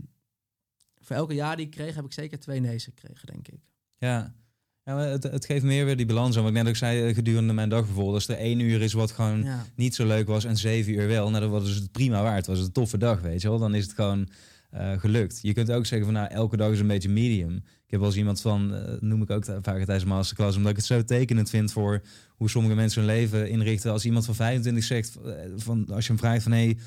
[0.99, 3.59] voor elke jaar die ik kreeg, heb ik zeker twee nee's gekregen, denk ik.
[3.97, 4.33] Ja,
[4.83, 6.41] ja het, het geeft meer weer die balans aan.
[6.43, 8.15] Wat ik net ook zei eh, gedurende mijn dag bijvoorbeeld.
[8.15, 9.65] Als er één uur is wat gewoon Ja.
[9.75, 12.45] niet zo leuk was en zeven uur wel, nou, dan was het prima waard.
[12.47, 13.59] Was het een toffe dag, weet je wel.
[13.59, 14.29] Dan is het gewoon
[14.73, 15.39] eh, gelukt.
[15.41, 17.55] Je kunt ook zeggen van nou, elke dag is een beetje medium.
[17.55, 20.71] Ik heb wel eens iemand van, eh, noem ik ook vaak tijdens de masterclass, omdat
[20.71, 23.91] ik het zo tekenend vind voor hoe sommige mensen hun leven inrichten.
[23.91, 26.77] Als iemand van 25 zegt, eh, van, als je hem vraagt van hé, hey,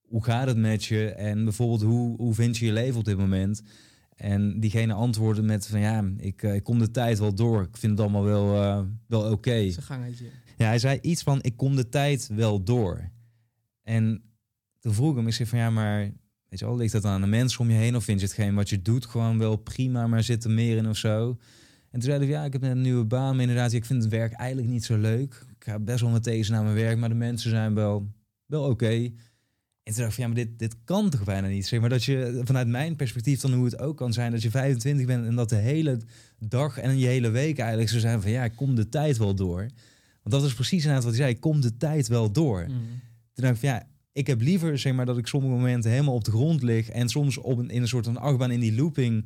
[0.00, 1.08] hoe gaat het met je?
[1.10, 3.62] En bijvoorbeeld, hoe, hoe vind je je leven op dit moment?
[4.14, 7.62] En diegene antwoordde met van ja, ik, ik kom de tijd wel door.
[7.62, 9.72] Ik vind het allemaal wel, wel oké.
[9.72, 10.26] Gangetje.
[10.56, 13.10] Ja, hij zei iets van ik kom de tijd wel door.
[13.82, 14.22] En
[14.80, 16.12] toen vroeg ik hem, ik zei van ja, maar
[16.48, 18.54] weet je wel, ligt dat aan de mensen om je heen of vind je hetgeen
[18.54, 21.28] wat je doet gewoon wel prima, maar zit er meer in of zo?
[21.90, 24.02] En toen zei hij ja, ik heb net een nieuwe baan, maar inderdaad, ik vind
[24.02, 25.44] het werk eigenlijk niet zo leuk.
[25.58, 28.12] Ik ga best wel met deze naar mijn werk, maar de mensen zijn wel,
[28.46, 29.10] wel oké.
[29.82, 31.66] En toen dacht ik van ja, maar dit, dit kan toch bijna niet.
[31.66, 34.50] Zeg maar dat je vanuit mijn perspectief dan hoe het ook kan zijn dat je
[34.50, 36.00] 25 bent en dat de hele
[36.38, 39.60] dag en je hele week eigenlijk zo zijn van ja, kom de tijd wel door.
[40.22, 42.60] Want dat is precies inderdaad wat hij zei, kom de tijd wel door.
[42.60, 42.70] Mhm.
[43.32, 43.86] Toen dacht ik van ja,
[44.18, 47.08] ik heb liever zeg maar dat ik sommige momenten helemaal op de grond lig en
[47.08, 49.24] soms op een, in een soort van achtbaan in die looping.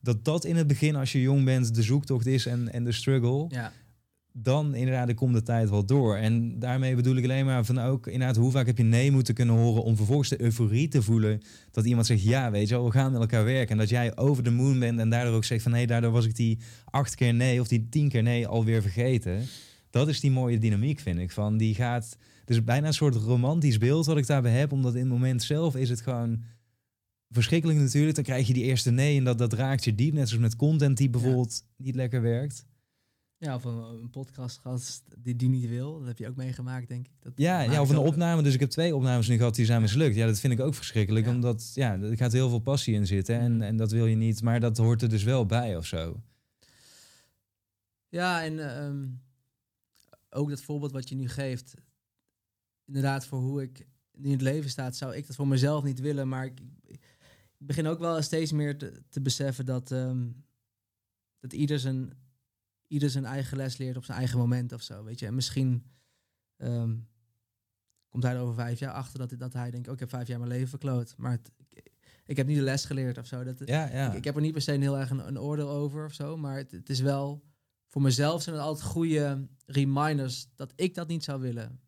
[0.00, 2.92] Dat dat in het begin als je jong bent de zoektocht is en, en de
[2.92, 3.46] struggle.
[3.48, 3.72] Ja.
[4.32, 6.16] Dan inderdaad, ik kom de tijd wel door.
[6.16, 9.34] En daarmee bedoel ik alleen maar van ook inderdaad, hoe vaak heb je nee moeten
[9.34, 11.40] kunnen horen om vervolgens de euforie te voelen.
[11.70, 13.70] Dat iemand zegt, ja weet je wel, we gaan met elkaar werken.
[13.70, 16.26] En dat jij over de moon bent en daardoor ook zegt van nee, daardoor was
[16.26, 19.42] ik die acht keer nee of die tien keer nee alweer vergeten.
[19.90, 21.30] Dat is die mooie dynamiek, vind ik.
[21.30, 24.72] Van die gaat, dus bijna een soort romantisch beeld wat ik daarbij heb.
[24.72, 26.42] Omdat in het moment zelf is het gewoon
[27.28, 28.14] verschrikkelijk natuurlijk.
[28.14, 30.14] Dan krijg je die eerste nee en dat, dat raakt je diep.
[30.14, 32.66] Net zoals met content die bijvoorbeeld niet lekker werkt.
[33.36, 35.98] Ja, of een, een podcastgast die die niet wil.
[35.98, 37.12] Dat heb je ook meegemaakt, denk ik.
[37.20, 38.42] Dat Ja, ja, of een opname.
[38.42, 40.14] Dus ik heb twee opnames nu gehad die zijn mislukt.
[40.14, 41.26] Ja, dat vind ik ook verschrikkelijk.
[41.26, 41.32] Ja.
[41.32, 43.38] Omdat ja, er gaat heel veel passie in zitten.
[43.38, 44.42] En, en dat wil je niet.
[44.42, 46.22] Maar dat hoort er dus wel bij of zo.
[48.08, 49.06] Ja, en ehm,
[50.30, 51.74] ook dat voorbeeld wat je nu geeft.
[52.86, 56.00] Inderdaad, voor hoe ik nu in het leven sta, zou ik dat voor mezelf niet
[56.00, 56.28] willen.
[56.28, 57.00] Maar ik, ik
[57.56, 60.26] begin ook wel steeds meer te, te beseffen dat, ehm,
[61.40, 62.12] dat ieder, zijn,
[62.86, 65.04] ieder zijn eigen les leert op zijn eigen moment of zo.
[65.04, 65.84] Weet je, en misschien
[66.56, 66.96] ehm,
[68.08, 70.28] komt hij er over vijf jaar achter dat, dat hij denkt: oh, ik heb vijf
[70.28, 71.14] jaar mijn leven verkloot.
[71.16, 71.92] Maar het, ik,
[72.26, 73.44] ik heb niet de les geleerd of zo.
[73.44, 74.10] Dat, Ja, ja.
[74.10, 76.12] ik, ik heb er niet per se een heel erg een, een oordeel over of
[76.12, 77.44] zo, maar het, het is wel
[77.94, 81.80] voor mezelf zijn het altijd goede reminders dat ik dat niet zou willen.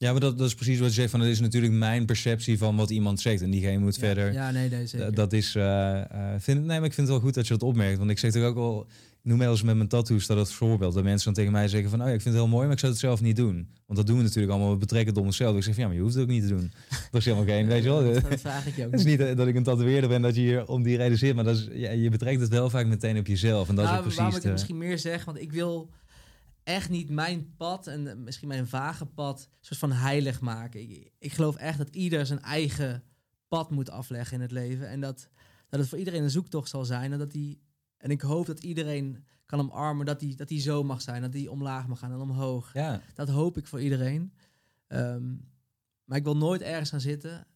[0.00, 1.10] Ja, maar dat, dat is precies wat je zegt.
[1.10, 3.42] Van, dat is natuurlijk mijn perceptie van wat iemand zegt.
[3.42, 4.32] En diegene moet Ja, verder.
[4.32, 5.08] Ja, nee, nee, zeker.
[5.08, 5.54] Uh, dat is.
[5.54, 6.06] eh, eh,
[6.40, 7.98] vind, nee, maar ik vind het wel goed dat je dat opmerkt.
[7.98, 8.86] Want ik zeg toch ook.
[9.22, 10.94] Ik noem wel eens met mijn tattoos dat het voorbeeld.
[10.94, 12.72] Dat mensen dan tegen mij zeggen van, oh ja, ik vind het heel mooi, maar
[12.72, 13.54] ik zou het zelf niet doen.
[13.86, 14.72] Want dat doen we natuurlijk allemaal.
[14.72, 15.56] We betrekken het op onszelf.
[15.56, 16.72] Ik zeg van, ja, maar je hoeft het ook niet te doen.
[17.10, 18.12] Dat is helemaal geen, weet je wel.
[18.12, 19.36] dat, vraag ik je ook Het is niet.
[19.36, 21.68] dat ik een tatoeëerder ben dat je hier om die reden zit, maar dat is,
[21.72, 23.68] ja, je betrekt het wel vaak meteen op jezelf.
[23.68, 24.36] En dat Nou, is waarom precies.
[24.36, 25.90] ik het misschien meer zeg, want ik wil
[26.62, 30.80] echt niet mijn pad en eh, misschien mijn vage pad soort van heilig maken.
[30.80, 33.02] Ik, ik geloof echt dat ieder zijn eigen
[33.48, 35.28] pad moet afleggen in het leven en dat,
[35.68, 37.60] dat het voor iedereen een zoektocht zal zijn en dat die
[37.96, 41.32] en ik hoop dat iedereen kan omarmen dat die, dat die zo mag zijn, dat
[41.32, 42.72] die omlaag mag gaan en omhoog.
[42.72, 44.32] Ja, Dat hoop ik voor iedereen.
[44.86, 45.34] Ehm,
[46.04, 47.46] maar ik wil nooit ergens gaan zitten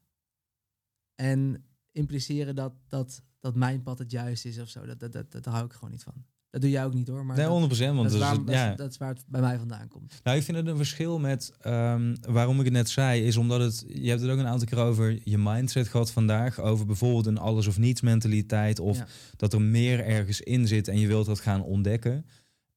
[1.14, 4.86] en impliceren dat, dat, dat mijn pad het juiste is of zo.
[4.86, 6.12] Dat, dat, dat, dat hou ik gewoon niet van.
[6.50, 7.26] Dat doe jij ook niet hoor.
[7.26, 8.74] Maar nee, dat, 100 want dat, is waar, dat, is- ja.
[8.74, 10.20] dat is waar het bij mij vandaan komt.
[10.22, 13.60] Nou, ik vind het een verschil met ehm, waarom ik het net zei, is omdat
[13.60, 17.26] het, je hebt het ook een aantal keer over je mindset gehad vandaag, over bijvoorbeeld
[17.26, 19.06] een alles of niets mentaliteit, of Ja.
[19.36, 22.26] dat er meer ergens in zit en je wilt dat gaan ontdekken.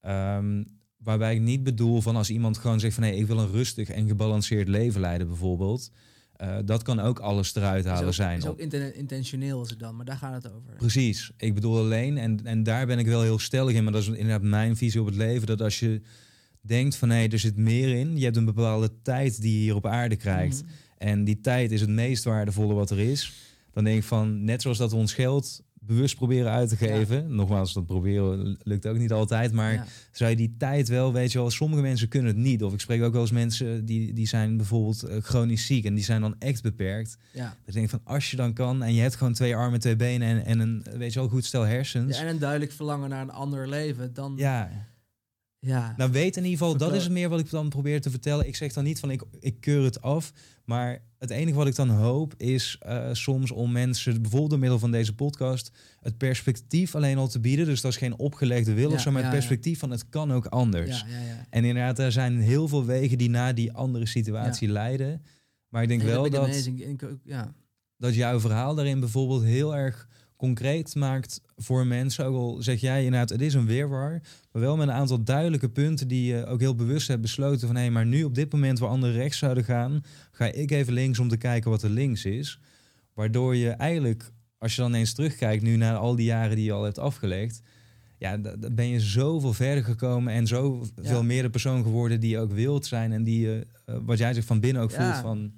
[0.02, 0.64] Ehm,
[0.98, 3.90] waarbij ik niet bedoel van als iemand gewoon zegt van nee, ik wil een rustig
[3.90, 5.92] en gebalanceerd leven leiden bijvoorbeeld.
[6.38, 8.38] Eh, dat kan ook alles eruit Is halen ook, zijn.
[8.38, 10.74] is ook inten- intentioneel is het dan, maar daar gaat het over.
[10.78, 11.32] Precies.
[11.38, 14.08] Ik bedoel alleen, en, en daar ben ik wel heel stellig in, maar dat is
[14.08, 16.02] inderdaad mijn visie op het leven, dat als je
[16.62, 19.76] denkt van hé, er zit meer in, je hebt een bepaalde tijd die je hier
[19.76, 20.72] op aarde krijgt, Mhm.
[20.98, 23.34] en die tijd is het meest waardevolle wat er is,
[23.72, 27.74] dan denk ik van, net zoals dat ons geld bewust proberen uit te geven, nogmaals,
[27.74, 29.86] dat proberen lukt ook niet altijd, maar Ja.
[30.12, 32.64] zou je die tijd wel, weet je wel, sommige mensen kunnen het niet.
[32.64, 35.94] Of ik spreek ook wel eens mensen die, die zijn bijvoorbeeld eh, chronisch ziek en
[35.96, 37.18] die zijn dan echt beperkt.
[37.34, 37.48] Ja.
[37.66, 39.96] Dus ik denk van, als je dan kan en je hebt gewoon twee armen, twee
[39.96, 42.18] benen en, en een, weet je wel, goed stel hersens.
[42.18, 44.70] Ja, en een duidelijk verlangen naar een ander leven, dan Ja,
[45.68, 45.94] Ja.
[45.98, 48.48] Nou, weet in ieder geval, dat is meer wat ik dan probeer te vertellen.
[48.48, 50.34] Ik zeg dan niet van ik, ik keur het af.
[50.66, 54.80] Maar het enige wat ik dan hoop is eh, soms om mensen, bijvoorbeeld door middel
[54.80, 57.66] van deze podcast, het perspectief alleen al te bieden.
[57.66, 59.40] Dus dat is geen opgelegde wil Ja, of zo, maar ja, het ja.
[59.40, 61.00] perspectief van het kan ook anders.
[61.00, 61.46] ja, ja, ja.
[61.50, 65.22] En inderdaad, er zijn heel veel wegen die naar die andere situatie leiden.
[65.70, 66.70] Maar ik denk Nee, wel dat,
[67.24, 67.54] ja.
[67.98, 70.08] dat jouw verhaal daarin bijvoorbeeld heel erg
[70.38, 72.26] concreet maakt voor mensen.
[72.26, 74.22] Ook al zeg jij inderdaad, het is een weerwar.
[74.52, 77.68] Maar wel met een aantal duidelijke punten die je ook heel bewust hebt besloten.
[77.68, 80.94] Van hé, maar nu op dit moment waar anderen rechts zouden gaan, ga ik even
[80.94, 82.60] links om te kijken wat er links is.
[83.14, 86.72] Waardoor je eigenlijk, als je dan eens terugkijkt nu naar al die jaren die je
[86.72, 87.62] al hebt afgelegd.
[88.18, 91.22] Ja, da- da- ben je zoveel verder gekomen en zoveel Ja.
[91.22, 93.12] meer de persoon geworden die je ook wilt zijn.
[93.12, 95.04] En die je, eh, wat jij zegt van binnen ook Ja.
[95.12, 95.52] voelt van...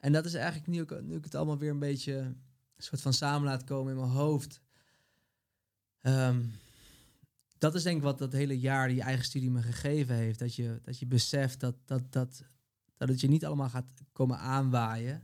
[0.00, 2.34] En dat is eigenlijk nu, ook, nu ik het allemaal weer een beetje
[2.76, 4.60] een soort van samen laat komen in mijn hoofd.
[6.00, 6.42] Ehm,
[7.58, 10.38] dat is denk ik wat dat hele jaar die eigen studie me gegeven heeft.
[10.38, 12.42] Dat je, dat je beseft dat, dat, dat,
[12.96, 15.22] dat het je niet allemaal gaat komen aanwaaien.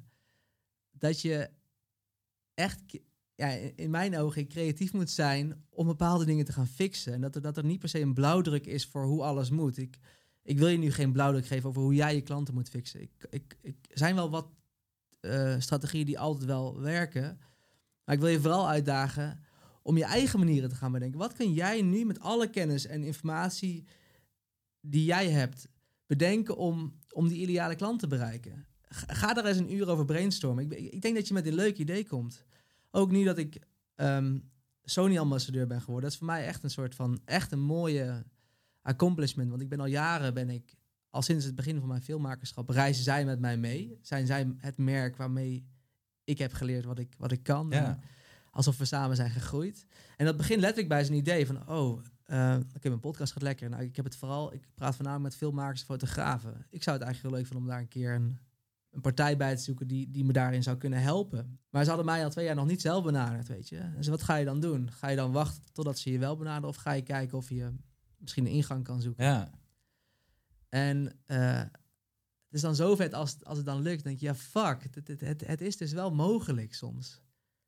[0.90, 1.50] Dat je
[2.54, 2.80] echt,
[3.34, 7.12] ja, in mijn ogen, creatief moet zijn om bepaalde dingen te gaan fixen.
[7.12, 9.78] En dat er, dat er niet per se een blauwdruk is voor hoe alles moet.
[9.78, 9.98] Ik,
[10.42, 13.00] ik wil je nu geen blauwdruk geven over hoe jij je klanten moet fixen.
[13.00, 14.48] Ik, ik, ik zijn wel wat
[15.22, 17.38] eh, strategieën die altijd wel werken.
[18.04, 19.40] Maar ik wil je vooral uitdagen
[19.82, 21.18] om je eigen manieren te gaan bedenken.
[21.18, 23.84] Wat kun jij nu met alle kennis en informatie
[24.80, 25.68] die jij hebt
[26.06, 28.66] bedenken om, om die ideale klant te bereiken?
[29.06, 30.70] Ga daar eens een uur over brainstormen.
[30.70, 32.44] Ik, ik denk dat je met een leuk idee komt.
[32.90, 33.60] Ook nu dat ik
[33.94, 34.38] ehm,
[34.82, 36.02] Sony-ambassadeur ben geworden.
[36.02, 38.24] Dat is voor mij echt een soort van, echt een mooie
[38.82, 39.50] accomplishment.
[39.50, 40.76] Want ik ben al jaren, ben ik,
[41.12, 43.98] al sinds het begin van mijn filmmakerschap, reizen zij met mij mee.
[44.02, 45.66] Zijn zij het merk waarmee
[46.24, 47.66] ik heb geleerd wat ik, wat ik kan.
[47.70, 47.98] Ja.
[48.50, 49.86] Alsof we samen zijn gegroeid.
[50.16, 53.68] En dat begint letterlijk bij zijn idee van, oh, eh oké, mijn podcast gaat lekker.
[53.68, 56.66] Nou, ik heb het vooral, ik praat voornamelijk met filmmakers en fotografen.
[56.70, 58.38] Ik zou het eigenlijk heel leuk vinden om daar een keer een,
[58.90, 61.58] een partij bij te zoeken die, die me daarin zou kunnen helpen.
[61.70, 63.92] Maar ze hadden mij al twee jaar nog niet zelf benaderd, weet je.
[63.96, 64.90] Dus wat ga je dan doen?
[64.90, 67.72] Ga je dan wachten totdat ze je wel benaderen of ga je kijken of je
[68.16, 69.24] misschien een ingang kan zoeken?
[69.24, 69.50] Ja,
[70.74, 74.02] En eh, het is dan zo vet als, als het dan lukt.
[74.04, 77.22] denk je, ja, fuck, het, het, het, het is dus wel mogelijk soms.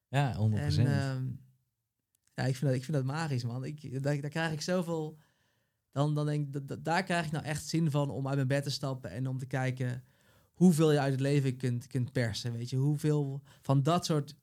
[0.08, 0.38] ja 100%.
[0.54, 1.26] En ehm,
[2.34, 3.64] ja, ik vind, dat, ik vind dat magisch, man.
[3.64, 5.18] Ik, daar, daar krijg ik zoveel...
[5.90, 8.36] Dan, dan denk ik, dat- dat- daar krijg ik nou echt zin van om uit
[8.36, 10.04] mijn bed te stappen en om te kijken
[10.52, 12.52] hoeveel je uit het leven kunt, kunt persen.
[12.52, 14.36] Weet je, hoeveel van dat soort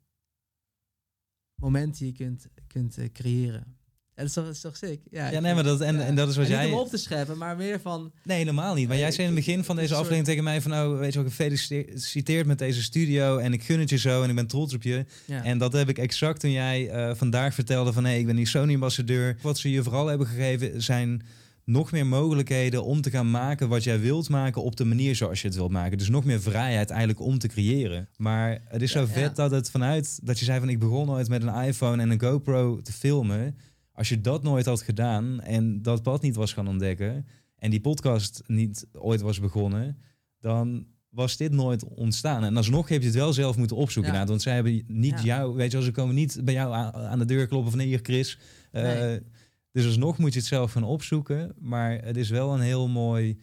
[1.56, 3.78] momenten je kunt, kunt eh, creëren.
[4.16, 5.00] En dat is toch, dat is toch sick?
[5.12, 6.66] Ja, nee, maar dat, en, en dat is wat En jij...
[6.66, 8.12] Niet om op te scheppen, maar meer van...
[8.24, 8.88] Nee, helemaal niet.
[8.88, 10.72] Maar jij zei in het begin van deze aflevering tegen mij van...
[10.72, 13.38] nou, weet je wel, gefeliciteerd met deze studio...
[13.38, 15.06] en ik gun het je zo en ik ben trots op je.
[15.26, 15.44] Ja.
[15.44, 18.06] En dat heb ik exact toen jij eh, vandaag vertelde van...
[18.06, 19.38] hé, ik ben die Sony-ambassadeur.
[19.42, 21.22] Wat ze je vooral hebben gegeven zijn
[21.66, 22.84] nog meer mogelijkheden...
[22.84, 25.72] om te gaan maken wat jij wilt maken op de manier zoals je het wilt
[25.72, 25.98] maken.
[25.98, 28.10] Dus nog meer vrijheid eigenlijk om te creëren.
[28.18, 29.30] Maar het is Ja, zo vet ja.
[29.30, 30.20] dat het vanuit...
[30.24, 33.56] dat je zei van ik begon nooit met een iPhone en een GoPro te filmen...
[33.94, 37.82] Als je dat nooit had gedaan en dat pad niet was gaan ontdekken en die
[37.82, 39.98] podcast niet ooit was begonnen,
[40.40, 42.44] dan was dit nooit ontstaan.
[42.44, 44.14] En alsnog heb je het wel zelf moeten opzoeken.
[44.14, 44.26] Ja.
[44.26, 45.24] want zij hebben niet Ja.
[45.24, 48.00] jou, weet je, wel, ze komen niet bij jou aan, de deur kloppen van hier
[48.04, 48.40] Chris.
[48.72, 49.20] Eh, Nee.
[49.72, 51.54] Dus alsnog moet je het zelf gaan opzoeken.
[51.60, 53.38] Maar het is wel een heel mooi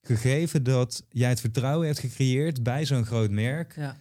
[0.00, 3.96] gegeven dat jij het vertrouwen hebt gecreëerd bij zo'n groot merk ja.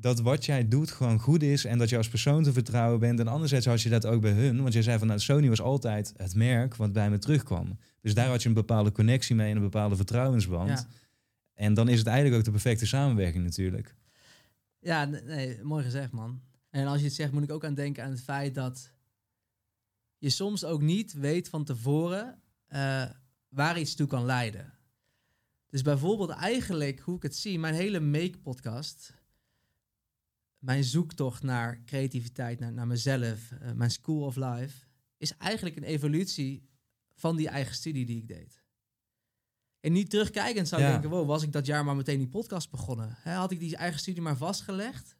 [0.00, 3.20] Dat wat jij doet gewoon goed is en dat je als persoon te vertrouwen bent.
[3.20, 5.60] En anderzijds had je dat ook bij hun, want jij zei van nou, Sony was
[5.60, 7.78] altijd het merk wat bij me terugkwam.
[8.00, 10.68] Dus daar had je een bepaalde connectie mee en een bepaalde vertrouwensband.
[10.68, 10.86] Ja.
[11.54, 13.94] En dan is het eigenlijk ook de perfecte samenwerking natuurlijk.
[14.78, 16.40] Ja, nee, mooi gezegd, man.
[16.70, 18.92] En als je het zegt, moet ik ook aan denken aan het feit dat
[20.18, 23.04] je soms ook niet weet van tevoren eh,
[23.48, 24.72] waar iets toe kan leiden.
[25.70, 29.14] Dus bijvoorbeeld eigenlijk, hoe ik het zie, mijn hele Make-podcast,
[30.60, 34.84] mijn zoektocht naar creativiteit, naar, naar mezelf, eh, mijn School of Life,
[35.16, 36.68] is eigenlijk een evolutie
[37.14, 38.62] van die eigen studie die ik deed.
[39.80, 40.92] En niet terugkijkend zou ik Ja.
[40.92, 43.16] denken, wow, was ik dat jaar maar meteen die podcast begonnen?
[43.22, 45.16] Had ik die eigen studie maar vastgelegd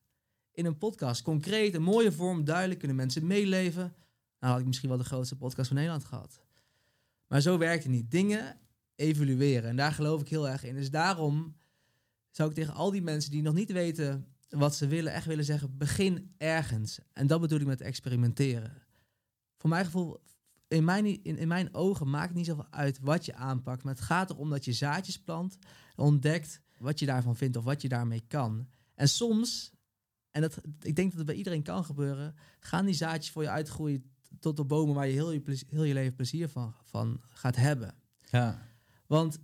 [0.53, 1.23] in een podcast.
[1.23, 3.95] Concreet, een mooie vorm, duidelijk, kunnen mensen meeleven.
[4.41, 6.41] Nou had ik misschien wel de grootste podcast van Nederland gehad.
[7.27, 8.11] Maar zo werkt het niet.
[8.11, 8.61] Dingen
[8.95, 9.69] evolueren.
[9.71, 10.75] En daar geloof ik heel erg in.
[10.75, 11.57] Dus daarom
[12.31, 15.44] zou ik tegen al die mensen die nog niet weten wat ze willen, echt willen
[15.44, 16.98] zeggen, begin ergens.
[17.12, 18.82] En dat bedoel ik met experimenteren.
[19.56, 20.20] Voor mijn gevoel,
[20.68, 23.82] in mijn, in, in mijn ogen maakt het niet zoveel uit wat je aanpakt.
[23.82, 25.56] Maar het gaat erom dat je zaadjes plant
[25.97, 28.68] ontdekt wat je daarvan vindt of wat je daarmee kan.
[28.94, 29.72] En soms,
[30.31, 33.51] en dat, ik denk dat het bij iedereen kan gebeuren, gaan die zaadjes voor je
[33.51, 37.56] uitgroeien tot de bomen waar je heel je, heel je leven plezier van, van gaat
[37.56, 37.94] hebben.
[38.20, 38.68] Ja.
[39.06, 39.39] Want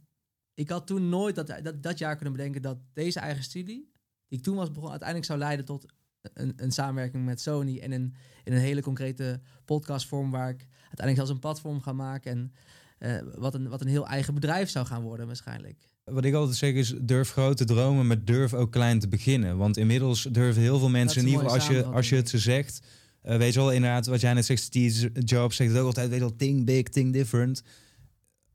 [0.54, 3.92] ik had toen nooit dat, dat, dat jaar kunnen bedenken dat deze eigen studie,
[4.28, 5.86] die ik toen was begonnen, uiteindelijk zou leiden tot
[6.32, 11.16] een, een samenwerking met Sony en in, in een hele concrete podcastvorm waar ik uiteindelijk
[11.16, 12.52] zelfs een platform ga maken en
[12.98, 15.94] eh, wat, een, wat een heel eigen bedrijf zou gaan worden waarschijnlijk.
[16.04, 19.56] Wat ik altijd zeg is, durf groot te dromen, maar durf ook klein te beginnen.
[19.56, 22.28] Want inmiddels durven heel veel mensen, in ieder een geval als je, als je het
[22.28, 22.86] ze zegt...
[23.22, 26.08] eh, weet je wel, inderdaad, wat jij net zegt, Steve Jobs zegt het ook altijd,
[26.08, 27.62] weet je wel, think big, think different.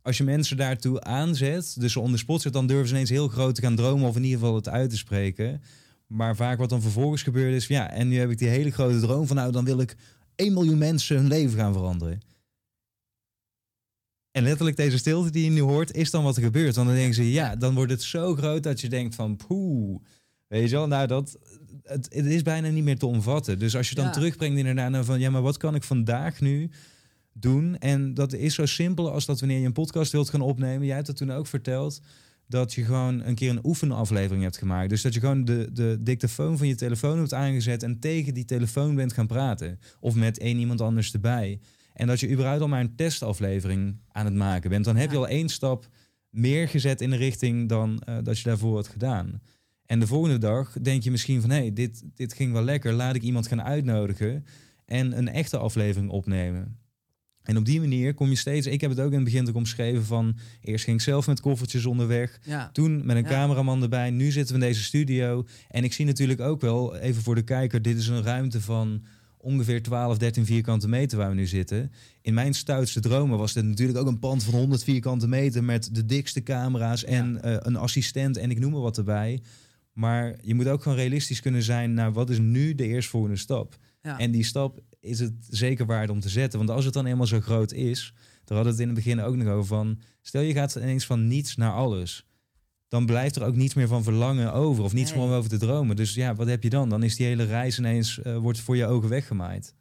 [0.02, 3.10] Als je mensen daartoe aanzet, dus ze on the spot zet, dan durven ze ineens
[3.10, 5.62] heel groot te gaan dromen of in ieder geval het uit te spreken.
[6.08, 9.00] Maar vaak wat dan vervolgens gebeurt is, ja, en nu heb ik die hele grote
[9.00, 9.96] droom van, nou, dan wil ik
[10.36, 12.22] 1 miljoen mensen hun leven gaan veranderen.
[14.32, 16.76] En letterlijk deze stilte die je nu hoort, is dan wat er gebeurt.
[16.76, 20.02] Want dan denken ze, ja, dan wordt het zo groot dat je denkt van, poeh.
[20.48, 21.38] Weet je wel, nou dat,
[21.84, 23.60] het, het is bijna niet meer te omvatten.
[23.60, 24.12] Dus als je dan Ja.
[24.12, 26.70] terugbrengt inderdaad naar van, ja, maar wat kan ik vandaag nu
[27.34, 27.78] doen?
[27.78, 30.86] En dat is zo simpel als dat wanneer je een podcast wilt gaan opnemen.
[30.86, 32.02] Jij hebt het toen ook verteld,
[32.48, 34.90] dat je gewoon een keer een oefenaflevering hebt gemaakt.
[34.90, 38.46] Dus dat je gewoon de, de dictafoon van je telefoon hebt aangezet en tegen die
[38.46, 39.80] telefoon bent gaan praten.
[40.00, 41.60] Of met één iemand anders erbij.
[41.94, 44.86] En dat je überhaupt al maar een testaflevering aan het maken bent.
[44.86, 45.22] Dan heb je Ja.
[45.22, 45.90] al één stap
[46.30, 49.42] meer gezet in de richting dan eh, dat je daarvoor had gedaan.
[49.86, 51.50] En de volgende dag denk je misschien van...
[51.50, 52.94] hé, hey, dit, dit ging wel lekker.
[52.94, 54.46] Laat ik iemand gaan uitnodigen
[54.86, 56.80] en een echte aflevering opnemen.
[57.44, 58.68] En op die manier kom je steeds...
[58.68, 60.38] Ik heb het ook in het begin ook omschreven van...
[60.62, 62.40] Eerst ging ik zelf met koffertjes onderweg.
[62.44, 63.30] Ja, Toen met een Ja.
[63.30, 64.10] cameraman erbij.
[64.10, 65.46] Nu zitten we in deze studio.
[65.70, 67.82] En ik zie natuurlijk ook wel, even voor de kijker...
[67.82, 69.04] dit is een ruimte van
[69.38, 71.92] ongeveer 12, 13 vierkante meter waar we nu zitten.
[72.22, 75.64] In mijn stoutste dromen was dit natuurlijk ook een pand van 100 vierkante meter...
[75.64, 79.42] met de dikste camera's en eh, een assistent en ik noem maar wat erbij.
[79.94, 81.94] Maar je moet ook gewoon realistisch kunnen zijn...
[81.94, 83.78] naar wat is nu de eerstvolgende stap?
[84.02, 84.20] ja.
[84.20, 86.60] En die stap is het zeker waard om te zetten.
[86.60, 88.14] Want als het dan eenmaal zo groot is,
[88.44, 91.06] daar hadden we het in het begin ook nog over van, stel je gaat ineens
[91.06, 92.26] van niets naar alles.
[92.88, 95.58] Dan blijft er ook niets meer van verlangen over of niets meer om over te
[95.58, 95.96] dromen.
[95.96, 96.90] Dus ja, wat heb je dan?
[96.90, 99.76] Dan is die hele reis ineens, eh, wordt voor je ogen weggemaaid.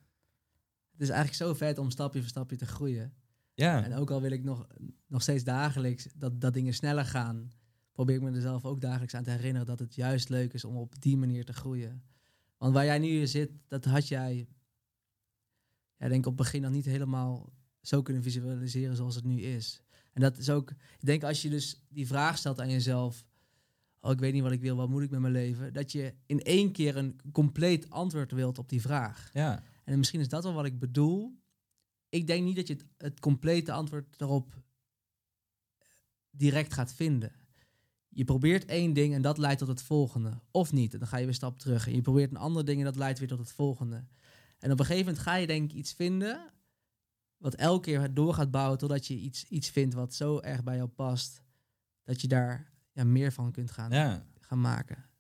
[0.93, 3.13] het is eigenlijk zo vet om stapje voor stapje te groeien.
[3.55, 4.67] Ja, En ook al wil ik nog,
[5.07, 7.51] nog steeds dagelijks dat, dat dingen sneller gaan,
[7.93, 10.65] probeer ik me er zelf ook dagelijks aan te herinneren dat het juist leuk is
[10.65, 12.03] om op die manier te groeien.
[12.59, 14.47] Want waar jij nu zit, dat had jij,
[16.01, 19.41] ja, denk ik op het begin nog niet helemaal zo kunnen visualiseren zoals het nu
[19.41, 19.83] is.
[20.13, 23.25] En dat is ook, ik denk als je dus die vraag stelt aan jezelf,
[24.01, 26.15] oh ik weet niet wat ik wil, wat moet ik met mijn leven, dat je
[26.27, 29.31] in één keer een compleet antwoord wilt op die vraag.
[29.33, 31.39] ja, En misschien is dat wel wat ik bedoel.
[32.09, 34.63] Ik denk niet dat je het, het complete antwoord daarop
[36.31, 37.33] direct gaat vinden.
[38.09, 40.41] Je probeert één ding en dat leidt tot het volgende.
[40.51, 41.87] Of niet, en dan ga je weer een stap terug.
[41.87, 44.05] En je probeert een ander ding en dat leidt weer tot het volgende.
[44.61, 46.51] En op een gegeven moment ga je denk ik iets vinden...
[47.37, 50.77] wat elke keer door gaat bouwen totdat je iets, iets vindt wat zo erg bij
[50.77, 51.43] jou past...
[52.05, 54.27] dat je daar ja, meer van kunt gaan, ja.
[54.41, 55.11] gaan maken.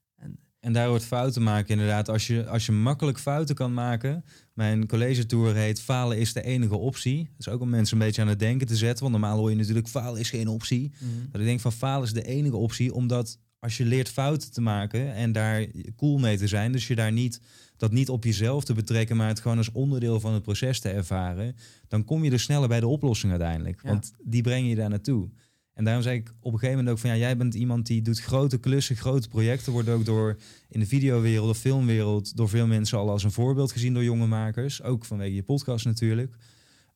[0.60, 2.08] En daar wordt fouten maken inderdaad.
[2.08, 4.24] Als je, als je makkelijk fouten kan maken.
[4.52, 7.24] Mijn college tour heet falen is de enige optie.
[7.24, 9.00] Dat is ook om mensen een beetje aan het denken te zetten.
[9.00, 10.92] Want normaal hoor je natuurlijk falen is geen optie.
[11.30, 12.94] Dat ik denk van falen is de enige optie.
[12.94, 15.66] Omdat als je leert fouten te maken en daar
[15.96, 16.72] cool mee te zijn.
[16.72, 17.40] Dus je daar niet
[17.76, 19.16] dat niet op jezelf te betrekken.
[19.16, 21.56] Maar het gewoon als onderdeel van het proces te ervaren.
[21.88, 23.80] Dan kom je er sneller bij de oplossing uiteindelijk.
[23.82, 23.88] Ja.
[23.88, 25.28] Want die breng je daar naartoe.
[25.74, 28.02] En daarom zei ik op een gegeven moment ook van ja, jij bent iemand die
[28.02, 29.72] doet grote klussen, grote projecten.
[29.72, 30.36] Wordt ook door
[30.68, 34.26] in de videowereld of filmwereld door veel mensen al als een voorbeeld gezien door jonge
[34.26, 34.82] makers.
[34.82, 36.36] Ook vanwege je podcast natuurlijk.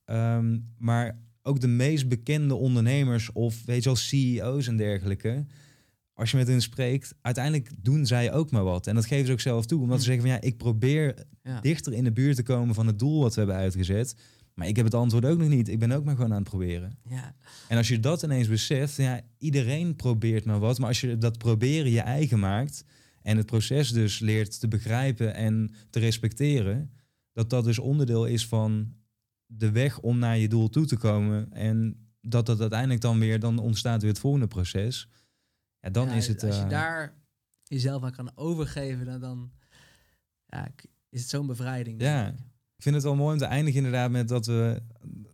[0.05, 5.45] Ehm, maar ook de meest bekende ondernemers of weet je wel, CEO's en dergelijke.
[6.15, 8.86] Als je met hen spreekt, uiteindelijk doen zij ook maar wat.
[8.86, 9.81] En dat geven ze ook zelf toe.
[9.82, 10.11] Omdat ze Hm.
[10.11, 11.61] zeggen van ja, ik probeer Ja.
[11.61, 14.16] dichter in de buurt te komen van het doel wat we hebben uitgezet.
[14.55, 15.69] Maar ik heb het antwoord ook nog niet.
[15.69, 16.99] Ik ben ook maar gewoon aan het proberen.
[17.09, 17.35] Ja.
[17.69, 20.78] En als je dat ineens beseft, ja, iedereen probeert maar wat.
[20.78, 22.85] Maar als je dat proberen je eigen maakt
[23.23, 26.91] en het proces dus leert te begrijpen en te respecteren,
[27.32, 28.93] dat dat dus onderdeel is van
[29.47, 31.53] de weg om naar je doel toe te komen.
[31.53, 35.09] En dat dat uiteindelijk dan weer, dan ontstaat weer het volgende proces.
[35.85, 36.43] Ja, dan Ja, is het...
[36.43, 37.15] Als je eh, daar
[37.62, 39.51] jezelf aan kan overgeven, dan, dan
[40.47, 40.69] ja,
[41.09, 42.01] is het zo'n bevrijding.
[42.01, 42.27] Ja.
[42.28, 42.35] ik.
[42.77, 44.82] Ik vind het wel mooi om te eindigen inderdaad met dat we...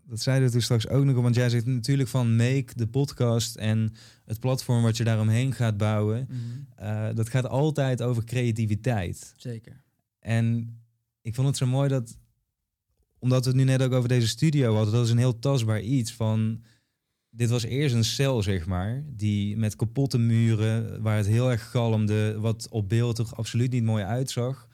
[0.04, 3.56] Dat zeiden we toen straks ook nog, want jij zegt natuurlijk van make de podcast
[3.56, 3.94] en
[4.24, 6.26] het platform wat je daaromheen gaat bouwen.
[6.28, 6.38] Mhm,
[6.76, 9.34] eh, dat gaat altijd over creativiteit.
[9.36, 9.82] Zeker.
[10.18, 10.76] En
[11.20, 12.18] ik vond het zo mooi dat,
[13.18, 15.80] omdat we het nu net ook over deze studio hadden, dat is een heel tastbaar
[15.80, 16.62] iets van.
[17.30, 21.70] Dit was eerst een cel, zeg maar, die met kapotte muren, waar het heel erg
[21.70, 24.68] galmde, wat op beeld toch absoluut niet mooi uitzag.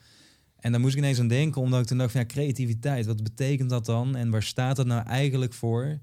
[0.55, 3.23] En daar moest ik ineens aan denken, omdat ik toen dacht van ja, creativiteit, wat
[3.23, 4.15] betekent dat dan?
[4.15, 5.99] En waar staat dat nou eigenlijk voor?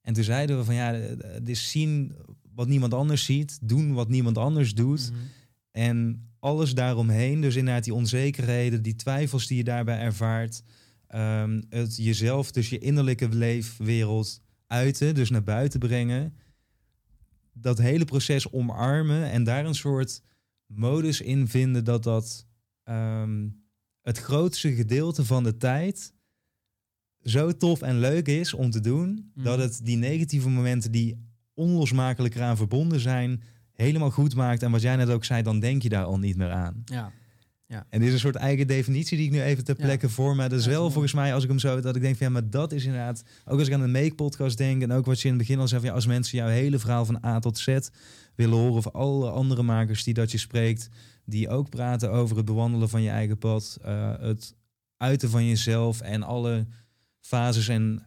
[0.00, 2.14] En toen zeiden we van ja, eh, het is zien
[2.54, 5.10] wat niemand anders ziet, doen wat niemand anders doet.
[5.10, 5.20] Mhm.
[5.70, 10.62] En alles daaromheen, dus inderdaad die onzekerheden, die twijfels die je daarbij ervaart.
[11.06, 16.34] ehm, het jezelf, dus je innerlijke leefwereld uiten, dus naar buiten brengen.
[17.52, 20.22] Dat hele proces omarmen en daar een soort
[20.66, 22.46] modus in vinden dat dat
[22.82, 23.48] ehm,
[24.02, 26.12] het grootste gedeelte van de tijd
[27.22, 29.44] zo tof en leuk is om te doen, Mhm.
[29.44, 31.24] dat het die negatieve momenten die
[31.54, 34.62] onlosmakelijk eraan verbonden zijn, helemaal goed maakt.
[34.62, 36.82] En wat jij net ook zei, dan denk je daar al niet meer aan.
[36.84, 37.12] Ja.
[37.68, 39.84] En dit is een soort eigen definitie die ik nu even ter Ja.
[39.84, 40.36] plekke vorm.
[40.36, 40.92] Maar dat is Ja, wel mooi.
[40.92, 43.22] volgens mij, als ik hem zo, dat ik denk van ja, maar dat is inderdaad,
[43.44, 45.68] ook als ik aan de Make-podcast denk en ook wat je in het begin al
[45.68, 47.78] zei, van, ja, als mensen jouw hele verhaal van A tot Z
[48.34, 50.88] willen horen, of alle andere makers die dat je spreekt,
[51.24, 54.54] die ook praten over het bewandelen van je eigen pad, eh, het
[54.96, 56.66] uiten van jezelf en alle
[57.20, 58.06] fases en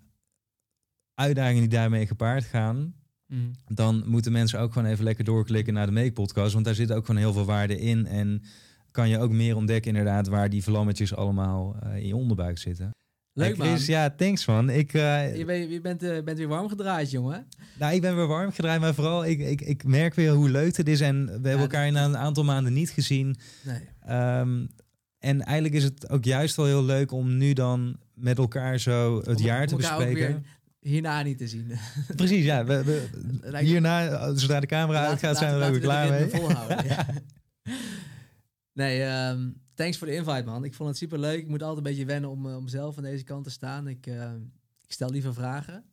[1.14, 2.94] uitdagingen die daarmee gepaard gaan,
[3.28, 3.40] Mhm.
[3.68, 6.54] dan moeten mensen ook gewoon even lekker doorklikken naar de Make-podcast.
[6.54, 8.08] Want daar zit ook gewoon heel veel waarde in.
[8.08, 8.44] En
[8.92, 12.92] kan je ook meer ontdekken inderdaad waar die vlammetjes allemaal eh, in je onderbuik zitten.
[13.34, 13.98] Leuk Hey, Chris, man.
[13.98, 14.70] ja, thanks man.
[14.70, 17.48] Ik, eh, Je, bent, je bent, eh, bent weer warm gedraaid, jongen.
[17.80, 20.78] nou, ik ben weer warm gedraaid, maar vooral ik, ik, ik merk weer hoe leuk
[20.78, 21.02] het is.
[21.02, 23.36] En we hebben elkaar na een aantal maanden niet gezien.
[23.64, 23.80] Nee.
[24.06, 24.66] Ehm,
[25.20, 29.18] en eigenlijk is het ook juist wel heel leuk om nu dan met elkaar zo
[29.18, 30.46] het Om- jaar te bespreken.
[30.80, 31.72] Hierna niet te zien.
[32.16, 32.66] Precies, ja.
[32.66, 33.08] We,
[33.60, 36.28] hierna, zodra de camera uitgaat, zijn we er ook klaar mee.
[36.30, 37.06] volhouden, ja.
[38.80, 40.64] Nee, ehm, thanks voor de invite, man.
[40.64, 41.40] Ik vond het super leuk.
[41.40, 43.88] Ik moet altijd een beetje wennen om, eh, om zelf aan deze kant te staan.
[43.88, 44.34] Ik, eh,
[44.82, 45.86] ik stel liever vragen.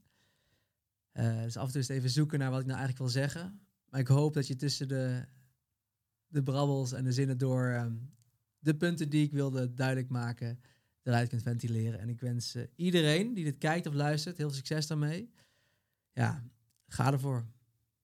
[1.12, 3.60] Eh, dus af en toe is even zoeken naar wat ik nou eigenlijk wil zeggen.
[3.88, 5.24] Maar ik hoop dat je tussen de,
[6.26, 7.94] de brabbels en de zinnen door ehm,
[8.58, 10.60] de punten die ik wilde duidelijk maken,
[11.02, 12.00] eruit kunt ventileren.
[12.00, 15.30] En ik wens eh, iedereen die dit kijkt of luistert heel veel succes daarmee.
[16.12, 16.44] Ja,
[16.88, 17.46] ga ervoor.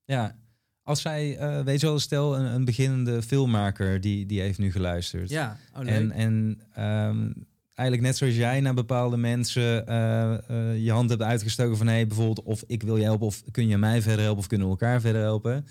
[0.05, 0.39] Ja,
[0.83, 4.73] als zij, eh, weet je wel, stel een, een beginnende filmmaker die, die heeft nu
[4.73, 5.29] geluisterd.
[5.31, 5.89] Ja, oh, leuk.
[5.89, 7.33] en en ehm,
[7.75, 12.07] eigenlijk net zoals jij naar bepaalde mensen eh, eh, je hand hebt uitgestoken van hey,
[12.07, 14.73] bijvoorbeeld of ik wil je helpen of kun je mij verder helpen of kunnen we
[14.73, 15.67] elkaar verder helpen.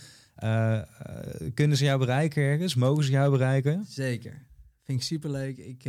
[1.54, 2.76] Kunnen ze jou bereiken ergens?
[2.76, 3.86] Mogen ze jou bereiken?
[3.86, 4.46] Zeker.
[4.84, 5.58] Vind ik super leuk.
[5.58, 5.82] Ik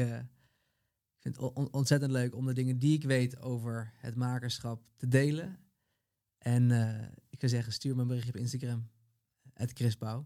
[1.19, 5.09] vind het on- ontzettend leuk om de dingen die ik weet over het makerschap te
[5.09, 5.59] delen.
[6.39, 6.71] En
[7.31, 8.89] ik zou zeggen, stuur me een berichtje op Instagram.
[9.63, 10.25] Het Chris Pauw.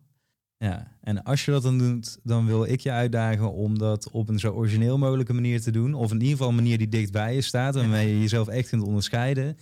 [0.59, 4.29] Ja, en als je dat dan doet, dan wil ik je uitdagen om dat op
[4.29, 5.95] een zo origineel mogelijke manier te doen.
[5.95, 8.69] Of in ieder geval een manier die dicht bij je staat, waarmee je jezelf echt
[8.69, 9.57] kunt onderscheiden.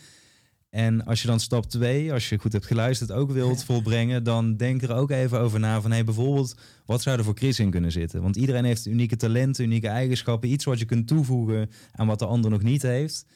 [0.70, 4.56] En als je dan stap 2, als je goed hebt geluisterd, ook wilt volbrengen, dan
[4.56, 6.54] denk er ook even over na van hey, bijvoorbeeld,
[6.86, 8.22] wat zou er voor Chris in kunnen zitten?
[8.22, 12.26] Want iedereen heeft unieke talenten, unieke eigenschappen, iets wat je kunt toevoegen aan wat de
[12.26, 13.26] ander nog niet heeft.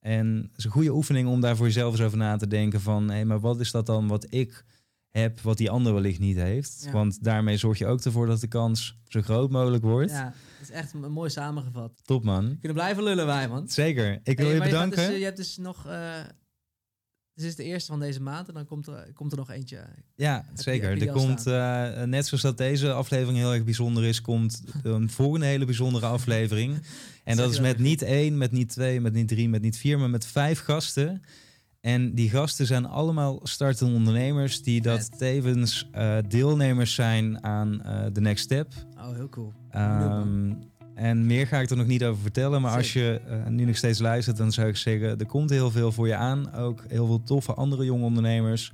[0.00, 2.80] En het is een goede oefening om daar voor jezelf eens over na te denken
[2.80, 4.64] van hé, maar wat is dat dan wat ik
[5.16, 6.82] heb, wat die ander wellicht niet heeft?
[6.84, 6.92] Ja.
[6.92, 10.10] Want daarmee zorg je ook ervoor dat de kans zo groot mogelijk wordt.
[10.10, 11.92] Ja, het is echt m- mooi samengevat.
[12.04, 12.48] Top man.
[12.48, 13.68] We kunnen blijven lullen wij, man.
[13.68, 14.20] Zeker.
[14.22, 14.96] Ik wil Hey, je bedanken.
[14.96, 15.86] Dus, eh, je hebt dus nog...
[15.86, 16.14] eh
[17.34, 19.84] dit is de eerste van deze maand en dan komt er, komt er nog eentje.
[20.14, 20.90] Ja, je- zeker.
[20.90, 24.62] je die er komt, eh, net zoals dat deze aflevering heel erg bijzonder is, komt
[24.82, 26.74] een volgende hele bijzondere aflevering.
[27.24, 29.62] En dat je is dat met niet één, met niet twee, met niet drie, met
[29.62, 31.22] niet vier, maar met vijf gasten.
[31.86, 38.06] En die gasten zijn allemaal startende ondernemers die dat tevens eh, deelnemers zijn aan eh
[38.06, 38.72] The Next Step.
[38.98, 39.52] Oh, heel cool.
[39.70, 40.52] Ehm,
[40.94, 42.62] en meer ga ik er nog niet over vertellen.
[42.62, 45.70] Maar als je eh, nu nog steeds luistert, dan zou ik zeggen: er komt heel
[45.70, 46.52] veel voor je aan.
[46.54, 48.72] Ook heel veel toffe andere jonge ondernemers.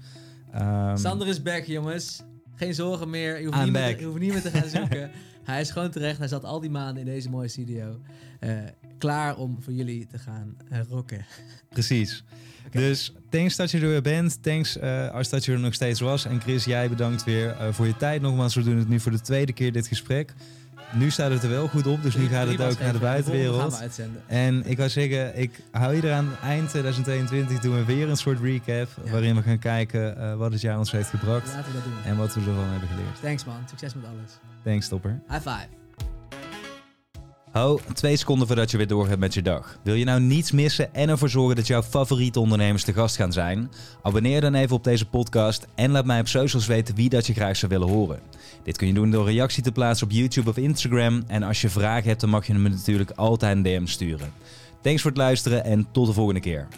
[0.52, 2.22] Ehm, Sander is back, jongens.
[2.54, 3.40] Geen zorgen meer.
[3.40, 5.10] Je hoeft, niet meer, te, je hoeft niet meer te gaan zoeken.
[5.44, 6.18] hij is gewoon terecht.
[6.18, 8.00] Hij zat al die maanden in deze mooie studio.
[8.40, 8.56] Eh,
[8.98, 10.56] klaar om voor jullie te gaan
[10.88, 11.24] rocken.
[11.68, 12.24] Precies.
[12.70, 14.42] Dus thanks dat je er weer bent.
[14.42, 16.24] Thanks eh, als dat je er nog steeds was.
[16.24, 18.22] En Chris, jij bedankt weer eh, voor je tijd.
[18.22, 20.34] Nogmaals, we doen het nu voor de tweede keer dit gesprek.
[20.92, 23.82] Nu staat het er wel goed op, dus nu gaat het ook naar de buitenwereld.
[24.26, 26.28] En ik wou zeggen, ik hou je eraan.
[26.42, 28.88] Eind 2022 doen we weer een soort recap.
[29.04, 29.10] Ja.
[29.10, 31.46] Waarin we gaan kijken eh, wat het jaar ons heeft gebracht.
[31.46, 31.92] Laten we dat doen.
[32.04, 33.20] En wat we ervan hebben geleerd.
[33.20, 33.56] Thanks man.
[33.68, 34.32] Succes met alles.
[34.64, 35.20] Thanks, topper.
[35.28, 35.81] High five.
[37.52, 39.78] Ho, twee seconden voordat je weer doorgaat met je dag.
[39.82, 43.32] Wil je nou niets missen en ervoor zorgen dat jouw favoriete ondernemers te gast gaan
[43.32, 43.70] zijn?
[44.02, 47.32] Abonneer dan even op deze podcast en laat mij op socials weten wie dat je
[47.32, 48.20] graag zou willen horen.
[48.62, 51.22] Dit kun je doen door reactie te plaatsen op YouTube of Instagram.
[51.26, 54.32] En als je vragen hebt, dan mag je me natuurlijk altijd een DM sturen.
[54.80, 56.68] Thanks voor het luisteren en tot de volgende keer.